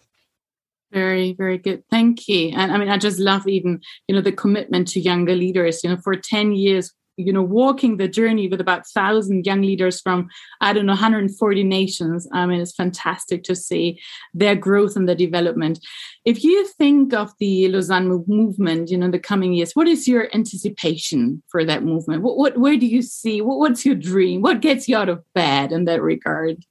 Very, 0.91 1.33
very 1.33 1.57
good. 1.57 1.83
Thank 1.89 2.27
you. 2.27 2.51
And 2.55 2.71
I 2.71 2.77
mean, 2.77 2.89
I 2.89 2.97
just 2.97 3.19
love 3.19 3.47
even, 3.47 3.81
you 4.07 4.15
know, 4.15 4.21
the 4.21 4.31
commitment 4.31 4.87
to 4.89 4.99
younger 4.99 5.35
leaders. 5.35 5.83
You 5.83 5.89
know, 5.89 5.97
for 5.97 6.15
10 6.15 6.53
years, 6.53 6.93
you 7.17 7.31
know, 7.31 7.41
walking 7.41 7.97
the 7.97 8.07
journey 8.07 8.47
with 8.47 8.59
about 8.59 8.87
thousand 8.87 9.45
young 9.45 9.61
leaders 9.61 10.01
from, 10.01 10.27
I 10.61 10.73
don't 10.73 10.85
know, 10.85 10.93
140 10.93 11.63
nations. 11.63 12.27
I 12.33 12.45
mean, 12.45 12.59
it's 12.59 12.75
fantastic 12.75 13.43
to 13.43 13.55
see 13.55 14.01
their 14.33 14.55
growth 14.55 14.95
and 14.95 15.07
their 15.07 15.15
development. 15.15 15.79
If 16.25 16.43
you 16.43 16.67
think 16.67 17.13
of 17.13 17.31
the 17.39 17.69
Lausanne 17.69 18.23
movement, 18.27 18.89
you 18.89 18.97
know, 18.97 19.05
in 19.05 19.11
the 19.11 19.19
coming 19.19 19.53
years, 19.53 19.73
what 19.73 19.87
is 19.87 20.07
your 20.07 20.33
anticipation 20.33 21.41
for 21.47 21.63
that 21.63 21.83
movement? 21.83 22.21
What, 22.21 22.37
what 22.37 22.57
where 22.57 22.77
do 22.77 22.85
you 22.85 23.01
see? 23.01 23.41
What, 23.41 23.59
what's 23.59 23.85
your 23.85 23.95
dream? 23.95 24.41
What 24.41 24.61
gets 24.61 24.87
you 24.87 24.97
out 24.97 25.09
of 25.09 25.23
bed 25.33 25.71
in 25.71 25.85
that 25.85 26.01
regard? 26.01 26.63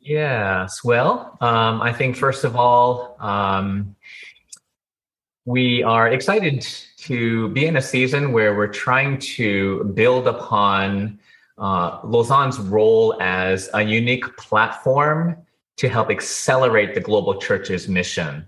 Yes. 0.00 0.82
Well, 0.82 1.36
um, 1.42 1.82
I 1.82 1.92
think 1.92 2.16
first 2.16 2.44
of 2.44 2.56
all, 2.56 3.16
um, 3.20 3.94
we 5.44 5.82
are 5.82 6.08
excited 6.08 6.66
to 6.98 7.48
be 7.50 7.66
in 7.66 7.76
a 7.76 7.82
season 7.82 8.32
where 8.32 8.56
we're 8.56 8.72
trying 8.72 9.18
to 9.18 9.84
build 9.94 10.26
upon 10.26 11.18
uh, 11.58 12.00
Lausanne's 12.02 12.58
role 12.58 13.20
as 13.20 13.68
a 13.74 13.82
unique 13.82 14.36
platform 14.38 15.36
to 15.76 15.88
help 15.88 16.10
accelerate 16.10 16.94
the 16.94 17.00
global 17.00 17.38
church's 17.38 17.86
mission. 17.86 18.46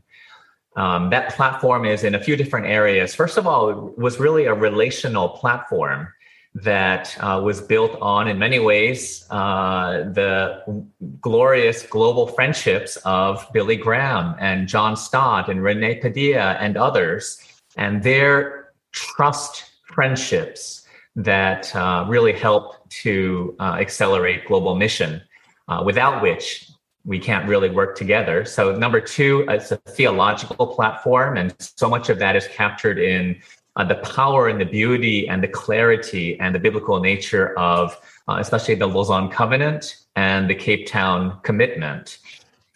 Um, 0.76 1.10
that 1.10 1.34
platform 1.34 1.84
is 1.84 2.02
in 2.02 2.14
a 2.14 2.20
few 2.20 2.34
different 2.34 2.66
areas. 2.66 3.14
First 3.14 3.36
of 3.36 3.46
all, 3.46 3.68
it 3.68 3.98
was 3.98 4.18
really 4.18 4.46
a 4.46 4.54
relational 4.54 5.28
platform 5.28 6.08
that 6.54 7.16
uh, 7.20 7.40
was 7.42 7.60
built 7.60 7.98
on, 8.00 8.28
in 8.28 8.38
many 8.38 8.58
ways, 8.58 9.26
uh, 9.30 10.04
the 10.12 10.84
glorious 11.20 11.83
global 11.87 12.27
friendships 12.27 12.96
of 13.04 13.46
Billy 13.52 13.77
Graham 13.77 14.37
and 14.38 14.68
John 14.68 14.96
Stott 14.96 15.48
and 15.48 15.62
Rene 15.62 15.96
Padilla 15.96 16.52
and 16.60 16.77
others, 16.77 17.38
and 17.77 18.02
their 18.02 18.72
trust 18.92 19.64
friendships 19.87 20.87
that 21.16 21.74
uh, 21.74 22.04
really 22.08 22.33
help 22.33 22.88
to 22.88 23.56
uh, 23.58 23.77
accelerate 23.81 24.46
global 24.46 24.74
mission, 24.74 25.22
uh, 25.68 25.83
without 25.85 26.22
which 26.22 26.68
we 27.04 27.18
can't 27.18 27.48
really 27.48 27.70
work 27.70 27.96
together. 27.96 28.44
So, 28.44 28.77
number 28.77 29.00
two, 29.00 29.44
it's 29.48 29.72
a 29.72 29.77
theological 29.77 30.66
platform, 30.66 31.37
and 31.37 31.54
so 31.58 31.88
much 31.88 32.10
of 32.10 32.18
that 32.18 32.37
is 32.37 32.46
captured 32.48 32.98
in 32.98 33.40
uh, 33.77 33.85
the 33.85 33.96
power 33.96 34.48
and 34.48 34.60
the 34.60 34.64
beauty 34.64 35.29
and 35.29 35.42
the 35.42 35.48
clarity 35.48 36.38
and 36.40 36.54
the 36.54 36.58
biblical 36.58 37.00
nature 37.00 37.58
of 37.58 37.96
uh, 38.29 38.37
especially 38.38 38.75
the 38.75 38.87
Lausanne 38.87 39.29
Covenant 39.29 39.96
and 40.16 40.48
the 40.48 40.54
Cape 40.54 40.87
Town 40.87 41.38
Commitment. 41.42 42.18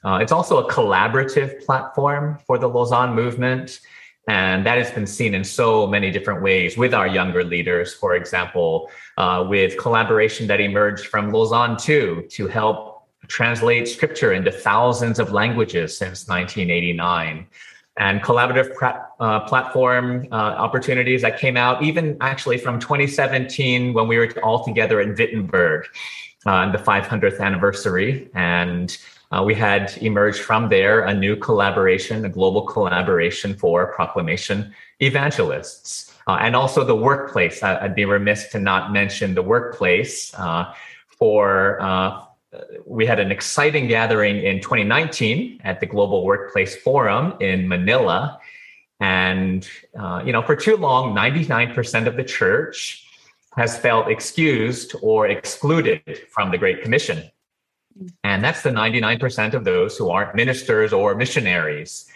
Uh, 0.04 0.18
it's 0.22 0.32
also 0.32 0.66
a 0.66 0.70
collaborative 0.72 1.64
platform 1.64 2.38
for 2.46 2.58
the 2.58 2.68
Lausanne 2.68 3.14
movement. 3.14 3.80
And 4.28 4.66
that 4.66 4.78
has 4.78 4.90
been 4.90 5.06
seen 5.06 5.34
in 5.34 5.44
so 5.44 5.86
many 5.86 6.10
different 6.10 6.42
ways 6.42 6.76
with 6.76 6.92
our 6.92 7.06
younger 7.06 7.44
leaders, 7.44 7.94
for 7.94 8.16
example, 8.16 8.90
uh, 9.16 9.46
with 9.48 9.78
collaboration 9.78 10.48
that 10.48 10.60
emerged 10.60 11.06
from 11.06 11.30
Lausanne 11.30 11.76
2 11.76 12.26
to 12.30 12.46
help 12.48 13.08
translate 13.28 13.88
scripture 13.88 14.32
into 14.32 14.50
thousands 14.50 15.18
of 15.18 15.32
languages 15.32 15.96
since 15.96 16.28
1989 16.28 17.46
and 17.98 18.22
collaborative 18.22 18.74
uh, 19.20 19.40
platform 19.40 20.26
uh, 20.30 20.34
opportunities 20.34 21.22
that 21.22 21.38
came 21.38 21.56
out 21.56 21.82
even 21.82 22.16
actually 22.20 22.58
from 22.58 22.78
2017 22.78 23.94
when 23.94 24.06
we 24.06 24.18
were 24.18 24.30
all 24.42 24.64
together 24.64 25.00
in 25.00 25.14
Wittenberg 25.14 25.86
uh, 26.46 26.70
the 26.70 26.78
500th 26.78 27.40
anniversary. 27.40 28.28
And 28.34 28.96
uh, 29.32 29.42
we 29.44 29.54
had 29.54 29.96
emerged 30.00 30.40
from 30.40 30.68
there 30.68 31.00
a 31.02 31.12
new 31.12 31.36
collaboration, 31.36 32.24
a 32.24 32.28
global 32.28 32.62
collaboration 32.62 33.54
for 33.54 33.92
proclamation 33.92 34.72
evangelists. 35.00 36.14
Uh, 36.28 36.38
and 36.40 36.56
also 36.56 36.84
the 36.84 36.94
workplace. 36.94 37.62
I, 37.62 37.82
would 37.82 37.94
be 37.94 38.04
remiss 38.04 38.48
to 38.48 38.58
not 38.58 38.92
mention 38.92 39.34
the 39.34 39.42
workplace 39.42 40.34
uh, 40.34 40.72
for 41.08 41.80
uh, 41.80 42.25
we 42.84 43.06
had 43.06 43.18
an 43.18 43.30
exciting 43.30 43.88
gathering 43.88 44.42
in 44.42 44.60
2019 44.60 45.60
at 45.64 45.80
the 45.80 45.86
Global 45.86 46.24
Workplace 46.24 46.76
Forum 46.76 47.34
in 47.40 47.68
Manila. 47.68 48.38
And, 49.00 49.68
uh, 49.98 50.22
you 50.24 50.32
know, 50.32 50.42
for 50.42 50.56
too 50.56 50.76
long, 50.76 51.14
99% 51.14 52.06
of 52.06 52.16
the 52.16 52.24
church 52.24 53.06
has 53.56 53.78
felt 53.78 54.08
excused 54.08 54.94
or 55.02 55.26
excluded 55.28 56.22
from 56.30 56.50
the 56.50 56.58
Great 56.58 56.82
Commission. 56.82 57.30
And 58.24 58.44
that's 58.44 58.62
the 58.62 58.70
99% 58.70 59.54
of 59.54 59.64
those 59.64 59.96
who 59.96 60.10
aren't 60.10 60.34
ministers 60.34 60.92
or 60.92 61.14
missionaries. 61.14 62.06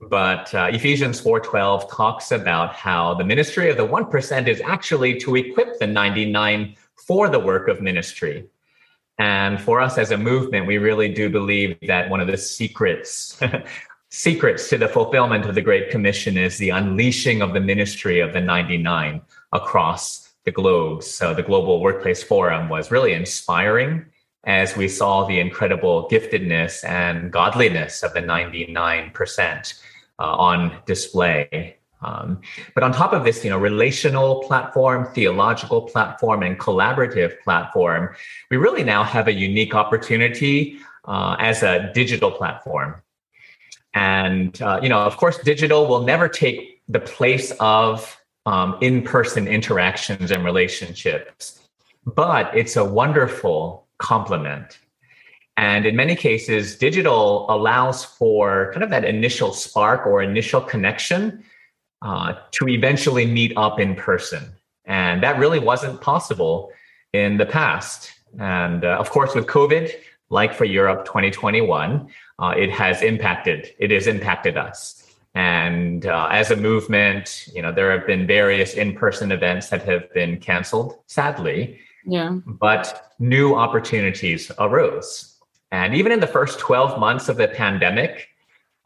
But 0.00 0.52
uh, 0.54 0.70
Ephesians 0.72 1.20
4:12 1.20 1.90
talks 1.90 2.32
about 2.32 2.74
how 2.74 3.14
the 3.14 3.24
ministry 3.24 3.70
of 3.70 3.76
the 3.76 3.86
1% 3.86 4.48
is 4.48 4.60
actually 4.62 5.20
to 5.20 5.36
equip 5.36 5.78
the 5.78 5.86
99 5.86 6.74
for 6.96 7.28
the 7.28 7.38
work 7.38 7.68
of 7.68 7.82
ministry. 7.82 8.46
And 9.20 9.60
for 9.60 9.82
us 9.82 9.98
as 9.98 10.12
a 10.12 10.16
movement, 10.16 10.66
we 10.66 10.78
really 10.78 11.12
do 11.12 11.28
believe 11.28 11.76
that 11.86 12.08
one 12.08 12.20
of 12.20 12.26
the 12.26 12.38
secrets 12.38 13.38
secrets 14.08 14.70
to 14.70 14.78
the 14.78 14.88
fulfillment 14.88 15.44
of 15.44 15.54
the 15.54 15.60
Great 15.60 15.90
Commission 15.90 16.38
is 16.38 16.56
the 16.56 16.70
unleashing 16.70 17.42
of 17.42 17.52
the 17.52 17.60
ministry 17.60 18.20
of 18.20 18.32
the 18.32 18.40
99 18.40 19.20
across 19.52 20.32
the 20.46 20.50
globe. 20.50 21.02
So 21.02 21.34
the 21.34 21.42
Global 21.42 21.82
Workplace 21.82 22.22
Forum 22.22 22.70
was 22.70 22.90
really 22.90 23.12
inspiring 23.12 24.06
as 24.44 24.74
we 24.74 24.88
saw 24.88 25.26
the 25.26 25.38
incredible 25.38 26.08
giftedness 26.08 26.82
and 26.82 27.30
godliness 27.30 28.02
of 28.02 28.14
the 28.14 28.22
99% 28.22 29.74
uh, 30.18 30.22
on 30.22 30.78
display. 30.86 31.76
Um, 32.02 32.40
but 32.74 32.82
on 32.82 32.92
top 32.92 33.12
of 33.12 33.24
this, 33.24 33.44
you 33.44 33.50
know, 33.50 33.58
relational 33.58 34.42
platform, 34.42 35.06
theological 35.12 35.82
platform, 35.82 36.42
and 36.42 36.58
collaborative 36.58 37.38
platform, 37.40 38.14
we 38.50 38.56
really 38.56 38.84
now 38.84 39.04
have 39.04 39.28
a 39.28 39.32
unique 39.32 39.74
opportunity 39.74 40.78
uh, 41.04 41.36
as 41.38 41.62
a 41.62 41.90
digital 41.92 42.30
platform. 42.30 43.02
And 43.92 44.60
uh, 44.62 44.80
you 44.82 44.88
know, 44.88 45.00
of 45.00 45.16
course, 45.16 45.38
digital 45.38 45.86
will 45.86 46.02
never 46.02 46.28
take 46.28 46.80
the 46.88 47.00
place 47.00 47.52
of 47.60 48.16
um, 48.46 48.78
in-person 48.80 49.46
interactions 49.46 50.30
and 50.30 50.44
relationships, 50.44 51.60
but 52.06 52.56
it's 52.56 52.76
a 52.76 52.84
wonderful 52.84 53.86
complement. 53.98 54.78
And 55.56 55.84
in 55.84 55.94
many 55.94 56.16
cases, 56.16 56.76
digital 56.76 57.44
allows 57.50 58.04
for 58.04 58.70
kind 58.72 58.82
of 58.82 58.90
that 58.90 59.04
initial 59.04 59.52
spark 59.52 60.06
or 60.06 60.22
initial 60.22 60.60
connection 60.60 61.44
uh, 62.02 62.34
to 62.52 62.68
eventually 62.68 63.26
meet 63.26 63.52
up 63.56 63.78
in 63.78 63.94
person. 63.94 64.44
And 64.84 65.22
that 65.22 65.38
really 65.38 65.58
wasn't 65.58 66.00
possible 66.00 66.72
in 67.12 67.36
the 67.36 67.46
past. 67.46 68.12
And 68.38 68.84
uh, 68.84 68.96
of 68.98 69.10
course, 69.10 69.34
with 69.34 69.46
COVID, 69.46 69.92
like 70.30 70.54
for 70.54 70.64
Europe 70.64 71.04
2021, 71.04 72.08
uh, 72.38 72.54
it 72.56 72.70
has 72.70 73.02
impacted, 73.02 73.74
it 73.78 73.90
has 73.90 74.06
impacted 74.06 74.56
us. 74.56 74.96
And 75.34 76.06
uh, 76.06 76.28
as 76.30 76.50
a 76.50 76.56
movement, 76.56 77.48
you 77.54 77.62
know, 77.62 77.70
there 77.70 77.96
have 77.96 78.06
been 78.06 78.26
various 78.26 78.74
in-person 78.74 79.30
events 79.30 79.68
that 79.68 79.82
have 79.82 80.12
been 80.12 80.40
canceled, 80.40 80.98
sadly. 81.06 81.78
Yeah. 82.04 82.38
But 82.46 83.12
new 83.18 83.54
opportunities 83.54 84.50
arose. 84.58 85.36
And 85.70 85.94
even 85.94 86.10
in 86.10 86.18
the 86.18 86.26
first 86.26 86.58
12 86.58 86.98
months 86.98 87.28
of 87.28 87.36
the 87.36 87.46
pandemic, 87.46 88.29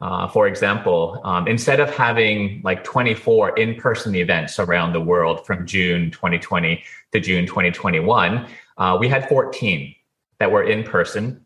uh, 0.01 0.27
for 0.27 0.47
example, 0.47 1.21
um, 1.23 1.47
instead 1.47 1.79
of 1.79 1.95
having 1.95 2.61
like 2.63 2.83
24 2.83 3.57
in 3.57 3.75
person 3.75 4.15
events 4.15 4.59
around 4.59 4.93
the 4.93 5.01
world 5.01 5.45
from 5.45 5.65
June 5.65 6.11
2020 6.11 6.83
to 7.13 7.19
June 7.19 7.45
2021, 7.45 8.47
uh, 8.77 8.97
we 8.99 9.07
had 9.07 9.27
14 9.29 9.95
that 10.39 10.51
were 10.51 10.63
in 10.63 10.83
person, 10.83 11.45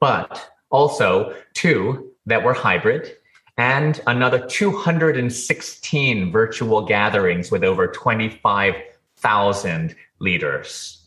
but 0.00 0.50
also 0.70 1.34
two 1.54 2.10
that 2.26 2.42
were 2.42 2.54
hybrid 2.54 3.16
and 3.60 4.00
another 4.06 4.44
216 4.46 6.32
virtual 6.32 6.86
gatherings 6.86 7.50
with 7.50 7.62
over 7.62 7.86
25,000 7.86 9.94
leaders. 10.18 11.02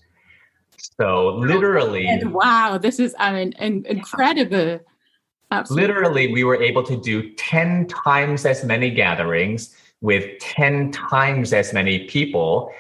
So 0.78 1.30
literally, 1.38 2.22
wow, 2.26 2.78
this 2.78 3.00
is 3.00 3.16
I 3.18 3.34
mean 3.34 3.54
incredible. 3.86 4.82
Absolutely. 5.54 5.88
Literally, 5.88 6.34
we 6.34 6.44
were 6.44 6.62
able 6.62 6.84
to 6.84 6.98
do 6.98 7.30
10 7.36 7.88
times 7.88 8.46
as 8.46 8.64
many 8.64 8.90
gatherings 8.90 9.76
with 10.02 10.40
10 10.40 10.92
times 10.92 11.54
as 11.54 11.74
many 11.74 12.06
people. 12.08 12.72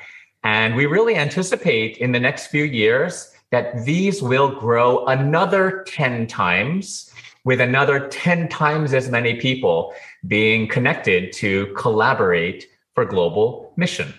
And 0.44 0.76
we 0.76 0.86
really 0.88 1.16
anticipate 1.16 1.98
in 1.98 2.12
the 2.12 2.20
next 2.20 2.48
few 2.48 2.64
years 2.64 3.32
that 3.52 3.86
these 3.86 4.22
will 4.22 4.50
grow 4.50 5.06
another 5.06 5.86
10 5.88 6.28
times 6.28 7.12
with 7.46 7.62
another 7.62 8.08
10 8.08 8.50
times 8.50 8.94
as 8.94 9.10
many 9.10 9.36
people 9.36 9.94
being 10.28 10.68
connected 10.68 11.32
to 11.34 11.68
collaborate 11.78 12.68
for 12.96 13.06
global 13.06 13.74
mission. 13.76 14.14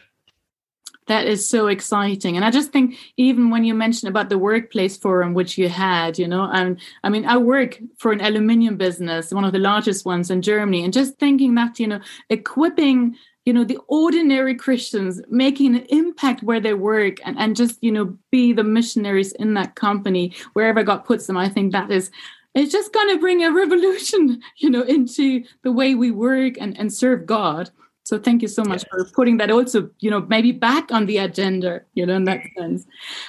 That 1.07 1.27
is 1.27 1.47
so 1.47 1.67
exciting. 1.67 2.37
And 2.37 2.45
I 2.45 2.51
just 2.51 2.73
think 2.73 2.97
even 3.17 3.51
when 3.51 3.65
you 3.65 3.75
mentioned 3.75 4.09
about 4.09 4.31
the 4.31 4.39
workplace 4.39 4.97
forum, 4.97 5.35
which 5.35 5.59
you 5.59 5.69
had, 5.69 6.19
you 6.19 6.27
know, 6.27 6.49
and 6.53 6.81
I 7.03 7.11
mean, 7.11 7.27
I 7.27 7.37
work 7.37 7.79
for 7.99 8.13
an 8.13 8.23
aluminium 8.23 8.77
business, 8.77 9.33
one 9.33 9.45
of 9.45 9.53
the 9.53 9.59
largest 9.59 10.07
ones 10.07 10.31
in 10.31 10.41
Germany, 10.41 10.83
and 10.83 10.93
just 10.93 11.19
thinking 11.19 11.55
that, 11.57 11.79
you 11.79 11.89
know, 11.89 12.01
equipping 12.31 13.17
you 13.45 13.53
know 13.53 13.65
the 13.65 13.79
ordinary 13.89 14.55
christians 14.55 15.21
making 15.29 15.77
an 15.77 15.85
impact 15.91 16.43
where 16.43 16.61
they 16.61 16.73
work 16.75 17.19
and, 17.25 17.39
and 17.39 17.57
just 17.57 17.83
you 17.83 17.93
know 17.93 18.17
be 18.31 18.53
the 18.53 18.65
missionaries 18.65 19.33
in 19.33 19.53
that 19.53 19.75
company 19.75 20.35
wherever 20.55 20.83
god 20.83 21.05
puts 21.05 21.27
them 21.27 21.37
i 21.37 21.49
think 21.49 21.73
that 21.73 21.91
is 21.91 22.11
it's 22.55 22.73
just 22.73 22.93
going 22.93 23.09
to 23.09 23.21
bring 23.21 23.45
a 23.45 23.53
revolution 23.53 24.41
you 24.57 24.71
know 24.71 24.83
into 24.83 25.45
the 25.63 25.73
way 25.73 25.95
we 25.95 26.11
work 26.11 26.55
and, 26.59 26.79
and 26.79 26.93
serve 26.93 27.27
god 27.27 27.71
so 28.05 28.19
thank 28.19 28.43
you 28.43 28.49
so 28.49 28.63
much 28.63 28.85
yes. 28.85 28.89
for 28.91 29.13
putting 29.13 29.39
that 29.39 29.51
also, 29.51 29.91
you 30.01 30.11
know, 30.11 30.21
maybe 30.21 30.53
back 30.53 30.93
on 30.93 31.07
the 31.07 31.19
agenda, 31.19 31.81
you 31.95 32.05
know, 32.05 32.15
in 32.15 32.25
that 32.25 32.43
sense. 32.57 32.87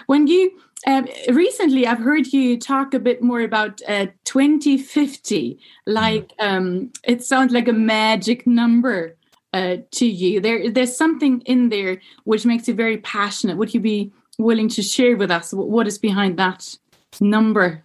When 0.07 0.28
you 0.28 0.51
um, 0.86 1.07
recently, 1.30 1.88
I've 1.88 1.99
heard 1.99 2.28
you 2.28 2.59
talk 2.59 2.93
a 2.93 2.99
bit 2.99 3.23
more 3.23 3.41
about 3.41 3.82
uh, 3.88 4.07
2050. 4.26 5.57
Like 5.88 6.28
mm-hmm. 6.38 6.45
um, 6.45 6.91
it 7.05 7.23
sounds 7.23 7.53
like 7.53 7.69
a 7.69 7.73
magic 7.73 8.45
number 8.45 9.15
uh, 9.53 9.78
to 9.91 10.05
you. 10.05 10.41
There, 10.41 10.69
there's 10.69 10.95
something 10.95 11.41
in 11.41 11.69
there 11.69 12.01
which 12.26 12.45
makes 12.45 12.67
you 12.67 12.73
very 12.73 12.97
passionate. 12.97 13.55
Would 13.55 13.73
you 13.73 13.80
be 13.80 14.11
willing 14.38 14.67
to 14.69 14.82
share 14.82 15.15
with 15.15 15.32
us 15.32 15.53
what 15.53 15.88
is 15.88 15.97
behind 15.97 16.38
that 16.38 16.78
number? 17.21 17.82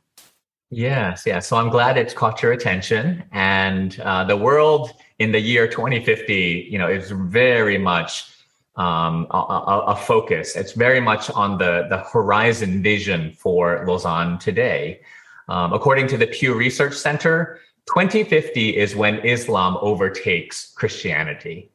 Yes, 0.71 1.23
yes. 1.25 1.49
So 1.49 1.57
I'm 1.57 1.69
glad 1.69 1.97
it's 1.97 2.15
caught 2.15 2.43
your 2.43 2.53
attention, 2.53 3.25
and 3.33 3.99
uh, 4.01 4.23
the 4.23 4.37
world 4.37 4.93
in 5.21 5.33
the 5.33 5.39
year 5.39 5.69
2050, 5.69 6.69
you 6.71 6.79
know, 6.79 6.89
is 6.89 7.11
very 7.11 7.77
much 7.77 8.33
um, 8.77 9.27
a, 9.31 9.37
a, 9.37 9.85
a, 9.89 9.97
focus. 9.97 10.57
It's 10.57 10.73
very 10.73 11.01
much 11.01 11.29
on 11.31 11.59
the, 11.59 11.87
the 11.91 11.99
horizon 11.99 12.83
vision 12.83 13.33
for 13.33 13.85
Lausanne 13.87 14.39
today. 14.39 15.03
Um, 15.49 15.75
according 15.75 16.07
to 16.09 16.17
the 16.17 16.27
Pew 16.27 16.55
Research 16.55 16.95
Center, 16.95 17.61
2050 17.89 18.77
is 18.77 18.97
when 18.97 19.19
Islam 19.19 19.77
overtakes 19.83 20.73
Christianity. 20.75 21.71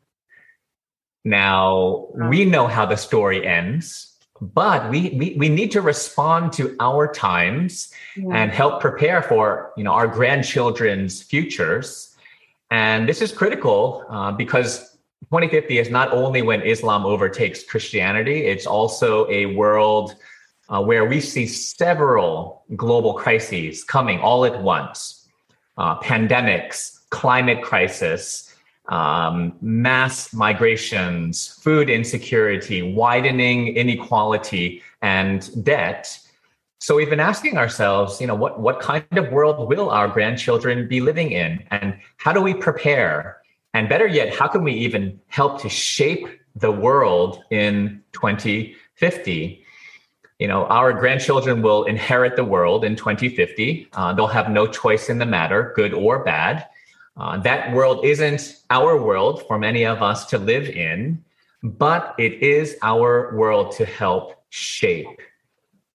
Now, 1.23 2.07
we 2.15 2.45
know 2.45 2.65
how 2.65 2.87
the 2.87 2.95
story 2.95 3.45
ends, 3.45 4.17
but 4.41 4.89
we, 4.89 5.09
we, 5.09 5.35
we 5.37 5.49
need 5.49 5.71
to 5.71 5.81
respond 5.81 6.53
to 6.53 6.75
our 6.79 7.11
times 7.11 7.93
yeah. 8.17 8.33
and 8.33 8.51
help 8.51 8.81
prepare 8.81 9.21
for 9.21 9.71
you 9.77 9.83
know, 9.83 9.91
our 9.91 10.07
grandchildren's 10.07 11.21
futures 11.21 12.14
and 12.71 13.07
this 13.07 13.21
is 13.21 13.31
critical 13.31 14.05
uh, 14.09 14.31
because 14.31 14.97
2050 15.25 15.79
is 15.79 15.89
not 15.89 16.11
only 16.11 16.41
when 16.41 16.61
Islam 16.61 17.05
overtakes 17.05 17.63
Christianity, 17.63 18.45
it's 18.45 18.65
also 18.65 19.29
a 19.29 19.47
world 19.47 20.15
uh, 20.69 20.81
where 20.81 21.05
we 21.05 21.19
see 21.19 21.45
several 21.47 22.63
global 22.75 23.13
crises 23.13 23.83
coming 23.83 24.19
all 24.19 24.45
at 24.45 24.61
once 24.61 25.27
uh, 25.77 25.99
pandemics, 25.99 26.99
climate 27.09 27.61
crisis, 27.61 28.55
um, 28.89 29.55
mass 29.61 30.33
migrations, 30.33 31.47
food 31.47 31.89
insecurity, 31.89 32.81
widening 32.81 33.75
inequality, 33.75 34.81
and 35.01 35.63
debt. 35.63 36.17
So 36.85 36.95
we've 36.95 37.09
been 37.09 37.19
asking 37.19 37.57
ourselves, 37.57 38.21
you 38.21 38.27
know, 38.27 38.35
what, 38.35 38.59
what 38.59 38.79
kind 38.79 39.03
of 39.13 39.31
world 39.31 39.67
will 39.67 39.89
our 39.89 40.07
grandchildren 40.07 40.87
be 40.87 41.01
living 41.01 41.31
in? 41.31 41.63
And 41.71 41.97
how 42.17 42.31
do 42.31 42.41
we 42.41 42.53
prepare? 42.53 43.37
And 43.73 43.89
better 43.89 44.05
yet, 44.05 44.35
how 44.35 44.47
can 44.47 44.63
we 44.63 44.73
even 44.73 45.19
help 45.25 45.59
to 45.63 45.67
shape 45.67 46.27
the 46.55 46.71
world 46.71 47.41
in 47.49 48.03
2050? 48.11 49.65
you 50.37 50.47
know, 50.47 50.65
our 50.65 50.93
grandchildren 50.93 51.63
will 51.63 51.85
inherit 51.85 52.35
the 52.35 52.43
world 52.43 52.85
in 52.85 52.95
2050. 52.95 53.87
Uh, 53.93 54.13
they'll 54.13 54.27
have 54.27 54.51
no 54.51 54.67
choice 54.67 55.09
in 55.09 55.17
the 55.17 55.25
matter, 55.25 55.73
good 55.75 55.91
or 55.91 56.23
bad. 56.23 56.67
Uh, 57.17 57.37
that 57.37 57.73
world 57.73 58.05
isn't 58.05 58.61
our 58.69 59.01
world 59.01 59.41
for 59.47 59.57
many 59.57 59.85
of 59.87 60.03
us 60.03 60.25
to 60.27 60.37
live 60.37 60.69
in, 60.69 61.23
but 61.63 62.13
it 62.19 62.33
is 62.43 62.77
our 62.83 63.35
world 63.35 63.71
to 63.77 63.85
help 63.85 64.43
shape. 64.49 65.19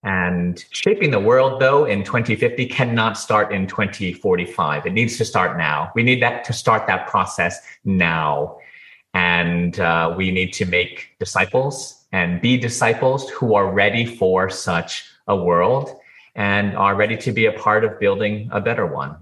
And 0.03 0.65
shaping 0.71 1.11
the 1.11 1.21
world, 1.21 1.61
though, 1.61 1.85
in 1.85 2.05
2050 2.05 2.67
cannot 2.67 3.19
start 3.19 3.53
in 3.53 3.67
2045. 3.67 4.87
It 4.87 4.93
needs 4.93 5.19
to 5.19 5.25
start 5.25 5.59
now. 5.59 5.93
We 5.95 6.03
need 6.03 6.23
that 6.23 6.45
to 6.45 6.53
start 6.55 6.87
that 6.87 7.07
process 7.07 7.61
now. 7.85 8.59
And 9.13 9.79
uh, 9.79 10.15
we 10.17 10.31
need 10.31 10.53
to 10.55 10.65
make 10.65 11.11
disciples 11.19 12.07
and 12.13 12.41
be 12.41 12.57
disciples 12.57 13.29
who 13.29 13.55
are 13.55 13.71
ready 13.71 14.07
for 14.07 14.49
such 14.49 15.05
a 15.29 15.37
world 15.37 16.01
and 16.35 16.77
are 16.77 16.95
ready 16.95 17.17
to 17.19 17.33
be 17.33 17.47
a 17.47 17.53
part 17.53 17.85
of 17.85 18.01
building 18.01 18.49
a 18.53 18.61
better 18.61 18.87
one. 18.87 19.17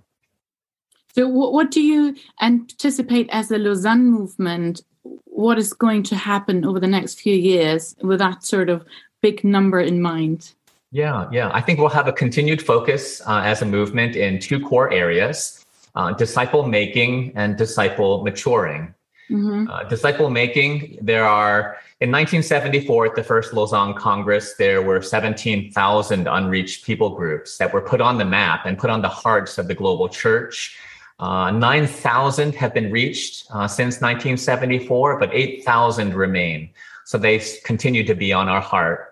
So, 1.14 1.26
what 1.26 1.70
do 1.70 1.80
you 1.80 2.14
anticipate 2.40 3.28
as 3.32 3.48
the 3.48 3.58
Lausanne 3.58 4.06
movement? 4.06 4.82
What 5.24 5.58
is 5.58 5.72
going 5.72 6.04
to 6.04 6.16
happen 6.16 6.64
over 6.64 6.78
the 6.78 6.86
next 6.86 7.20
few 7.20 7.34
years 7.34 7.96
with 8.02 8.20
that 8.20 8.44
sort 8.44 8.68
of 8.68 8.84
big 9.20 9.42
number 9.42 9.80
in 9.80 10.00
mind? 10.00 10.52
Yeah, 10.90 11.28
yeah. 11.30 11.50
I 11.52 11.60
think 11.60 11.78
we'll 11.78 11.90
have 11.90 12.08
a 12.08 12.12
continued 12.12 12.62
focus 12.62 13.20
uh, 13.26 13.42
as 13.44 13.60
a 13.62 13.66
movement 13.66 14.16
in 14.16 14.38
two 14.38 14.58
core 14.60 14.90
areas 14.92 15.64
uh, 15.94 16.12
disciple 16.12 16.66
making 16.66 17.32
and 17.34 17.56
disciple 17.56 18.22
maturing. 18.22 18.94
Mm-hmm. 19.30 19.68
Uh, 19.68 19.82
disciple 19.84 20.30
making, 20.30 20.98
there 21.02 21.26
are, 21.26 21.76
in 22.00 22.10
1974, 22.10 23.06
at 23.06 23.14
the 23.14 23.22
first 23.22 23.52
Lausanne 23.52 23.94
Congress, 23.94 24.54
there 24.54 24.80
were 24.80 25.02
17,000 25.02 26.26
unreached 26.26 26.84
people 26.86 27.10
groups 27.10 27.58
that 27.58 27.72
were 27.72 27.82
put 27.82 28.00
on 28.00 28.16
the 28.16 28.24
map 28.24 28.64
and 28.64 28.78
put 28.78 28.88
on 28.88 29.02
the 29.02 29.08
hearts 29.08 29.58
of 29.58 29.66
the 29.68 29.74
global 29.74 30.08
church. 30.08 30.78
Uh, 31.18 31.50
9,000 31.50 32.54
have 32.54 32.72
been 32.72 32.90
reached 32.90 33.46
uh, 33.50 33.66
since 33.66 33.96
1974, 33.96 35.18
but 35.18 35.30
8,000 35.32 36.14
remain. 36.14 36.70
So 37.04 37.18
they 37.18 37.42
continue 37.64 38.04
to 38.04 38.14
be 38.14 38.32
on 38.32 38.48
our 38.48 38.60
heart. 38.60 39.07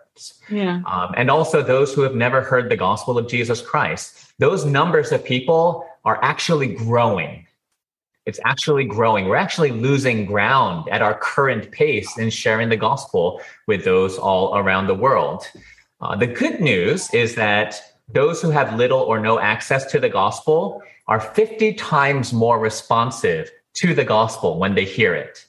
Yeah. 0.49 0.83
Um, 0.87 1.15
and 1.17 1.31
also 1.31 1.63
those 1.63 1.93
who 1.95 2.03
have 2.03 2.15
never 2.15 2.41
heard 2.41 2.71
the 2.71 2.77
gospel 2.77 3.19
of 3.19 3.29
Jesus 3.29 3.61
Christ. 3.61 4.33
Those 4.39 4.65
numbers 4.65 5.13
of 5.13 5.25
people 5.25 5.87
are 6.05 6.19
actually 6.23 6.69
growing. 6.75 7.47
It's 8.27 8.41
actually 8.45 8.85
growing. 8.85 9.29
We're 9.29 9.37
actually 9.37 9.71
losing 9.71 10.27
ground 10.27 10.89
at 10.91 11.01
our 11.01 11.15
current 11.15 11.71
pace 11.71 12.19
in 12.19 12.31
sharing 12.31 12.69
the 12.69 12.77
gospel 12.77 13.41
with 13.67 13.85
those 13.85 14.19
all 14.19 14.57
around 14.59 14.89
the 14.89 14.95
world. 14.95 15.45
Uh, 16.01 16.17
the 16.17 16.27
good 16.27 16.61
news 16.61 17.13
is 17.15 17.37
that 17.37 17.81
those 18.09 18.43
who 18.43 18.51
have 18.51 18.77
little 18.77 19.01
or 19.01 19.21
no 19.21 19.39
access 19.39 19.85
to 19.93 20.01
the 20.01 20.09
gospel 20.09 20.83
are 21.09 21.21
50 21.21 21.75
times 21.75 22.33
more 22.33 22.59
responsive 22.59 23.51
to 23.75 23.95
the 23.95 24.05
gospel 24.05 24.59
when 24.59 24.75
they 24.75 24.85
hear 24.85 25.15
it. 25.15 25.47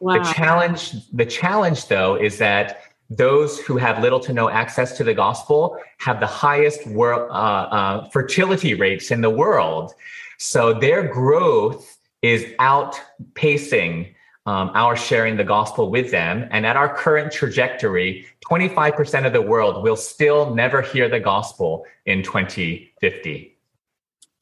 Wow. 0.00 0.18
The 0.18 0.32
challenge, 0.32 1.10
the 1.12 1.26
challenge 1.26 1.86
though, 1.86 2.16
is 2.16 2.38
that 2.38 2.82
those 3.16 3.58
who 3.60 3.76
have 3.76 4.02
little 4.02 4.20
to 4.20 4.32
no 4.32 4.48
access 4.48 4.96
to 4.96 5.04
the 5.04 5.14
gospel 5.14 5.78
have 5.98 6.20
the 6.20 6.26
highest 6.26 6.86
uh, 6.86 7.00
uh, 7.00 8.08
fertility 8.10 8.74
rates 8.74 9.10
in 9.10 9.20
the 9.20 9.30
world. 9.30 9.94
So 10.38 10.74
their 10.74 11.06
growth 11.06 11.98
is 12.22 12.44
outpacing 12.58 14.14
um, 14.46 14.70
our 14.74 14.96
sharing 14.96 15.36
the 15.36 15.44
gospel 15.44 15.90
with 15.90 16.10
them. 16.10 16.48
And 16.50 16.66
at 16.66 16.76
our 16.76 16.94
current 16.94 17.32
trajectory, 17.32 18.26
25% 18.46 19.26
of 19.26 19.32
the 19.32 19.40
world 19.40 19.82
will 19.82 19.96
still 19.96 20.54
never 20.54 20.82
hear 20.82 21.08
the 21.08 21.20
gospel 21.20 21.84
in 22.04 22.22
2050. 22.22 23.56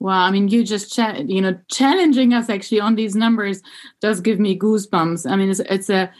Wow, 0.00 0.24
I 0.24 0.32
mean, 0.32 0.48
you 0.48 0.64
just 0.64 0.92
cha- 0.92 1.18
you 1.18 1.40
know 1.40 1.56
challenging 1.70 2.34
us 2.34 2.50
actually 2.50 2.80
on 2.80 2.96
these 2.96 3.14
numbers 3.14 3.62
does 4.00 4.20
give 4.20 4.40
me 4.40 4.58
goosebumps. 4.58 5.30
I 5.30 5.36
mean, 5.36 5.48
it's, 5.48 5.60
it's 5.60 5.90
a 5.90 6.10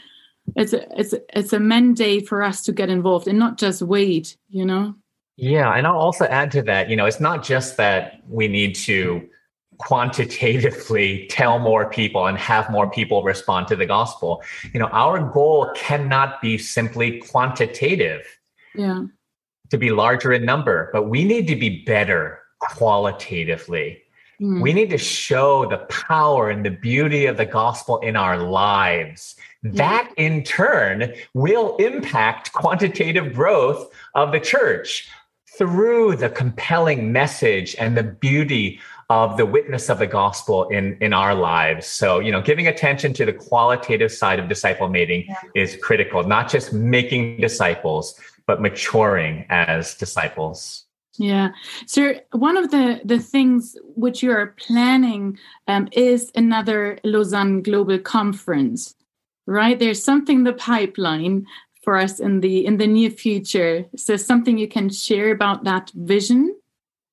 it's 0.55 0.73
a 0.73 0.99
it's 0.99 1.13
a, 1.13 1.21
it's 1.37 1.53
a 1.53 1.59
mandate 1.59 2.27
for 2.27 2.43
us 2.43 2.63
to 2.63 2.71
get 2.71 2.89
involved 2.89 3.27
and 3.27 3.39
not 3.39 3.57
just 3.57 3.81
wait 3.81 4.37
you 4.49 4.65
know? 4.65 4.95
Yeah 5.35 5.73
and 5.73 5.87
i'll 5.87 5.97
also 5.97 6.25
add 6.25 6.51
to 6.51 6.61
that 6.63 6.89
you 6.89 6.95
know 6.95 7.05
it's 7.05 7.19
not 7.19 7.43
just 7.43 7.77
that 7.77 8.21
we 8.27 8.47
need 8.47 8.75
to 8.75 9.27
quantitatively 9.79 11.27
tell 11.29 11.59
more 11.59 11.89
people 11.89 12.27
and 12.27 12.37
have 12.37 12.69
more 12.69 12.89
people 12.89 13.23
respond 13.23 13.67
to 13.67 13.75
the 13.75 13.85
gospel. 13.85 14.43
You 14.73 14.79
know 14.79 14.87
our 14.87 15.19
goal 15.19 15.71
cannot 15.75 16.41
be 16.41 16.57
simply 16.57 17.19
quantitative 17.19 18.25
yeah. 18.75 19.03
to 19.69 19.77
be 19.77 19.91
larger 19.91 20.31
in 20.33 20.45
number 20.45 20.89
but 20.93 21.03
we 21.09 21.23
need 21.23 21.47
to 21.47 21.55
be 21.55 21.83
better 21.83 22.39
qualitatively. 22.59 23.99
Mm. 24.41 24.61
we 24.61 24.73
need 24.73 24.89
to 24.89 24.97
show 24.97 25.69
the 25.69 25.77
power 25.89 26.49
and 26.49 26.65
the 26.65 26.71
beauty 26.71 27.27
of 27.27 27.37
the 27.37 27.45
gospel 27.45 27.99
in 27.99 28.15
our 28.15 28.37
lives 28.37 29.35
that 29.63 30.11
in 30.17 30.43
turn 30.43 31.13
will 31.33 31.75
impact 31.77 32.53
quantitative 32.53 33.33
growth 33.33 33.89
of 34.15 34.31
the 34.31 34.39
church 34.39 35.09
through 35.57 36.15
the 36.15 36.29
compelling 36.29 37.11
message 37.11 37.75
and 37.79 37.95
the 37.95 38.03
beauty 38.03 38.79
of 39.09 39.37
the 39.37 39.45
witness 39.45 39.89
of 39.89 39.99
the 39.99 40.07
gospel 40.07 40.67
in 40.69 40.97
in 40.99 41.13
our 41.13 41.35
lives. 41.35 41.87
So 41.87 42.19
you 42.19 42.31
know 42.31 42.41
giving 42.41 42.67
attention 42.67 43.13
to 43.13 43.25
the 43.25 43.33
qualitative 43.33 44.11
side 44.11 44.39
of 44.39 44.49
disciple 44.49 44.89
making 44.89 45.25
yeah. 45.27 45.35
is 45.55 45.77
critical 45.81 46.23
not 46.23 46.49
just 46.49 46.73
making 46.73 47.39
disciples 47.39 48.19
but 48.45 48.61
maturing 48.61 49.45
as 49.49 49.95
disciples. 49.95 50.85
Yeah. 51.17 51.49
So 51.85 52.15
one 52.31 52.57
of 52.57 52.71
the 52.71 53.01
the 53.05 53.19
things 53.19 53.77
which 53.95 54.23
you 54.23 54.31
are 54.31 54.55
planning 54.57 55.37
um, 55.67 55.87
is 55.91 56.31
another 56.35 56.97
lausanne 57.03 57.61
global 57.61 57.99
conference 57.99 58.95
right? 59.45 59.77
There's 59.77 60.03
something 60.03 60.37
in 60.37 60.43
the 60.43 60.53
pipeline 60.53 61.45
for 61.83 61.97
us 61.97 62.19
in 62.19 62.39
the 62.39 62.65
in 62.65 62.77
the 62.77 62.87
near 62.87 63.09
future. 63.09 63.85
So 63.95 64.15
something 64.15 64.57
you 64.57 64.67
can 64.67 64.89
share 64.89 65.31
about 65.31 65.63
that 65.65 65.91
vision? 65.93 66.55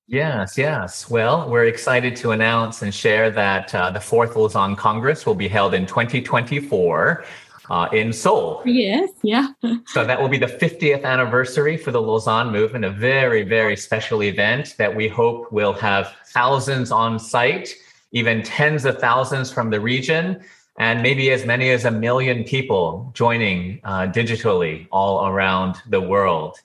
Yes, 0.07 0.57
yes. 0.57 1.09
Well, 1.09 1.49
we're 1.49 1.65
excited 1.65 2.15
to 2.17 2.31
announce 2.31 2.81
and 2.81 2.93
share 2.93 3.31
that 3.31 3.73
uh, 3.73 3.91
the 3.91 3.99
fourth 4.01 4.35
Lausanne 4.35 4.75
Congress 4.75 5.25
will 5.25 5.35
be 5.35 5.47
held 5.47 5.73
in 5.73 5.85
2024 5.85 7.23
uh, 7.69 7.87
in 7.93 8.11
Seoul. 8.11 8.61
Yes, 8.65 9.09
yeah. 9.23 9.47
so 9.87 10.03
that 10.03 10.21
will 10.21 10.27
be 10.27 10.37
the 10.37 10.47
50th 10.47 11.05
anniversary 11.05 11.77
for 11.77 11.91
the 11.91 12.01
Lausanne 12.01 12.51
movement, 12.51 12.83
a 12.83 12.89
very, 12.89 13.43
very 13.43 13.77
special 13.77 14.21
event 14.23 14.75
that 14.77 14.93
we 14.93 15.07
hope 15.07 15.49
will 15.49 15.71
have 15.71 16.13
thousands 16.27 16.91
on 16.91 17.17
site, 17.17 17.73
even 18.11 18.43
tens 18.43 18.83
of 18.83 18.99
thousands 18.99 19.49
from 19.49 19.69
the 19.69 19.79
region 19.79 20.43
and 20.77 21.01
maybe 21.01 21.31
as 21.31 21.45
many 21.45 21.69
as 21.69 21.85
a 21.85 21.91
million 21.91 22.43
people 22.43 23.11
joining 23.13 23.79
uh, 23.83 24.07
digitally 24.07 24.87
all 24.91 25.27
around 25.27 25.77
the 25.89 26.01
world. 26.01 26.57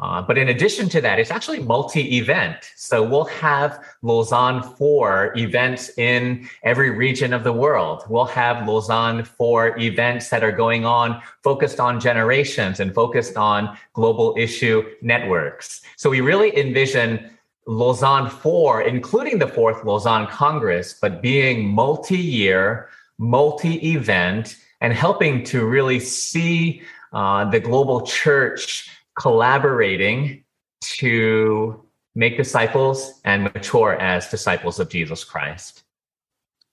Uh, 0.00 0.22
but 0.22 0.38
in 0.38 0.48
addition 0.48 0.88
to 0.88 1.00
that, 1.00 1.18
it's 1.18 1.30
actually 1.30 1.58
multi-event. 1.58 2.70
So 2.76 3.02
we'll 3.02 3.24
have 3.24 3.84
Lausanne 4.02 4.62
4 4.62 5.36
events 5.36 5.90
in 5.98 6.48
every 6.62 6.90
region 6.90 7.32
of 7.32 7.42
the 7.42 7.52
world. 7.52 8.04
We'll 8.08 8.24
have 8.26 8.66
Lausanne 8.66 9.24
4 9.24 9.78
events 9.78 10.28
that 10.28 10.44
are 10.44 10.52
going 10.52 10.84
on 10.84 11.20
focused 11.42 11.80
on 11.80 11.98
generations 11.98 12.78
and 12.78 12.94
focused 12.94 13.36
on 13.36 13.76
global 13.92 14.36
issue 14.38 14.84
networks. 15.02 15.80
So 15.96 16.10
we 16.10 16.20
really 16.20 16.56
envision 16.56 17.30
Lausanne 17.66 18.30
4, 18.30 18.82
including 18.82 19.38
the 19.38 19.48
fourth 19.48 19.84
Lausanne 19.84 20.28
Congress, 20.28 20.94
but 20.94 21.20
being 21.20 21.68
multi-year, 21.68 22.88
multi 23.18 23.92
event 23.92 24.56
and 24.80 24.92
helping 24.92 25.44
to 25.44 25.66
really 25.66 26.00
see 26.00 26.82
uh, 27.12 27.48
the 27.50 27.60
global 27.60 28.02
church 28.02 28.88
collaborating 29.18 30.44
to 30.80 31.84
make 32.14 32.36
disciples 32.36 33.20
and 33.24 33.44
mature 33.44 33.94
as 34.00 34.28
disciples 34.28 34.78
of 34.78 34.88
Jesus 34.88 35.24
Christ. 35.24 35.82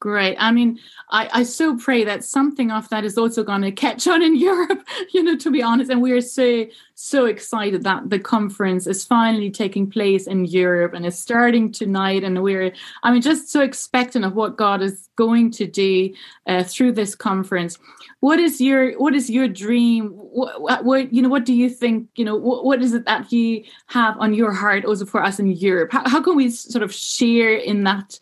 Great. 0.05 0.37
I 0.39 0.51
mean, 0.51 0.77
I, 1.09 1.29
I 1.33 1.43
so 1.43 1.75
pray 1.75 2.03
that 2.03 2.23
something 2.23 2.69
of 2.69 2.87
that 2.89 3.03
is 3.03 3.17
also 3.17 3.43
going 3.43 3.63
to 3.63 3.71
catch 3.71 4.05
on 4.05 4.21
in 4.21 4.35
Europe, 4.39 4.87
you 5.11 5.23
know, 5.23 5.35
to 5.37 5.49
be 5.49 5.63
honest. 5.63 5.89
And 5.89 5.99
we're 5.99 6.21
so, 6.21 6.67
so 6.93 7.25
excited 7.25 7.83
that 7.85 8.11
the 8.11 8.19
conference 8.19 8.85
is 8.85 9.03
finally 9.03 9.49
taking 9.49 9.89
place 9.89 10.27
in 10.27 10.45
Europe 10.45 10.93
and 10.93 11.07
is 11.07 11.17
starting 11.17 11.71
tonight. 11.71 12.23
And 12.23 12.43
we're, 12.43 12.71
I 13.01 13.11
mean, 13.11 13.23
just 13.23 13.49
so 13.49 13.61
expectant 13.61 14.25
of 14.25 14.35
what 14.35 14.57
God 14.57 14.83
is 14.83 15.09
going 15.15 15.49
to 15.53 15.65
do 15.65 16.13
uh, 16.45 16.63
through 16.63 16.91
this 16.91 17.15
conference. 17.15 17.79
What 18.19 18.39
is 18.39 18.61
your, 18.61 18.91
what 18.99 19.15
is 19.15 19.27
your 19.27 19.47
dream? 19.47 20.09
What, 20.09 20.85
what, 20.85 21.11
you 21.11 21.23
know, 21.23 21.29
what 21.29 21.45
do 21.45 21.53
you 21.55 21.67
think, 21.67 22.09
you 22.13 22.25
know, 22.25 22.35
what, 22.35 22.63
what 22.63 22.83
is 22.83 22.93
it 22.93 23.05
that 23.05 23.31
you 23.31 23.63
have 23.87 24.15
on 24.19 24.35
your 24.35 24.51
heart 24.51 24.85
also 24.85 25.07
for 25.07 25.23
us 25.23 25.39
in 25.39 25.47
Europe? 25.47 25.93
How, 25.93 26.07
how 26.07 26.21
can 26.21 26.35
we 26.35 26.51
sort 26.51 26.83
of 26.83 26.93
share 26.93 27.55
in 27.55 27.85
that 27.85 28.19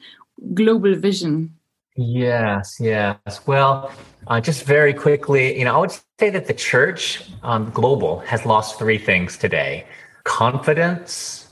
global 0.53 0.95
vision? 0.95 1.53
Yes, 1.95 2.77
yes. 2.79 3.41
Well, 3.45 3.91
uh, 4.27 4.41
just 4.41 4.63
very 4.63 4.93
quickly, 4.93 5.57
you 5.57 5.65
know, 5.65 5.75
I 5.75 5.77
would 5.77 5.91
say 6.19 6.29
that 6.31 6.47
the 6.47 6.53
church 6.53 7.29
um, 7.43 7.69
global 7.69 8.19
has 8.19 8.45
lost 8.45 8.79
three 8.79 8.97
things 8.97 9.37
today 9.37 9.85
confidence, 10.23 11.49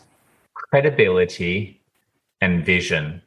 credibility, 0.54 1.82
and 2.40 2.66
vision. 2.66 3.22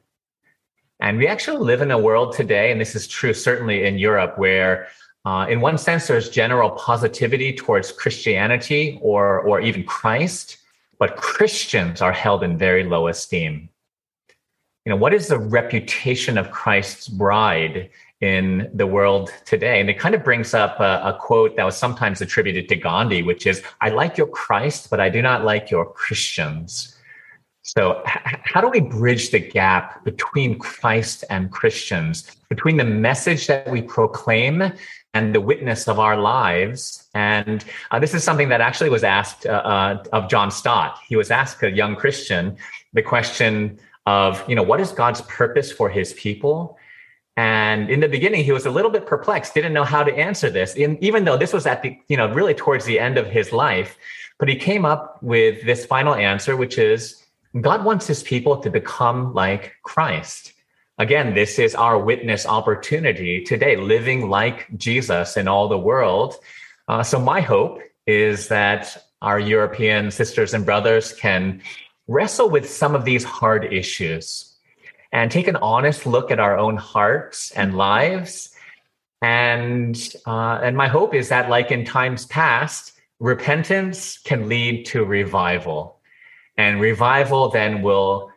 And 1.01 1.19
we 1.19 1.29
actually 1.29 1.59
live 1.59 1.83
in 1.83 1.91
a 1.91 1.99
world 1.99 2.35
today, 2.35 2.73
and 2.73 2.81
this 2.81 2.97
is 2.97 3.07
true 3.07 3.35
certainly 3.35 3.85
in 3.85 3.99
Europe, 3.99 4.39
where 4.39 4.89
uh, 5.25 5.47
in 5.49 5.61
one 5.61 5.79
sense 5.79 6.07
there's 6.07 6.29
general 6.29 6.71
positivity 6.71 7.53
towards 7.53 7.93
Christianity 7.93 8.99
or, 9.03 9.41
or 9.41 9.61
even 9.61 9.85
Christ, 9.85 10.59
but 10.99 11.17
Christians 11.17 12.01
are 12.01 12.13
held 12.13 12.43
in 12.43 12.59
very 12.59 12.85
low 12.85 13.09
esteem. 13.09 13.69
You 14.85 14.91
know, 14.91 14.97
what 14.97 15.15
is 15.15 15.29
the 15.29 15.39
reputation 15.39 16.37
of 16.37 16.51
Christ's 16.51 17.09
bride 17.09 17.89
in 18.21 18.71
the 18.75 18.87
world 18.87 19.33
today? 19.47 19.81
And 19.81 19.89
it 19.89 19.99
kind 19.99 20.15
of 20.15 20.23
brings 20.23 20.53
up 20.53 20.79
a, 20.79 21.01
a 21.03 21.19
quote 21.19 21.57
that 21.57 21.65
was 21.65 21.75
sometimes 21.75 22.21
attributed 22.21 22.69
to 22.69 22.77
Gandhi, 22.77 23.23
which 23.23 23.47
is, 23.47 23.63
I 23.81 23.89
like 23.89 24.19
your 24.19 24.27
Christ, 24.27 24.91
but 24.91 25.01
I 25.01 25.09
do 25.09 25.23
not 25.23 25.43
like 25.43 25.71
your 25.71 25.91
Christians. 25.91 26.99
So, 27.63 28.03
h- 28.07 28.37
how 28.45 28.61
do 28.61 28.69
we 28.69 28.81
bridge 28.81 29.31
the 29.31 29.39
gap 29.39 30.05
between 30.05 30.59
Christ 30.59 31.25
and 31.31 31.51
Christians, 31.51 32.37
between 32.51 32.77
the 32.77 32.85
message 32.85 33.47
that 33.47 33.67
we 33.71 33.81
proclaim 33.81 34.71
and 35.15 35.35
the 35.35 35.41
witness 35.41 35.89
of 35.89 35.99
our 35.99 36.19
lives? 36.19 37.09
And 37.15 37.65
uh, 37.91 38.01
this 38.01 38.13
is 38.13 38.23
something 38.23 38.51
that 38.51 38.61
actually 38.61 38.91
was 38.91 39.03
asked 39.03 39.47
uh, 39.47 39.63
uh, 39.65 40.05
of 40.13 40.29
John 40.29 40.51
Stott. 40.51 40.99
He 41.09 41.17
was 41.17 41.31
asked, 41.31 41.63
a 41.63 41.71
young 41.71 41.97
Christian, 41.97 42.59
the 42.93 43.01
question 43.01 43.79
of, 44.07 44.43
you 44.49 44.55
know, 44.55 44.63
what 44.63 44.81
is 44.81 44.93
God's 44.93 45.21
purpose 45.23 45.73
for 45.73 45.89
his 45.89 46.13
people? 46.15 46.79
And 47.37 47.91
in 47.91 48.01
the 48.01 48.09
beginning, 48.09 48.45
he 48.45 48.53
was 48.53 48.67
a 48.67 48.71
little 48.71 48.91
bit 48.91 49.07
perplexed, 49.07 49.55
didn't 49.55 49.73
know 49.73 49.85
how 49.85 50.05
to 50.05 50.15
answer 50.15 50.51
this, 50.51 50.75
in, 50.75 51.03
even 51.03 51.25
though 51.25 51.37
this 51.37 51.53
was 51.53 51.67
at 51.67 51.83
the, 51.83 51.99
you 52.09 52.17
know, 52.17 52.33
really 52.33 52.55
towards 52.55 52.85
the 52.85 52.99
end 52.99 53.19
of 53.19 53.27
his 53.27 53.53
life. 53.53 53.97
But 54.39 54.49
he 54.49 54.57
came 54.57 54.85
up 54.85 55.23
with 55.23 55.65
this 55.65 55.85
final 55.85 56.15
answer, 56.15 56.57
which 56.57 56.79
is, 56.79 57.25
God 57.61 57.85
wants 57.85 58.07
his 58.07 58.23
people 58.23 58.59
to 58.59 58.71
become 58.71 59.33
like 59.33 59.75
Christ. 59.83 60.53
Again, 60.99 61.35
this 61.35 61.59
is 61.59 61.75
our 61.75 61.99
witness 61.99 62.47
opportunity 62.47 63.43
today, 63.43 63.77
living 63.77 64.29
like 64.29 64.69
Jesus 64.77 65.37
in 65.37 65.49
all 65.49 65.69
the 65.69 65.79
world. 65.79 66.37
Uh, 66.87 67.03
so, 67.03 67.19
my 67.19 67.41
hope 67.41 67.81
is 68.07 68.49
that 68.49 69.05
our 69.23 69.41
European 69.41 70.11
sisters 70.11 70.55
and 70.55 70.65
brothers 70.65 71.13
can 71.13 71.63
wrestle 72.07 72.51
with 72.51 72.69
some 72.69 72.95
of 72.95 73.05
these 73.05 73.25
hard 73.25 73.73
issues 73.73 74.57
and 75.13 75.31
take 75.31 75.49
an 75.49 75.57
honest 75.57 76.07
look 76.07 76.31
at 76.31 76.41
our 76.41 76.59
own 76.59 76.77
hearts 76.77 77.51
and 77.53 77.77
lives. 77.77 78.51
And, 79.23 79.97
uh, 80.27 80.61
and 80.63 80.77
my 80.77 80.89
hope 80.89 81.15
is 81.15 81.29
that, 81.29 81.49
like 81.49 81.71
in 81.71 81.85
times 81.85 82.27
past, 82.27 82.93
repentance 83.21 84.19
can 84.19 84.49
lead 84.49 84.87
to 84.87 85.05
revival 85.05 86.01
and 86.57 86.81
revival 86.81 87.49
then 87.51 87.83
will 87.83 88.31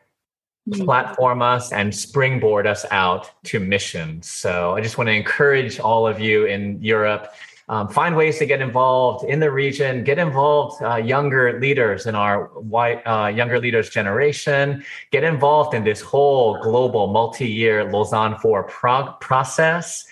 platform 0.73 1.41
us 1.41 1.71
and 1.71 1.95
springboard 1.95 2.67
us 2.67 2.85
out 2.91 3.31
to 3.45 3.59
missions. 3.59 4.29
So 4.29 4.75
I 4.75 4.81
just 4.81 4.97
want 4.97 5.07
to 5.07 5.13
encourage 5.13 5.79
all 5.79 6.07
of 6.07 6.19
you 6.19 6.45
in 6.45 6.81
Europe. 6.81 7.33
Um, 7.69 7.89
find 7.89 8.15
ways 8.15 8.37
to 8.37 8.45
get 8.45 8.61
involved 8.61 9.25
in 9.25 9.41
the 9.41 9.51
region. 9.51 10.03
Get 10.05 10.17
involved, 10.17 10.81
uh, 10.81 10.95
younger 10.95 11.59
leaders 11.59 12.05
in 12.05 12.15
our 12.15 12.45
white 12.75 13.05
uh, 13.05 13.27
younger 13.27 13.59
leaders 13.59 13.89
generation. 13.89 14.85
Get 15.11 15.25
involved 15.25 15.73
in 15.73 15.83
this 15.83 15.99
whole 15.99 16.61
global 16.61 17.07
multi-year 17.07 17.91
Lausanne 17.91 18.37
Four 18.37 18.63
prog- 18.63 19.19
process. 19.19 20.05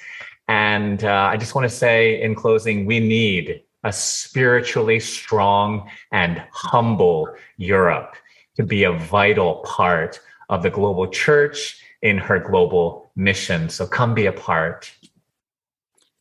And 0.49 1.03
uh, 1.03 1.29
I 1.31 1.37
just 1.37 1.55
want 1.55 1.63
to 1.63 1.75
say 1.75 2.21
in 2.21 2.35
closing, 2.35 2.85
we 2.85 2.99
need 2.99 3.63
a 3.85 3.93
spiritually 3.93 4.99
strong 4.99 5.89
and 6.11 6.43
humble 6.51 7.29
Europe 7.57 8.15
to 8.55 8.63
be 8.63 8.83
a 8.83 8.91
vital 8.91 9.55
part 9.65 10.19
of 10.49 10.61
the 10.61 10.69
global 10.69 11.07
church 11.07 11.79
in 12.01 12.17
her 12.17 12.39
global 12.39 13.11
mission. 13.15 13.69
So 13.69 13.87
come 13.87 14.13
be 14.13 14.25
a 14.25 14.31
part. 14.31 14.91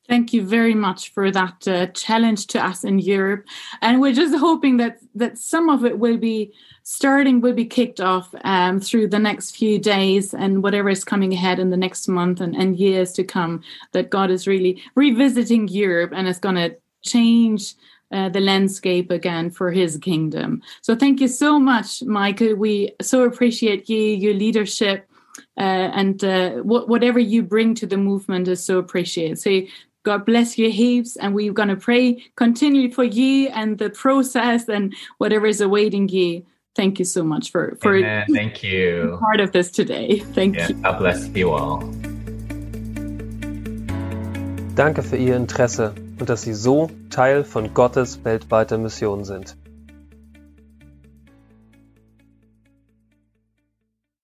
Thank 0.06 0.34
you 0.34 0.44
very 0.44 0.74
much 0.74 1.12
for 1.12 1.30
that 1.30 1.66
uh, 1.66 1.86
challenge 1.88 2.46
to 2.48 2.62
us 2.62 2.84
in 2.84 2.98
Europe, 2.98 3.46
and 3.80 4.00
we're 4.02 4.12
just 4.12 4.36
hoping 4.36 4.76
that 4.76 4.98
that 5.14 5.38
some 5.38 5.70
of 5.70 5.84
it 5.84 5.98
will 5.98 6.18
be 6.18 6.52
starting, 6.82 7.40
will 7.40 7.54
be 7.54 7.64
kicked 7.64 8.00
off 8.00 8.34
um, 8.44 8.80
through 8.80 9.08
the 9.08 9.18
next 9.18 9.56
few 9.56 9.78
days 9.78 10.34
and 10.34 10.62
whatever 10.62 10.90
is 10.90 11.04
coming 11.04 11.32
ahead 11.32 11.58
in 11.58 11.70
the 11.70 11.76
next 11.78 12.06
month 12.06 12.42
and, 12.42 12.54
and 12.54 12.76
years 12.78 13.12
to 13.12 13.24
come. 13.24 13.62
That 13.92 14.10
God 14.10 14.30
is 14.30 14.46
really 14.46 14.82
revisiting 14.94 15.68
Europe 15.68 16.12
and 16.14 16.28
is 16.28 16.38
going 16.38 16.56
to 16.56 16.76
change 17.02 17.74
uh, 18.12 18.28
the 18.28 18.40
landscape 18.40 19.10
again 19.10 19.50
for 19.50 19.72
his 19.72 19.96
kingdom. 19.96 20.62
So 20.82 20.94
thank 20.94 21.20
you 21.20 21.28
so 21.28 21.58
much, 21.58 22.02
Michael. 22.02 22.54
We 22.54 22.94
so 23.00 23.24
appreciate 23.24 23.88
you, 23.88 23.98
your 23.98 24.34
leadership, 24.34 25.08
uh, 25.56 25.88
and 25.94 26.22
uh, 26.22 26.50
wh- 26.58 26.88
whatever 26.88 27.18
you 27.18 27.42
bring 27.42 27.74
to 27.76 27.86
the 27.86 27.96
movement 27.96 28.48
is 28.48 28.62
so 28.62 28.78
appreciated. 28.78 29.38
So 29.38 29.62
God 30.04 30.24
bless 30.26 30.58
you 30.58 30.70
heaps, 30.70 31.16
and 31.16 31.34
we're 31.34 31.52
going 31.52 31.70
to 31.70 31.76
pray 31.76 32.22
continually 32.36 32.90
for 32.90 33.04
you 33.04 33.48
and 33.48 33.78
the 33.78 33.90
process 33.90 34.68
and 34.68 34.94
whatever 35.18 35.46
is 35.46 35.60
awaiting 35.60 36.08
you. 36.08 36.44
Thank 36.76 36.98
you 36.98 37.04
so 37.04 37.24
much 37.24 37.50
for 37.50 37.76
for 37.80 37.96
Amen. 37.96 38.26
thank 38.32 38.62
you 38.62 39.16
part 39.20 39.40
of 39.40 39.52
this 39.52 39.70
today. 39.70 40.20
Thank 40.34 40.56
yeah, 40.56 40.68
you. 40.68 40.74
God 40.82 40.98
bless 40.98 41.28
you 41.34 41.50
all. 41.50 41.82
Danke 44.74 45.02
für 45.02 45.16
Ihr 45.16 45.36
Interesse 45.36 45.94
und 46.18 46.28
dass 46.28 46.42
Sie 46.42 46.52
so 46.52 46.90
Teil 47.10 47.44
von 47.44 47.72
Gottes 47.74 48.24
weltweiter 48.24 48.76
Mission 48.76 49.24
sind. 49.24 49.56